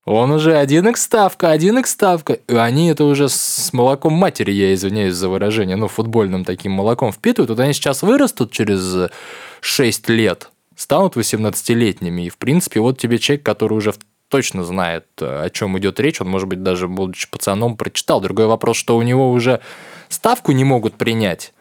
Он 0.04 0.32
уже 0.32 0.60
1x 0.60 0.96
ставка, 0.96 1.54
1x 1.54 1.86
ставка. 1.86 2.32
И 2.32 2.56
они 2.56 2.88
это 2.88 3.04
уже 3.04 3.28
с 3.28 3.72
молоком 3.72 4.14
матери, 4.14 4.50
я 4.50 4.74
извиняюсь 4.74 5.14
за 5.14 5.28
выражение, 5.28 5.76
ну, 5.76 5.86
футбольным 5.86 6.44
таким 6.44 6.72
молоком 6.72 7.12
впитывают. 7.12 7.50
Вот 7.50 7.60
они 7.60 7.72
сейчас 7.72 8.02
вырастут 8.02 8.50
через 8.50 9.12
6 9.60 10.08
лет, 10.08 10.50
станут 10.82 11.16
18-летними. 11.16 12.26
И, 12.26 12.28
в 12.28 12.38
принципе, 12.38 12.80
вот 12.80 12.98
тебе 12.98 13.18
человек, 13.18 13.44
который 13.44 13.74
уже 13.74 13.94
точно 14.28 14.64
знает, 14.64 15.06
о 15.20 15.48
чем 15.50 15.78
идет 15.78 16.00
речь. 16.00 16.20
Он, 16.20 16.28
может 16.28 16.48
быть, 16.48 16.62
даже 16.62 16.88
будучи 16.88 17.30
пацаном, 17.30 17.76
прочитал. 17.76 18.20
Другой 18.20 18.46
вопрос, 18.46 18.76
что 18.76 18.96
у 18.96 19.02
него 19.02 19.30
уже 19.30 19.60
ставку 20.08 20.52
не 20.52 20.64
могут 20.64 20.94
принять. 20.94 21.54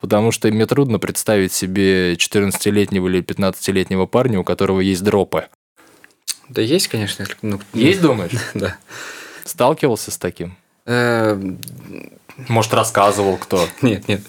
Потому 0.00 0.30
что 0.30 0.48
мне 0.48 0.66
трудно 0.66 0.98
представить 0.98 1.52
себе 1.52 2.14
14-летнего 2.14 3.08
или 3.08 3.22
15-летнего 3.22 4.06
парня, 4.06 4.40
у 4.40 4.44
которого 4.44 4.80
есть 4.80 5.02
дропы. 5.02 5.48
Да 6.48 6.62
есть, 6.62 6.88
конечно. 6.88 7.26
Ну, 7.42 7.60
есть, 7.74 8.00
думаешь? 8.00 8.32
да. 8.54 8.76
Сталкивался 9.44 10.10
с 10.10 10.16
таким? 10.16 10.56
Э, 10.86 11.38
может, 12.48 12.72
рассказывал 12.72 13.36
кто? 13.36 13.66
Нет, 13.82 14.08
нет. 14.08 14.22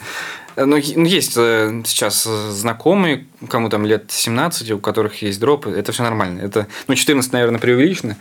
Э, 0.55 0.65
ну, 0.65 0.77
ну, 0.95 1.05
есть 1.05 1.33
э, 1.37 1.81
сейчас 1.85 2.23
знакомые, 2.23 3.27
кому 3.47 3.69
там 3.69 3.85
лет 3.85 4.05
17, 4.09 4.71
у 4.71 4.79
которых 4.79 5.21
есть 5.21 5.39
дропы, 5.39 5.71
это 5.71 5.91
все 5.91 6.03
нормально. 6.03 6.41
Это, 6.41 6.67
ну, 6.87 6.95
14, 6.95 7.31
наверное, 7.33 7.59
преувеличено. 7.59 8.17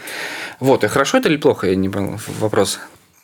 Вот, 0.58 0.84
и 0.84 0.88
хорошо 0.88 1.18
это 1.18 1.28
или 1.28 1.36
плохо, 1.36 1.68
я 1.68 1.76
не 1.76 1.88
понял 1.88 2.18
вопрос. 2.38 2.78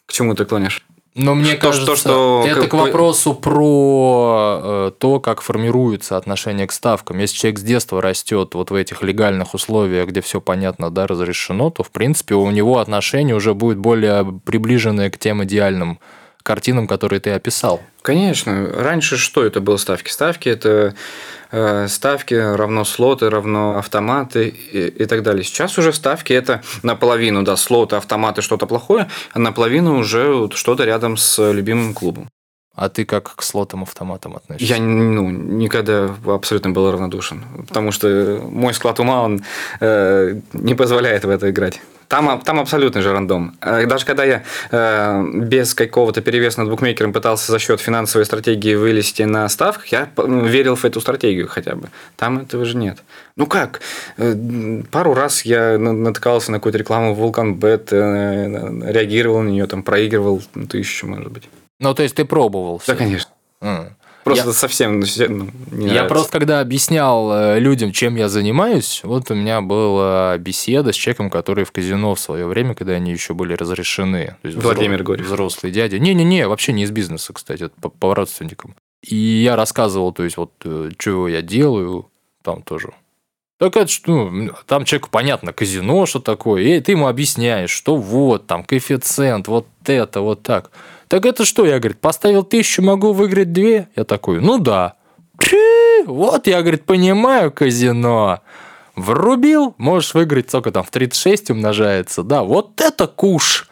К 0.06 0.12
чему 0.12 0.34
ты 0.34 0.44
клонишь? 0.44 0.84
Но 1.16 1.34
мне 1.34 1.54
то, 1.54 1.68
кажется, 1.68 1.96
что, 1.96 2.44
что... 2.44 2.44
это 2.46 2.68
к 2.68 2.74
вопросу 2.74 3.32
про 3.32 4.60
э, 4.62 4.92
то, 4.98 5.18
как 5.18 5.40
формируется 5.40 6.18
отношение 6.18 6.66
к 6.66 6.72
ставкам. 6.72 7.18
Если 7.18 7.36
человек 7.36 7.58
с 7.58 7.62
детства 7.62 8.02
растет 8.02 8.54
вот 8.54 8.70
в 8.70 8.74
этих 8.74 9.02
легальных 9.02 9.54
условиях, 9.54 10.08
где 10.08 10.20
все 10.20 10.42
понятно, 10.42 10.90
да, 10.90 11.06
разрешено, 11.06 11.70
то, 11.70 11.82
в 11.82 11.90
принципе, 11.90 12.34
у 12.34 12.50
него 12.50 12.80
отношение 12.80 13.34
уже 13.34 13.54
будет 13.54 13.78
более 13.78 14.26
приближенное 14.44 15.08
к 15.08 15.18
тем 15.18 15.42
идеальным 15.42 16.00
картинам, 16.46 16.86
которые 16.86 17.20
ты 17.20 17.30
описал. 17.30 17.82
Конечно. 18.02 18.70
Раньше 18.72 19.16
что 19.16 19.44
это 19.44 19.60
было 19.60 19.76
ставки? 19.76 20.10
Ставки– 20.10 20.48
это 20.56 20.94
э, 21.50 21.88
ставки 21.88 22.34
равно 22.34 22.84
слоты, 22.84 23.28
равно 23.28 23.76
автоматы 23.78 24.48
и, 24.48 24.86
и 24.86 25.06
так 25.06 25.22
далее. 25.22 25.42
Сейчас 25.42 25.76
уже 25.76 25.92
ставки– 25.92 26.32
это 26.40 26.62
наполовину, 26.82 27.42
да, 27.42 27.56
слоты, 27.56 27.96
автоматы, 27.96 28.42
что-то 28.42 28.66
плохое, 28.66 29.08
а 29.32 29.38
наполовину 29.40 29.98
уже 29.98 30.48
что-то 30.54 30.84
рядом 30.84 31.16
с 31.16 31.52
любимым 31.52 31.94
клубом. 31.94 32.28
А 32.76 32.90
ты 32.90 33.06
как 33.06 33.34
к 33.34 33.42
слотам 33.42 33.82
автоматам 33.82 34.36
относишься? 34.36 34.74
Я 34.74 34.80
ну, 34.80 35.30
никогда 35.30 36.14
абсолютно 36.26 36.70
был 36.70 36.92
равнодушен, 36.92 37.42
потому 37.66 37.90
что 37.90 38.38
мой 38.50 38.74
склад 38.74 39.00
ума 39.00 39.22
он 39.22 39.42
э, 39.80 40.34
не 40.52 40.74
позволяет 40.74 41.24
в 41.24 41.30
это 41.30 41.50
играть. 41.50 41.80
Там, 42.08 42.40
там 42.42 42.60
абсолютно 42.60 43.00
же 43.00 43.12
рандом. 43.12 43.56
Э, 43.62 43.86
даже 43.86 44.04
когда 44.04 44.24
я 44.24 44.42
э, 44.70 45.24
без 45.34 45.74
какого-то 45.74 46.20
перевеса 46.20 46.60
над 46.60 46.70
букмекером 46.70 47.14
пытался 47.14 47.50
за 47.50 47.58
счет 47.58 47.80
финансовой 47.80 48.26
стратегии 48.26 48.74
вылезти 48.74 49.22
на 49.22 49.48
ставках, 49.48 49.86
я 49.86 50.10
верил 50.16 50.76
в 50.76 50.84
эту 50.84 51.00
стратегию 51.00 51.48
хотя 51.48 51.74
бы. 51.74 51.88
Там 52.16 52.40
этого 52.40 52.66
же 52.66 52.76
нет. 52.76 52.98
Ну 53.36 53.46
как? 53.46 53.80
Э, 54.18 54.34
пару 54.90 55.14
раз 55.14 55.46
я 55.46 55.78
натыкался 55.78 56.52
на 56.52 56.58
какую-то 56.58 56.78
рекламу 56.78 57.14
Vulcan 57.14 57.56
Bet, 57.56 57.88
э, 57.90 58.92
реагировал 58.92 59.40
на 59.40 59.48
нее, 59.48 59.66
там 59.66 59.82
проигрывал 59.82 60.42
тысячу, 60.68 61.06
может 61.06 61.32
быть. 61.32 61.48
Ну, 61.78 61.94
то 61.94 62.02
есть 62.02 62.14
ты 62.14 62.24
пробовал? 62.24 62.80
Да, 62.86 62.94
конечно. 62.94 63.30
Mm. 63.60 63.92
Просто 64.24 64.48
я, 64.48 64.52
совсем 64.54 64.98
ну, 64.98 65.06
ну 65.28 65.50
не 65.70 65.94
Я 65.94 66.04
просто 66.04 66.32
когда 66.32 66.58
объяснял 66.58 67.32
э, 67.32 67.60
людям, 67.60 67.92
чем 67.92 68.16
я 68.16 68.28
занимаюсь, 68.28 69.02
вот 69.04 69.30
у 69.30 69.34
меня 69.34 69.60
была 69.60 70.36
беседа 70.36 70.92
с 70.92 70.96
человеком, 70.96 71.30
который 71.30 71.64
в 71.64 71.70
казино 71.70 72.16
в 72.16 72.20
свое 72.20 72.44
время, 72.46 72.74
когда 72.74 72.94
они 72.94 73.12
еще 73.12 73.34
были 73.34 73.54
разрешены. 73.54 74.36
То 74.42 74.48
есть 74.48 74.60
Владимир 74.60 74.96
взро... 74.96 75.14
Горев. 75.14 75.26
Взрослый 75.26 75.70
дядя. 75.70 76.00
Не-не-не, 76.00 76.48
вообще 76.48 76.72
не 76.72 76.82
из 76.82 76.90
бизнеса, 76.90 77.32
кстати, 77.32 77.70
по, 77.80 77.88
по 77.88 78.16
родственникам. 78.16 78.74
И 79.00 79.14
я 79.14 79.54
рассказывал, 79.54 80.12
то 80.12 80.24
есть 80.24 80.36
вот, 80.36 80.50
э, 80.64 80.90
что 80.98 81.28
я 81.28 81.40
делаю, 81.40 82.10
там 82.42 82.62
тоже 82.62 82.92
так 83.58 83.76
это 83.76 83.90
что, 83.90 84.28
ну, 84.28 84.52
там 84.66 84.84
человеку 84.84 85.08
понятно, 85.10 85.52
казино, 85.52 86.04
что 86.04 86.20
такое, 86.20 86.62
и 86.62 86.80
ты 86.80 86.92
ему 86.92 87.06
объясняешь, 87.06 87.70
что 87.70 87.96
вот, 87.96 88.46
там, 88.46 88.64
коэффициент, 88.64 89.48
вот 89.48 89.66
это, 89.86 90.20
вот 90.20 90.42
так. 90.42 90.70
Так 91.08 91.24
это 91.24 91.44
что, 91.44 91.64
я, 91.64 91.78
говорит, 91.78 92.00
поставил 92.00 92.42
тысячу, 92.42 92.82
могу 92.82 93.12
выиграть 93.12 93.52
две? 93.52 93.88
Я 93.94 94.04
такой, 94.04 94.40
ну 94.40 94.58
да. 94.58 94.94
Вот 96.06 96.46
я, 96.46 96.60
говорит, 96.62 96.84
понимаю 96.84 97.52
казино. 97.52 98.40
Врубил, 98.94 99.74
можешь 99.76 100.14
выиграть, 100.14 100.48
сколько 100.48 100.70
там, 100.70 100.82
в 100.82 100.90
36 100.90 101.50
умножается, 101.50 102.22
да, 102.22 102.42
вот 102.42 102.80
это 102.80 103.06
куш. 103.06 103.65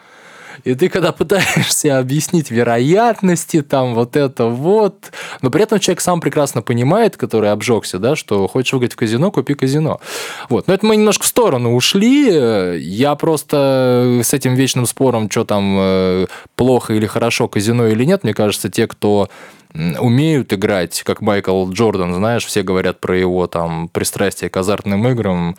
И 0.62 0.74
ты 0.74 0.88
когда 0.88 1.12
пытаешься 1.12 1.98
объяснить 1.98 2.50
вероятности, 2.50 3.62
там 3.62 3.94
вот 3.94 4.16
это 4.16 4.46
вот, 4.46 5.12
но 5.42 5.50
при 5.50 5.62
этом 5.62 5.80
человек 5.80 6.00
сам 6.00 6.20
прекрасно 6.20 6.62
понимает, 6.62 7.16
который 7.16 7.50
обжегся, 7.50 7.98
да, 7.98 8.14
что 8.14 8.46
хочешь 8.46 8.72
выиграть 8.72 8.92
в 8.92 8.96
казино, 8.96 9.30
купи 9.30 9.55
казино. 9.55 10.00
Вот. 10.48 10.68
Но 10.68 10.74
это 10.74 10.86
мы 10.86 10.96
немножко 10.96 11.24
в 11.24 11.26
сторону 11.26 11.74
ушли. 11.74 12.78
Я 12.80 13.14
просто 13.16 14.20
с 14.22 14.32
этим 14.32 14.55
вечным 14.55 14.86
спором, 14.86 15.30
что 15.30 15.44
там 15.44 15.76
э, 15.78 16.26
плохо 16.57 16.94
или 16.94 17.07
хорошо 17.07 17.48
казино 17.48 17.88
или 17.88 18.05
нет, 18.05 18.24
мне 18.24 18.34
кажется, 18.34 18.70
те, 18.70 18.86
кто 18.86 19.28
умеют 19.74 20.52
играть, 20.52 21.02
как 21.02 21.20
Майкл 21.20 21.68
Джордан, 21.68 22.14
знаешь, 22.14 22.44
все 22.44 22.62
говорят 22.62 23.00
про 23.00 23.18
его 23.18 23.46
там 23.48 23.88
пристрастие 23.88 24.48
к 24.48 24.57
азартным 24.57 25.07
играм, 25.09 25.57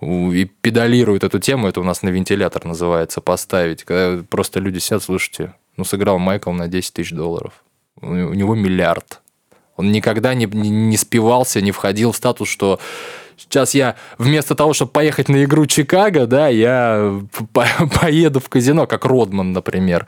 и 0.00 0.44
педалируют 0.44 1.24
эту 1.24 1.38
тему, 1.38 1.68
это 1.68 1.80
у 1.80 1.84
нас 1.84 2.02
на 2.02 2.10
вентилятор 2.10 2.64
называется, 2.64 3.20
поставить. 3.20 3.84
Когда 3.84 4.22
просто 4.22 4.60
люди 4.60 4.78
сидят, 4.78 5.02
слушайте, 5.02 5.54
ну, 5.76 5.84
сыграл 5.84 6.18
Майкл 6.18 6.50
на 6.50 6.68
10 6.68 6.92
тысяч 6.92 7.12
долларов. 7.12 7.64
У 8.00 8.12
него 8.12 8.54
миллиард. 8.54 9.20
Он 9.76 9.92
никогда 9.92 10.34
не, 10.34 10.46
не, 10.46 10.68
не 10.68 10.96
спивался, 10.96 11.60
не 11.60 11.70
входил 11.70 12.12
в 12.12 12.16
статус, 12.16 12.48
что 12.48 12.78
сейчас 13.36 13.74
я 13.74 13.96
вместо 14.18 14.54
того, 14.54 14.72
чтобы 14.72 14.90
поехать 14.90 15.28
на 15.28 15.44
игру 15.44 15.66
Чикаго, 15.66 16.26
да, 16.26 16.48
я 16.48 17.20
по 17.52 17.66
поеду 18.00 18.40
в 18.40 18.48
казино, 18.48 18.86
как 18.86 19.04
Родман, 19.04 19.52
например. 19.52 20.06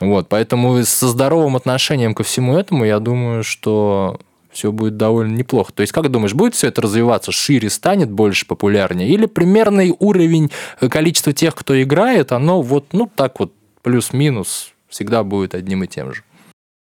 Вот, 0.00 0.28
поэтому 0.28 0.82
со 0.84 1.08
здоровым 1.08 1.56
отношением 1.56 2.14
ко 2.14 2.22
всему 2.22 2.56
этому, 2.56 2.84
я 2.84 2.98
думаю, 3.00 3.44
что 3.44 4.18
все 4.52 4.72
будет 4.72 4.96
довольно 4.96 5.34
неплохо. 5.34 5.72
То 5.72 5.82
есть, 5.82 5.92
как 5.92 6.10
думаешь, 6.10 6.34
будет 6.34 6.54
все 6.54 6.68
это 6.68 6.82
развиваться, 6.82 7.32
шире 7.32 7.70
станет, 7.70 8.10
больше 8.10 8.46
популярнее? 8.46 9.08
Или 9.08 9.26
примерный 9.26 9.94
уровень 9.98 10.50
э, 10.80 10.88
количества 10.88 11.32
тех, 11.32 11.54
кто 11.54 11.80
играет, 11.80 12.32
оно 12.32 12.62
вот, 12.62 12.92
ну, 12.92 13.10
так 13.14 13.40
вот, 13.40 13.52
плюс-минус, 13.82 14.72
всегда 14.88 15.22
будет 15.22 15.54
одним 15.54 15.84
и 15.84 15.86
тем 15.86 16.12
же? 16.14 16.22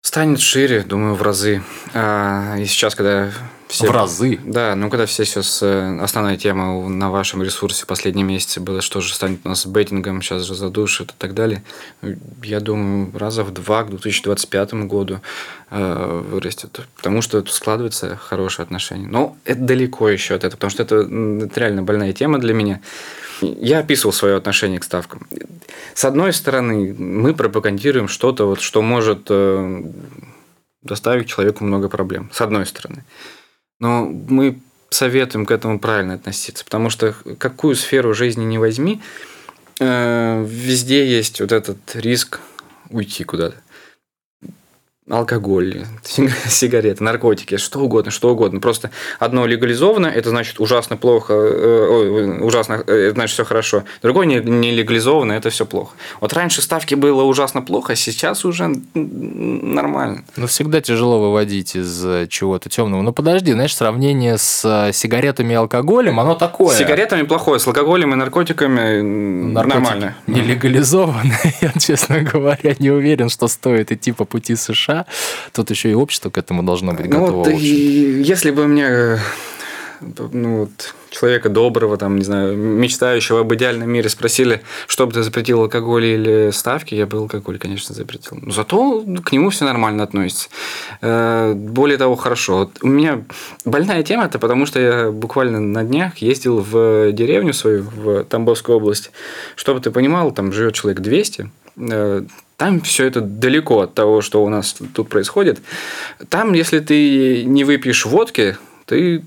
Станет 0.05 0.39
шире, 0.39 0.83
думаю, 0.83 1.15
в 1.15 1.23
разы. 1.23 1.63
А, 1.95 2.57
и 2.59 2.65
сейчас, 2.65 2.93
когда 2.93 3.31
все... 3.67 3.87
В 3.87 3.91
разы? 3.91 4.39
Да, 4.45 4.75
ну 4.75 4.91
когда 4.91 5.07
все 5.07 5.25
сейчас... 5.25 5.63
Э, 5.63 5.97
основная 5.99 6.37
тема 6.37 6.87
на 6.87 7.09
вашем 7.09 7.41
ресурсе 7.41 7.87
последние 7.87 8.23
месяцы 8.23 8.61
была, 8.61 8.81
что 8.81 9.01
же 9.01 9.15
станет 9.15 9.39
у 9.43 9.49
нас 9.49 9.61
с 9.61 9.65
бейтингом, 9.65 10.21
сейчас 10.21 10.43
же 10.43 10.53
задушит 10.53 11.09
и 11.09 11.13
так 11.17 11.33
далее. 11.33 11.63
Я 12.43 12.59
думаю, 12.59 13.17
раза 13.17 13.43
в 13.43 13.51
два 13.51 13.81
к 13.81 13.89
2025 13.89 14.73
году 14.85 15.21
э, 15.71 16.21
вырастет. 16.29 16.81
Потому 16.97 17.23
что 17.23 17.43
складывается 17.47 18.15
хорошие 18.15 18.63
отношения. 18.63 19.07
Но 19.07 19.35
это 19.43 19.61
далеко 19.61 20.07
еще 20.07 20.35
от 20.35 20.43
этого, 20.43 20.57
потому 20.57 20.69
что 20.69 20.83
это, 20.83 20.97
это 20.97 21.59
реально 21.59 21.81
больная 21.81 22.13
тема 22.13 22.37
для 22.37 22.53
меня. 22.53 22.79
Я 23.41 23.79
описывал 23.79 24.13
свое 24.13 24.35
отношение 24.35 24.79
к 24.79 24.83
ставкам. 24.83 25.27
С 25.93 26.05
одной 26.05 26.33
стороны, 26.33 26.93
мы 26.93 27.33
пропагандируем 27.33 28.07
что-то, 28.07 28.45
вот, 28.45 28.61
что 28.61 28.81
может 28.81 29.27
э, 29.29 29.83
доставить 30.81 31.27
человеку 31.27 31.63
много 31.63 31.89
проблем. 31.89 32.29
С 32.33 32.41
одной 32.41 32.65
стороны. 32.65 33.03
Но 33.79 34.05
мы 34.05 34.59
советуем 34.89 35.45
к 35.45 35.51
этому 35.51 35.79
правильно 35.79 36.13
относиться, 36.13 36.63
потому 36.63 36.89
что 36.89 37.13
какую 37.37 37.75
сферу 37.75 38.13
жизни 38.13 38.45
не 38.45 38.57
возьми, 38.57 39.01
э, 39.79 40.45
везде 40.47 41.07
есть 41.07 41.41
вот 41.41 41.51
этот 41.51 41.77
риск 41.95 42.39
уйти 42.89 43.23
куда-то 43.23 43.57
алкоголь, 45.09 45.85
сигареты, 46.03 47.03
наркотики, 47.03 47.57
что 47.57 47.79
угодно, 47.79 48.11
что 48.11 48.31
угодно. 48.31 48.59
Просто 48.59 48.89
одно 49.19 49.45
легализовано, 49.45 50.07
это 50.07 50.31
значит 50.31 50.59
ужасно 50.59 50.97
плохо, 50.97 51.33
э, 51.33 52.39
ужасно, 52.41 52.83
э, 52.87 53.09
это 53.09 53.13
значит 53.13 53.35
все 53.35 53.45
хорошо. 53.45 53.83
Другое 54.01 54.25
не, 54.25 54.39
не 54.39 54.71
легализовано, 54.71 55.33
это 55.33 55.51
все 55.51 55.67
плохо. 55.67 55.95
Вот 56.21 56.33
раньше 56.33 56.63
ставки 56.63 56.95
было 56.95 57.21
ужасно 57.21 57.61
плохо, 57.61 57.93
а 57.93 57.95
сейчас 57.95 58.45
уже 58.45 58.71
нормально. 58.95 60.23
Ну, 60.37 60.47
всегда 60.47 60.81
тяжело 60.81 61.19
выводить 61.19 61.75
из 61.75 62.03
э, 62.03 62.25
чего-то 62.27 62.69
темного. 62.69 63.03
Ну, 63.03 63.13
подожди, 63.13 63.51
знаешь, 63.51 63.75
сравнение 63.75 64.39
с 64.39 64.89
сигаретами 64.91 65.53
и 65.53 65.55
алкоголем, 65.55 66.19
оно 66.19 66.33
такое. 66.33 66.73
С 66.75 66.79
сигаретами 66.79 67.21
плохое, 67.23 67.59
с 67.59 67.67
алкоголем 67.67 68.13
и 68.13 68.15
наркотиками 68.15 69.01
Наркотики 69.01 69.77
нормально. 69.77 70.15
Не 70.25 70.41
легализовано, 70.41 71.35
я, 71.61 71.71
честно 71.79 72.21
говоря, 72.21 72.75
не 72.79 72.89
уверен, 72.89 73.29
что 73.29 73.47
стоит 73.47 73.91
идти 73.91 74.11
по 74.11 74.25
пути 74.25 74.55
США 74.55 74.94
США, 74.95 75.05
тут 75.53 75.69
еще 75.69 75.91
и 75.91 75.93
общество 75.93 76.29
к 76.29 76.37
этому 76.37 76.63
должно 76.63 76.93
быть 76.93 77.07
ну, 77.07 77.19
готово. 77.19 77.43
Вот, 77.43 77.49
и 77.49 78.21
если 78.21 78.51
бы 78.51 78.67
мне 78.67 79.19
ну, 80.01 80.59
вот, 80.59 80.93
человека 81.09 81.49
доброго, 81.49 81.97
там, 81.97 82.17
не 82.17 82.23
знаю, 82.25 82.57
мечтающего 82.57 83.41
об 83.41 83.53
идеальном 83.53 83.89
мире 83.89 84.09
спросили, 84.09 84.61
что 84.87 85.07
бы 85.07 85.13
ты 85.13 85.23
запретил, 85.23 85.61
алкоголь 85.61 86.05
или 86.05 86.49
ставки, 86.51 86.93
я 86.93 87.05
бы 87.05 87.17
алкоголь, 87.17 87.57
конечно, 87.57 87.95
запретил. 87.95 88.37
Но 88.41 88.51
зато 88.51 89.05
к 89.23 89.31
нему 89.31 89.49
все 89.49 89.65
нормально 89.65 90.03
относится. 90.03 90.49
Э, 91.01 91.53
более 91.55 91.97
того, 91.97 92.15
хорошо. 92.15 92.57
Вот 92.57 92.77
у 92.81 92.87
меня 92.87 93.23
больная 93.63 94.03
тема 94.03 94.25
это 94.25 94.37
потому 94.37 94.65
что 94.65 94.79
я 94.79 95.11
буквально 95.11 95.59
на 95.59 95.83
днях 95.83 96.17
ездил 96.17 96.59
в 96.59 97.13
деревню 97.13 97.53
свою, 97.53 97.83
в 97.83 98.25
Тамбовскую 98.25 98.77
область. 98.77 99.11
Чтобы 99.55 99.79
ты 99.79 99.91
понимал, 99.91 100.31
там 100.31 100.51
живет 100.51 100.73
человек 100.73 100.99
200, 100.99 101.49
там 102.57 102.81
все 102.81 103.05
это 103.05 103.21
далеко 103.21 103.81
от 103.81 103.93
того, 103.93 104.21
что 104.21 104.43
у 104.43 104.49
нас 104.49 104.75
тут 104.93 105.09
происходит. 105.09 105.61
Там, 106.29 106.53
если 106.53 106.79
ты 106.79 107.43
не 107.43 107.63
выпьешь 107.63 108.05
водки, 108.05 108.57
ты 108.85 109.23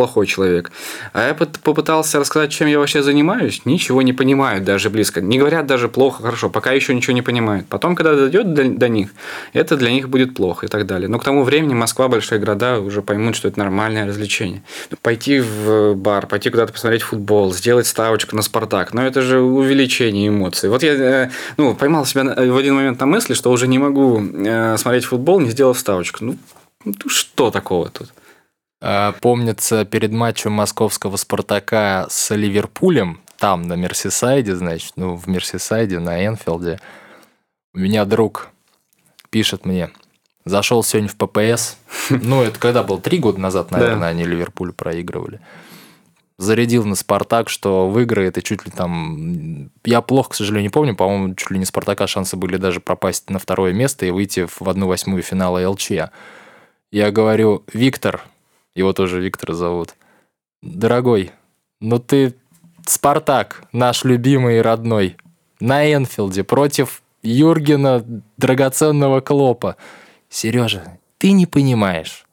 плохой 0.00 0.26
человек. 0.26 0.72
А 1.12 1.26
я 1.28 1.34
попытался 1.34 2.18
рассказать, 2.18 2.50
чем 2.50 2.68
я 2.68 2.78
вообще 2.78 3.02
занимаюсь, 3.02 3.66
ничего 3.66 4.00
не 4.00 4.14
понимают 4.14 4.64
даже 4.64 4.88
близко. 4.88 5.20
Не 5.20 5.38
говорят 5.38 5.66
даже 5.66 5.88
плохо, 5.88 6.22
хорошо, 6.22 6.48
пока 6.48 6.72
еще 6.72 6.94
ничего 6.94 7.12
не 7.12 7.20
понимают. 7.20 7.66
Потом, 7.68 7.94
когда 7.94 8.14
дойдет 8.14 8.54
до, 8.54 8.64
до 8.64 8.88
них, 8.88 9.10
это 9.52 9.76
для 9.76 9.90
них 9.90 10.08
будет 10.08 10.34
плохо 10.34 10.64
и 10.64 10.68
так 10.70 10.86
далее. 10.86 11.06
Но 11.06 11.18
к 11.18 11.24
тому 11.24 11.44
времени 11.44 11.74
Москва, 11.74 12.08
большие 12.08 12.38
города 12.38 12.80
уже 12.80 13.02
поймут, 13.02 13.36
что 13.36 13.48
это 13.48 13.58
нормальное 13.58 14.06
развлечение. 14.06 14.62
Пойти 15.02 15.40
в 15.40 15.94
бар, 15.96 16.26
пойти 16.26 16.48
куда-то 16.48 16.72
посмотреть 16.72 17.02
футбол, 17.02 17.52
сделать 17.52 17.86
ставочку 17.86 18.34
на 18.36 18.40
Спартак, 18.42 18.94
но 18.94 19.06
это 19.06 19.20
же 19.20 19.40
увеличение 19.40 20.28
эмоций. 20.28 20.70
Вот 20.70 20.82
я 20.82 20.92
э, 20.94 21.30
ну, 21.58 21.74
поймал 21.74 22.06
себя 22.06 22.24
в 22.24 22.56
один 22.56 22.74
момент 22.74 22.98
на 23.00 23.04
мысли, 23.06 23.34
что 23.34 23.50
уже 23.50 23.68
не 23.68 23.78
могу 23.78 24.18
э, 24.18 24.78
смотреть 24.78 25.04
футбол, 25.04 25.40
не 25.40 25.50
сделав 25.50 25.78
ставочку. 25.78 26.24
Ну, 26.24 26.36
ну 26.86 26.94
что 27.06 27.50
такого 27.50 27.90
тут? 27.90 28.08
А, 28.82 29.12
помнится, 29.20 29.84
перед 29.84 30.10
матчем 30.12 30.52
московского 30.52 31.16
«Спартака» 31.16 32.06
с 32.08 32.34
Ливерпулем, 32.34 33.20
там, 33.38 33.62
на 33.62 33.74
Мерсисайде, 33.74 34.56
значит, 34.56 34.92
ну, 34.96 35.16
в 35.16 35.28
Мерсисайде, 35.28 35.98
на 35.98 36.26
Энфилде, 36.26 36.80
у 37.74 37.78
меня 37.78 38.06
друг 38.06 38.48
пишет 39.28 39.66
мне, 39.66 39.90
зашел 40.46 40.82
сегодня 40.82 41.10
в 41.10 41.16
ППС, 41.16 41.76
ну, 42.10 42.42
это 42.42 42.58
когда 42.58 42.82
был, 42.82 42.98
три 42.98 43.18
года 43.18 43.38
назад, 43.38 43.70
наверное, 43.70 44.08
они 44.08 44.24
Ливерпуль 44.24 44.72
проигрывали, 44.72 45.40
зарядил 46.38 46.86
на 46.86 46.94
Спартак, 46.94 47.50
что 47.50 47.86
выиграет, 47.86 48.38
и 48.38 48.42
чуть 48.42 48.64
ли 48.64 48.72
там... 48.72 49.70
Я 49.84 50.00
плохо, 50.00 50.30
к 50.30 50.34
сожалению, 50.34 50.70
не 50.70 50.72
помню, 50.72 50.96
по-моему, 50.96 51.34
чуть 51.34 51.50
ли 51.50 51.58
не 51.58 51.66
Спартака 51.66 52.06
шансы 52.06 52.38
были 52.38 52.56
даже 52.56 52.80
пропасть 52.80 53.28
на 53.28 53.38
второе 53.38 53.74
место 53.74 54.06
и 54.06 54.10
выйти 54.10 54.46
в 54.46 54.66
одну 54.66 54.86
восьмую 54.86 55.22
финала 55.22 55.68
ЛЧ. 55.68 55.90
Я 56.90 57.10
говорю, 57.10 57.62
Виктор, 57.74 58.24
его 58.74 58.92
тоже 58.92 59.20
Виктор 59.20 59.52
зовут. 59.54 59.94
Дорогой, 60.62 61.32
ну 61.80 61.98
ты 61.98 62.34
Спартак, 62.86 63.64
наш 63.72 64.04
любимый 64.04 64.58
и 64.58 64.62
родной, 64.62 65.16
на 65.60 65.92
Энфилде 65.92 66.44
против 66.44 67.02
Юргена, 67.22 68.04
драгоценного 68.36 69.20
Клопа. 69.20 69.76
Сережа, 70.28 70.98
ты 71.18 71.32
не 71.32 71.46
понимаешь, 71.46 72.26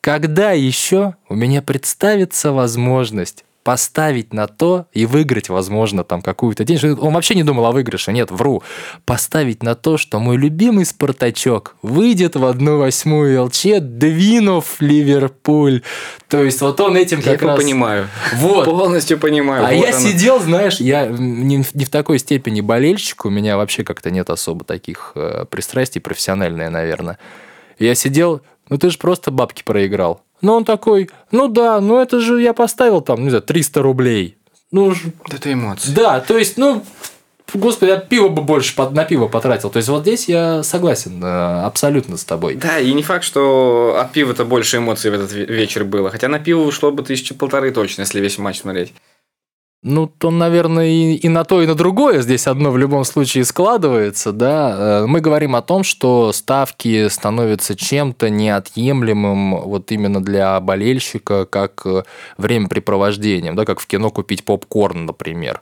когда 0.00 0.52
еще 0.52 1.14
у 1.28 1.34
меня 1.34 1.62
представится 1.62 2.52
возможность 2.52 3.44
поставить 3.64 4.34
на 4.34 4.46
то 4.46 4.86
и 4.92 5.06
выиграть, 5.06 5.48
возможно, 5.48 6.04
там 6.04 6.20
какую-то 6.20 6.64
денежку. 6.64 7.00
Он 7.00 7.14
вообще 7.14 7.34
не 7.34 7.42
думал 7.42 7.64
о 7.64 7.72
выигрыше, 7.72 8.12
нет, 8.12 8.30
вру. 8.30 8.62
Поставить 9.06 9.62
на 9.62 9.74
то, 9.74 9.96
что 9.96 10.20
мой 10.20 10.36
любимый 10.36 10.84
Спартачок 10.84 11.74
выйдет 11.82 12.36
в 12.36 12.44
одну 12.44 12.78
восьмую 12.78 13.42
ЛЧ, 13.44 13.80
двинув 13.80 14.76
Ливерпуль. 14.80 15.82
То 16.28 16.44
есть 16.44 16.60
вот 16.60 16.78
он 16.80 16.96
этим 16.96 17.22
как 17.22 17.40
я 17.40 17.48
раз... 17.48 17.58
понимаю. 17.58 18.08
Вот. 18.34 18.66
Полностью 18.66 19.18
понимаю. 19.18 19.64
А 19.64 19.72
вот 19.72 19.86
я 19.86 19.96
оно. 19.96 20.08
сидел, 20.08 20.40
знаешь, 20.40 20.78
я 20.78 21.06
не, 21.06 21.64
не 21.72 21.84
в 21.86 21.90
такой 21.90 22.18
степени 22.18 22.60
болельщик, 22.60 23.24
у 23.24 23.30
меня 23.30 23.56
вообще 23.56 23.82
как-то 23.82 24.10
нет 24.10 24.28
особо 24.28 24.64
таких 24.66 25.12
э, 25.14 25.46
пристрастий, 25.48 26.02
профессиональные, 26.02 26.68
наверное. 26.68 27.18
Я 27.78 27.94
сидел, 27.94 28.42
ну 28.68 28.76
ты 28.76 28.90
же 28.90 28.98
просто 28.98 29.30
бабки 29.30 29.62
проиграл. 29.64 30.20
Но 30.44 30.56
он 30.56 30.66
такой, 30.66 31.08
ну 31.30 31.48
да, 31.48 31.80
ну 31.80 31.98
это 31.98 32.20
же 32.20 32.40
я 32.42 32.52
поставил 32.52 33.00
там, 33.00 33.22
не 33.22 33.30
знаю, 33.30 33.42
300 33.42 33.80
рублей. 33.80 34.36
Ну, 34.70 34.92
это 35.30 35.50
эмоции. 35.50 35.90
Да, 35.90 36.20
то 36.20 36.36
есть, 36.36 36.58
ну, 36.58 36.84
Господи, 37.54 37.90
я 37.90 37.96
пиво 37.96 38.28
бы 38.28 38.42
больше 38.42 38.76
под, 38.76 38.92
на 38.92 39.04
пиво 39.04 39.28
потратил. 39.28 39.70
То 39.70 39.78
есть, 39.78 39.88
вот 39.88 40.02
здесь 40.02 40.28
я 40.28 40.62
согласен 40.62 41.22
э, 41.24 41.62
абсолютно 41.64 42.18
с 42.18 42.24
тобой. 42.24 42.56
Да, 42.56 42.78
и 42.78 42.92
не 42.92 43.02
факт, 43.02 43.24
что 43.24 43.96
от 43.98 44.12
пива-то 44.12 44.44
больше 44.44 44.76
эмоций 44.78 45.10
в 45.10 45.14
этот 45.14 45.32
вечер 45.32 45.84
было. 45.84 46.10
Хотя 46.10 46.28
на 46.28 46.38
пиво 46.38 46.60
ушло 46.60 46.90
бы 46.90 47.02
тысячи 47.02 47.32
полторы 47.32 47.70
точно, 47.70 48.02
если 48.02 48.20
весь 48.20 48.36
матч 48.36 48.60
смотреть. 48.60 48.92
Ну, 49.86 50.06
то, 50.06 50.30
наверное, 50.30 50.86
и, 50.86 51.12
и 51.12 51.28
на 51.28 51.44
то, 51.44 51.60
и 51.60 51.66
на 51.66 51.74
другое 51.74 52.22
здесь 52.22 52.46
одно 52.46 52.70
в 52.70 52.78
любом 52.78 53.04
случае 53.04 53.44
складывается, 53.44 54.32
да. 54.32 55.02
Э, 55.02 55.06
мы 55.06 55.20
говорим 55.20 55.54
о 55.54 55.60
том, 55.60 55.84
что 55.84 56.32
ставки 56.32 57.08
становятся 57.08 57.76
чем-то 57.76 58.30
неотъемлемым 58.30 59.60
вот 59.60 59.92
именно 59.92 60.24
для 60.24 60.58
болельщика, 60.60 61.44
как 61.44 61.82
э, 61.84 62.04
времяпрепровождением, 62.38 63.56
да, 63.56 63.66
как 63.66 63.78
в 63.78 63.86
кино 63.86 64.08
купить 64.08 64.42
попкорн, 64.46 65.04
например. 65.04 65.60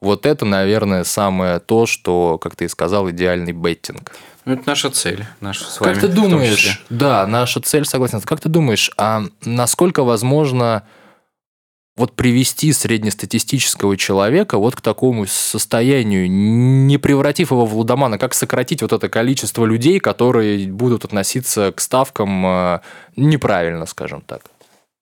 Вот 0.00 0.26
это, 0.26 0.44
наверное, 0.44 1.02
самое 1.02 1.58
то, 1.58 1.86
что, 1.86 2.38
как 2.38 2.54
ты 2.54 2.66
и 2.66 2.68
сказал, 2.68 3.10
идеальный 3.10 3.52
беттинг. 3.52 4.12
Ну, 4.44 4.52
это 4.52 4.62
наша 4.64 4.90
цель, 4.90 5.26
наша 5.40 5.64
с 5.64 5.80
вами. 5.80 5.94
Как 5.94 6.02
ты 6.02 6.06
думаешь, 6.06 6.84
да, 6.88 7.26
наша 7.26 7.60
цель, 7.60 7.84
согласен. 7.84 8.20
Как 8.20 8.40
ты 8.40 8.48
думаешь, 8.48 8.92
а 8.96 9.24
насколько 9.44 10.04
возможно 10.04 10.84
вот 12.00 12.16
привести 12.16 12.72
среднестатистического 12.72 13.96
человека 13.96 14.58
вот 14.58 14.74
к 14.74 14.80
такому 14.80 15.26
состоянию, 15.26 16.28
не 16.30 16.98
превратив 16.98 17.50
его 17.52 17.66
в 17.66 17.76
лудомана, 17.76 18.18
как 18.18 18.34
сократить 18.34 18.82
вот 18.82 18.92
это 18.92 19.08
количество 19.08 19.66
людей, 19.66 20.00
которые 20.00 20.66
будут 20.72 21.04
относиться 21.04 21.72
к 21.72 21.80
ставкам 21.80 22.46
э, 22.46 22.80
неправильно, 23.16 23.86
скажем 23.86 24.22
так? 24.22 24.42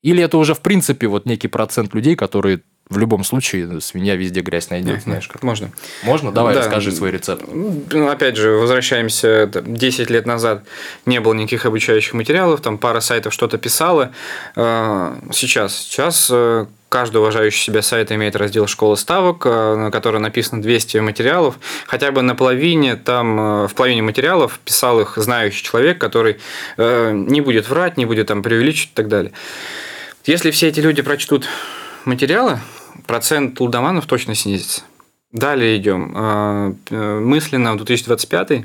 Или 0.03 0.23
это 0.23 0.39
уже, 0.39 0.55
в 0.55 0.61
принципе, 0.61 1.07
вот 1.07 1.25
некий 1.25 1.49
процент 1.49 1.95
людей, 1.95 2.17
которые 2.17 2.63
в 2.91 2.99
любом 2.99 3.23
случае 3.23 3.81
свинья 3.81 4.17
везде 4.17 4.41
грязь 4.41 4.71
найдет, 4.71 5.03
знаешь 5.03 5.29
как. 5.29 5.43
Можно. 5.43 5.71
Можно? 6.03 6.33
Давай, 6.33 6.55
да. 6.55 6.61
расскажи 6.61 6.91
свой 6.91 7.11
рецепт. 7.11 7.45
Ну, 7.47 8.09
опять 8.09 8.37
же, 8.37 8.53
возвращаемся, 8.53 9.51
10 9.53 10.11
лет 10.11 10.27
назад 10.27 10.63
не 11.05 11.21
было 11.21 11.35
никаких 11.35 11.67
обучающих 11.67 12.15
материалов, 12.15 12.61
там 12.61 12.79
пара 12.79 13.01
сайтов 13.01 13.35
что-то 13.35 13.59
писала. 13.59 14.13
А, 14.57 15.19
сейчас, 15.33 15.77
сейчас 15.77 16.29
э, 16.33 16.67
каждый 16.89 17.19
уважающий 17.19 17.61
себя 17.61 17.83
сайт 17.83 18.11
имеет 18.11 18.37
раздел 18.37 18.67
«Школа 18.67 18.95
ставок», 18.95 19.45
э, 19.45 19.75
на 19.77 19.91
котором 19.91 20.23
написано 20.23 20.63
200 20.63 20.99
материалов. 20.99 21.59
Хотя 21.87 22.11
бы 22.11 22.23
на 22.23 22.35
половине, 22.35 22.97
там, 22.97 23.39
э, 23.39 23.69
в 23.69 23.75
половине 23.75 24.01
материалов 24.01 24.61
писал 24.65 25.01
их 25.01 25.15
знающий 25.17 25.63
человек, 25.63 25.99
который 25.99 26.39
не 26.79 27.41
будет 27.41 27.69
врать, 27.69 27.97
не 27.97 28.07
будет 28.07 28.29
там 28.29 28.43
преувеличивать 28.43 28.93
и 28.93 28.95
так 28.95 29.09
далее. 29.09 29.33
Если 30.25 30.51
все 30.51 30.69
эти 30.69 30.81
люди 30.81 31.03
прочтут 31.03 31.49
материалы, 32.05 32.61
процент 33.09 33.59
лудоманов 33.59 34.07
точно 34.07 34.37
снизится. 34.37 34.83
Далее 35.33 35.77
идем. 35.79 36.13
А, 36.15 36.75
мысленно 36.91 37.73
в 37.73 37.77
2025 37.79 38.65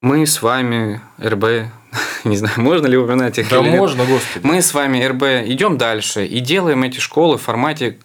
мы 0.00 0.26
с 0.26 0.40
вами, 0.40 1.00
РБ, 1.22 1.70
не 2.24 2.36
знаю, 2.36 2.54
можно 2.58 2.86
ли 2.86 2.96
упоминать 2.96 3.38
их 3.38 3.50
Да 3.50 3.62
можно, 3.62 4.04
господи. 4.06 4.44
Мы 4.44 4.62
с 4.62 4.72
вами, 4.72 5.04
РБ, 5.04 5.48
идем 5.50 5.76
дальше 5.76 6.26
и 6.26 6.40
делаем 6.40 6.82
эти 6.82 6.98
школы 6.98 7.36
в 7.36 7.42
формате 7.42 7.98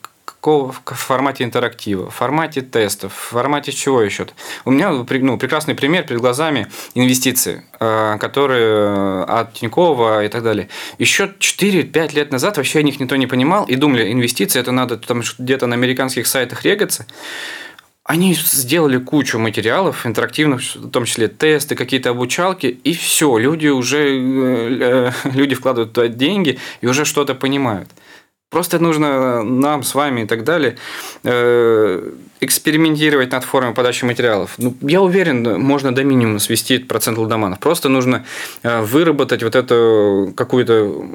в 0.46 0.94
формате 0.94 1.44
интерактива, 1.44 2.10
в 2.10 2.14
формате 2.14 2.62
тестов, 2.62 3.14
в 3.14 3.32
формате 3.32 3.72
чего 3.72 4.02
еще? 4.02 4.28
У 4.64 4.72
меня 4.72 4.92
ну, 4.92 5.38
прекрасный 5.38 5.76
пример 5.76 6.04
перед 6.04 6.22
глазами 6.22 6.68
инвестиции, 6.94 7.64
э, 7.80 8.18
которые 8.20 8.66
э, 8.66 9.24
от 9.24 9.54
Тинькова 9.54 10.24
и 10.24 10.28
так 10.30 10.44
далее. 10.44 10.70
Еще 11.00 11.34
4-5 11.40 12.16
лет 12.16 12.32
назад 12.32 12.58
вообще 12.58 12.80
о 12.80 12.84
них 12.84 13.00
никто 13.00 13.16
не 13.16 13.28
понимал 13.28 13.66
и 13.66 13.76
думали, 13.76 14.12
инвестиции 14.12 14.60
это 14.60 14.72
надо 14.72 14.98
там 14.98 15.22
где-то 15.40 15.68
на 15.68 15.76
американских 15.76 16.28
сайтах 16.28 16.64
регаться. 16.64 17.06
Они 18.04 18.36
сделали 18.36 19.00
кучу 19.00 19.40
материалов 19.40 20.06
интерактивных, 20.06 20.62
в 20.62 20.92
том 20.92 21.06
числе 21.06 21.28
тесты, 21.28 21.76
какие-то 21.76 22.12
обучалки, 22.12 22.68
и 22.68 22.94
все, 22.94 23.38
люди 23.40 23.68
уже 23.68 24.00
э, 24.00 25.12
люди 25.24 25.56
вкладывают 25.56 25.94
туда 25.94 26.08
деньги 26.08 26.60
и 26.82 26.88
уже 26.88 27.04
что-то 27.04 27.34
понимают. 27.34 27.90
Просто 28.50 28.80
нужно 28.80 29.44
нам 29.44 29.84
с 29.84 29.96
вами 29.96 30.22
и 30.22 30.26
так 30.26 30.44
далее 30.44 30.78
э, 31.24 32.12
экспериментировать 32.40 33.32
над 33.32 33.44
формой 33.44 33.74
подачи 33.74 34.06
материалов. 34.06 34.54
Ну, 34.58 34.76
я 34.82 35.02
уверен, 35.02 35.60
можно 35.60 35.94
до 35.94 36.04
минимума 36.04 36.40
свести 36.40 36.78
процент 36.78 37.18
лудоманов. 37.18 37.60
Просто 37.60 37.90
нужно 37.90 38.26
э, 38.64 38.82
выработать 38.82 39.44
вот 39.44 39.56
это 39.56 40.32
какой-то 40.36 41.06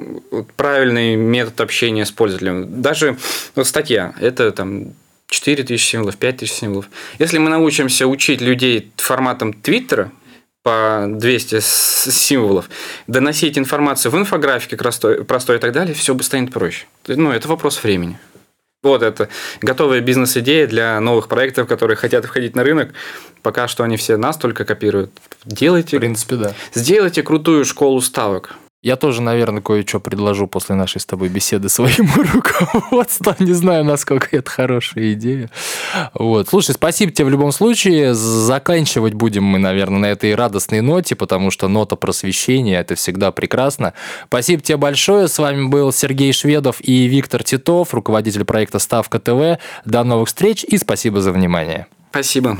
правильный 0.57 1.15
метод 1.15 1.61
общения 1.61 2.05
с 2.05 2.11
пользователем. 2.11 2.81
Даже 2.81 3.17
вот 3.55 3.65
статья, 3.65 4.13
это 4.19 4.51
там 4.51 4.93
4 5.31 5.63
тысячи 5.63 5.91
символов, 5.91 6.17
5 6.17 6.37
тысяч 6.37 6.51
символов. 6.51 6.89
Если 7.17 7.37
мы 7.37 7.49
научимся 7.49 8.05
учить 8.05 8.41
людей 8.41 8.91
форматом 8.97 9.53
Твиттера, 9.53 10.11
по 10.63 11.05
200 11.07 11.59
символов, 11.61 12.69
доносить 13.07 13.57
информацию 13.57 14.11
в 14.11 14.17
инфографике 14.17 14.77
простой, 14.77 15.23
простой 15.23 15.57
и 15.57 15.59
так 15.59 15.71
далее, 15.71 15.93
все 15.93 16.13
бы 16.13 16.23
станет 16.23 16.51
проще. 16.51 16.85
Ну, 17.07 17.31
это 17.31 17.47
вопрос 17.47 17.83
времени. 17.83 18.19
Вот 18.83 19.03
это 19.03 19.29
готовая 19.61 20.01
бизнес-идея 20.01 20.65
для 20.65 20.99
новых 20.99 21.27
проектов, 21.27 21.67
которые 21.67 21.97
хотят 21.97 22.25
входить 22.25 22.55
на 22.55 22.63
рынок. 22.63 22.93
Пока 23.43 23.67
что 23.67 23.83
они 23.83 23.95
все 23.95 24.17
нас 24.17 24.37
только 24.37 24.65
копируют. 24.65 25.11
Делайте. 25.45 25.97
В 25.97 25.99
принципе, 25.99 26.35
да. 26.35 26.53
Сделайте 26.73 27.21
крутую 27.21 27.63
школу 27.65 28.01
ставок. 28.01 28.55
Я 28.83 28.95
тоже, 28.95 29.21
наверное, 29.21 29.61
кое-что 29.61 29.99
предложу 29.99 30.47
после 30.47 30.73
нашей 30.73 30.99
с 30.99 31.05
тобой 31.05 31.29
беседы 31.29 31.69
своему 31.69 32.23
руководству. 32.33 33.35
Не 33.37 33.53
знаю, 33.53 33.85
насколько 33.85 34.35
это 34.35 34.49
хорошая 34.49 35.13
идея. 35.13 35.51
Вот. 36.15 36.49
Слушай, 36.49 36.73
спасибо 36.73 37.11
тебе 37.11 37.25
в 37.25 37.29
любом 37.29 37.51
случае. 37.51 38.15
Заканчивать 38.15 39.13
будем 39.13 39.43
мы, 39.43 39.59
наверное, 39.59 39.99
на 39.99 40.05
этой 40.07 40.33
радостной 40.33 40.81
ноте, 40.81 41.15
потому 41.15 41.51
что 41.51 41.67
нота 41.67 41.95
просвещения– 41.95 42.79
это 42.81 42.95
всегда 42.95 43.31
прекрасно. 43.31 43.93
Спасибо 44.25 44.63
тебе 44.63 44.77
большое. 44.77 45.27
С 45.27 45.37
вами 45.37 45.67
был 45.67 45.91
Сергей 45.91 46.33
Шведов 46.33 46.77
и 46.81 47.05
Виктор 47.05 47.43
Титов, 47.43 47.93
руководитель 47.93 48.45
проекта 48.45 48.79
«Ставка 48.79 49.19
ТВ». 49.19 49.61
До 49.85 50.03
новых 50.03 50.29
встреч 50.29 50.63
и 50.63 50.79
спасибо 50.79 51.21
за 51.21 51.31
внимание. 51.31 51.85
Спасибо. 52.09 52.57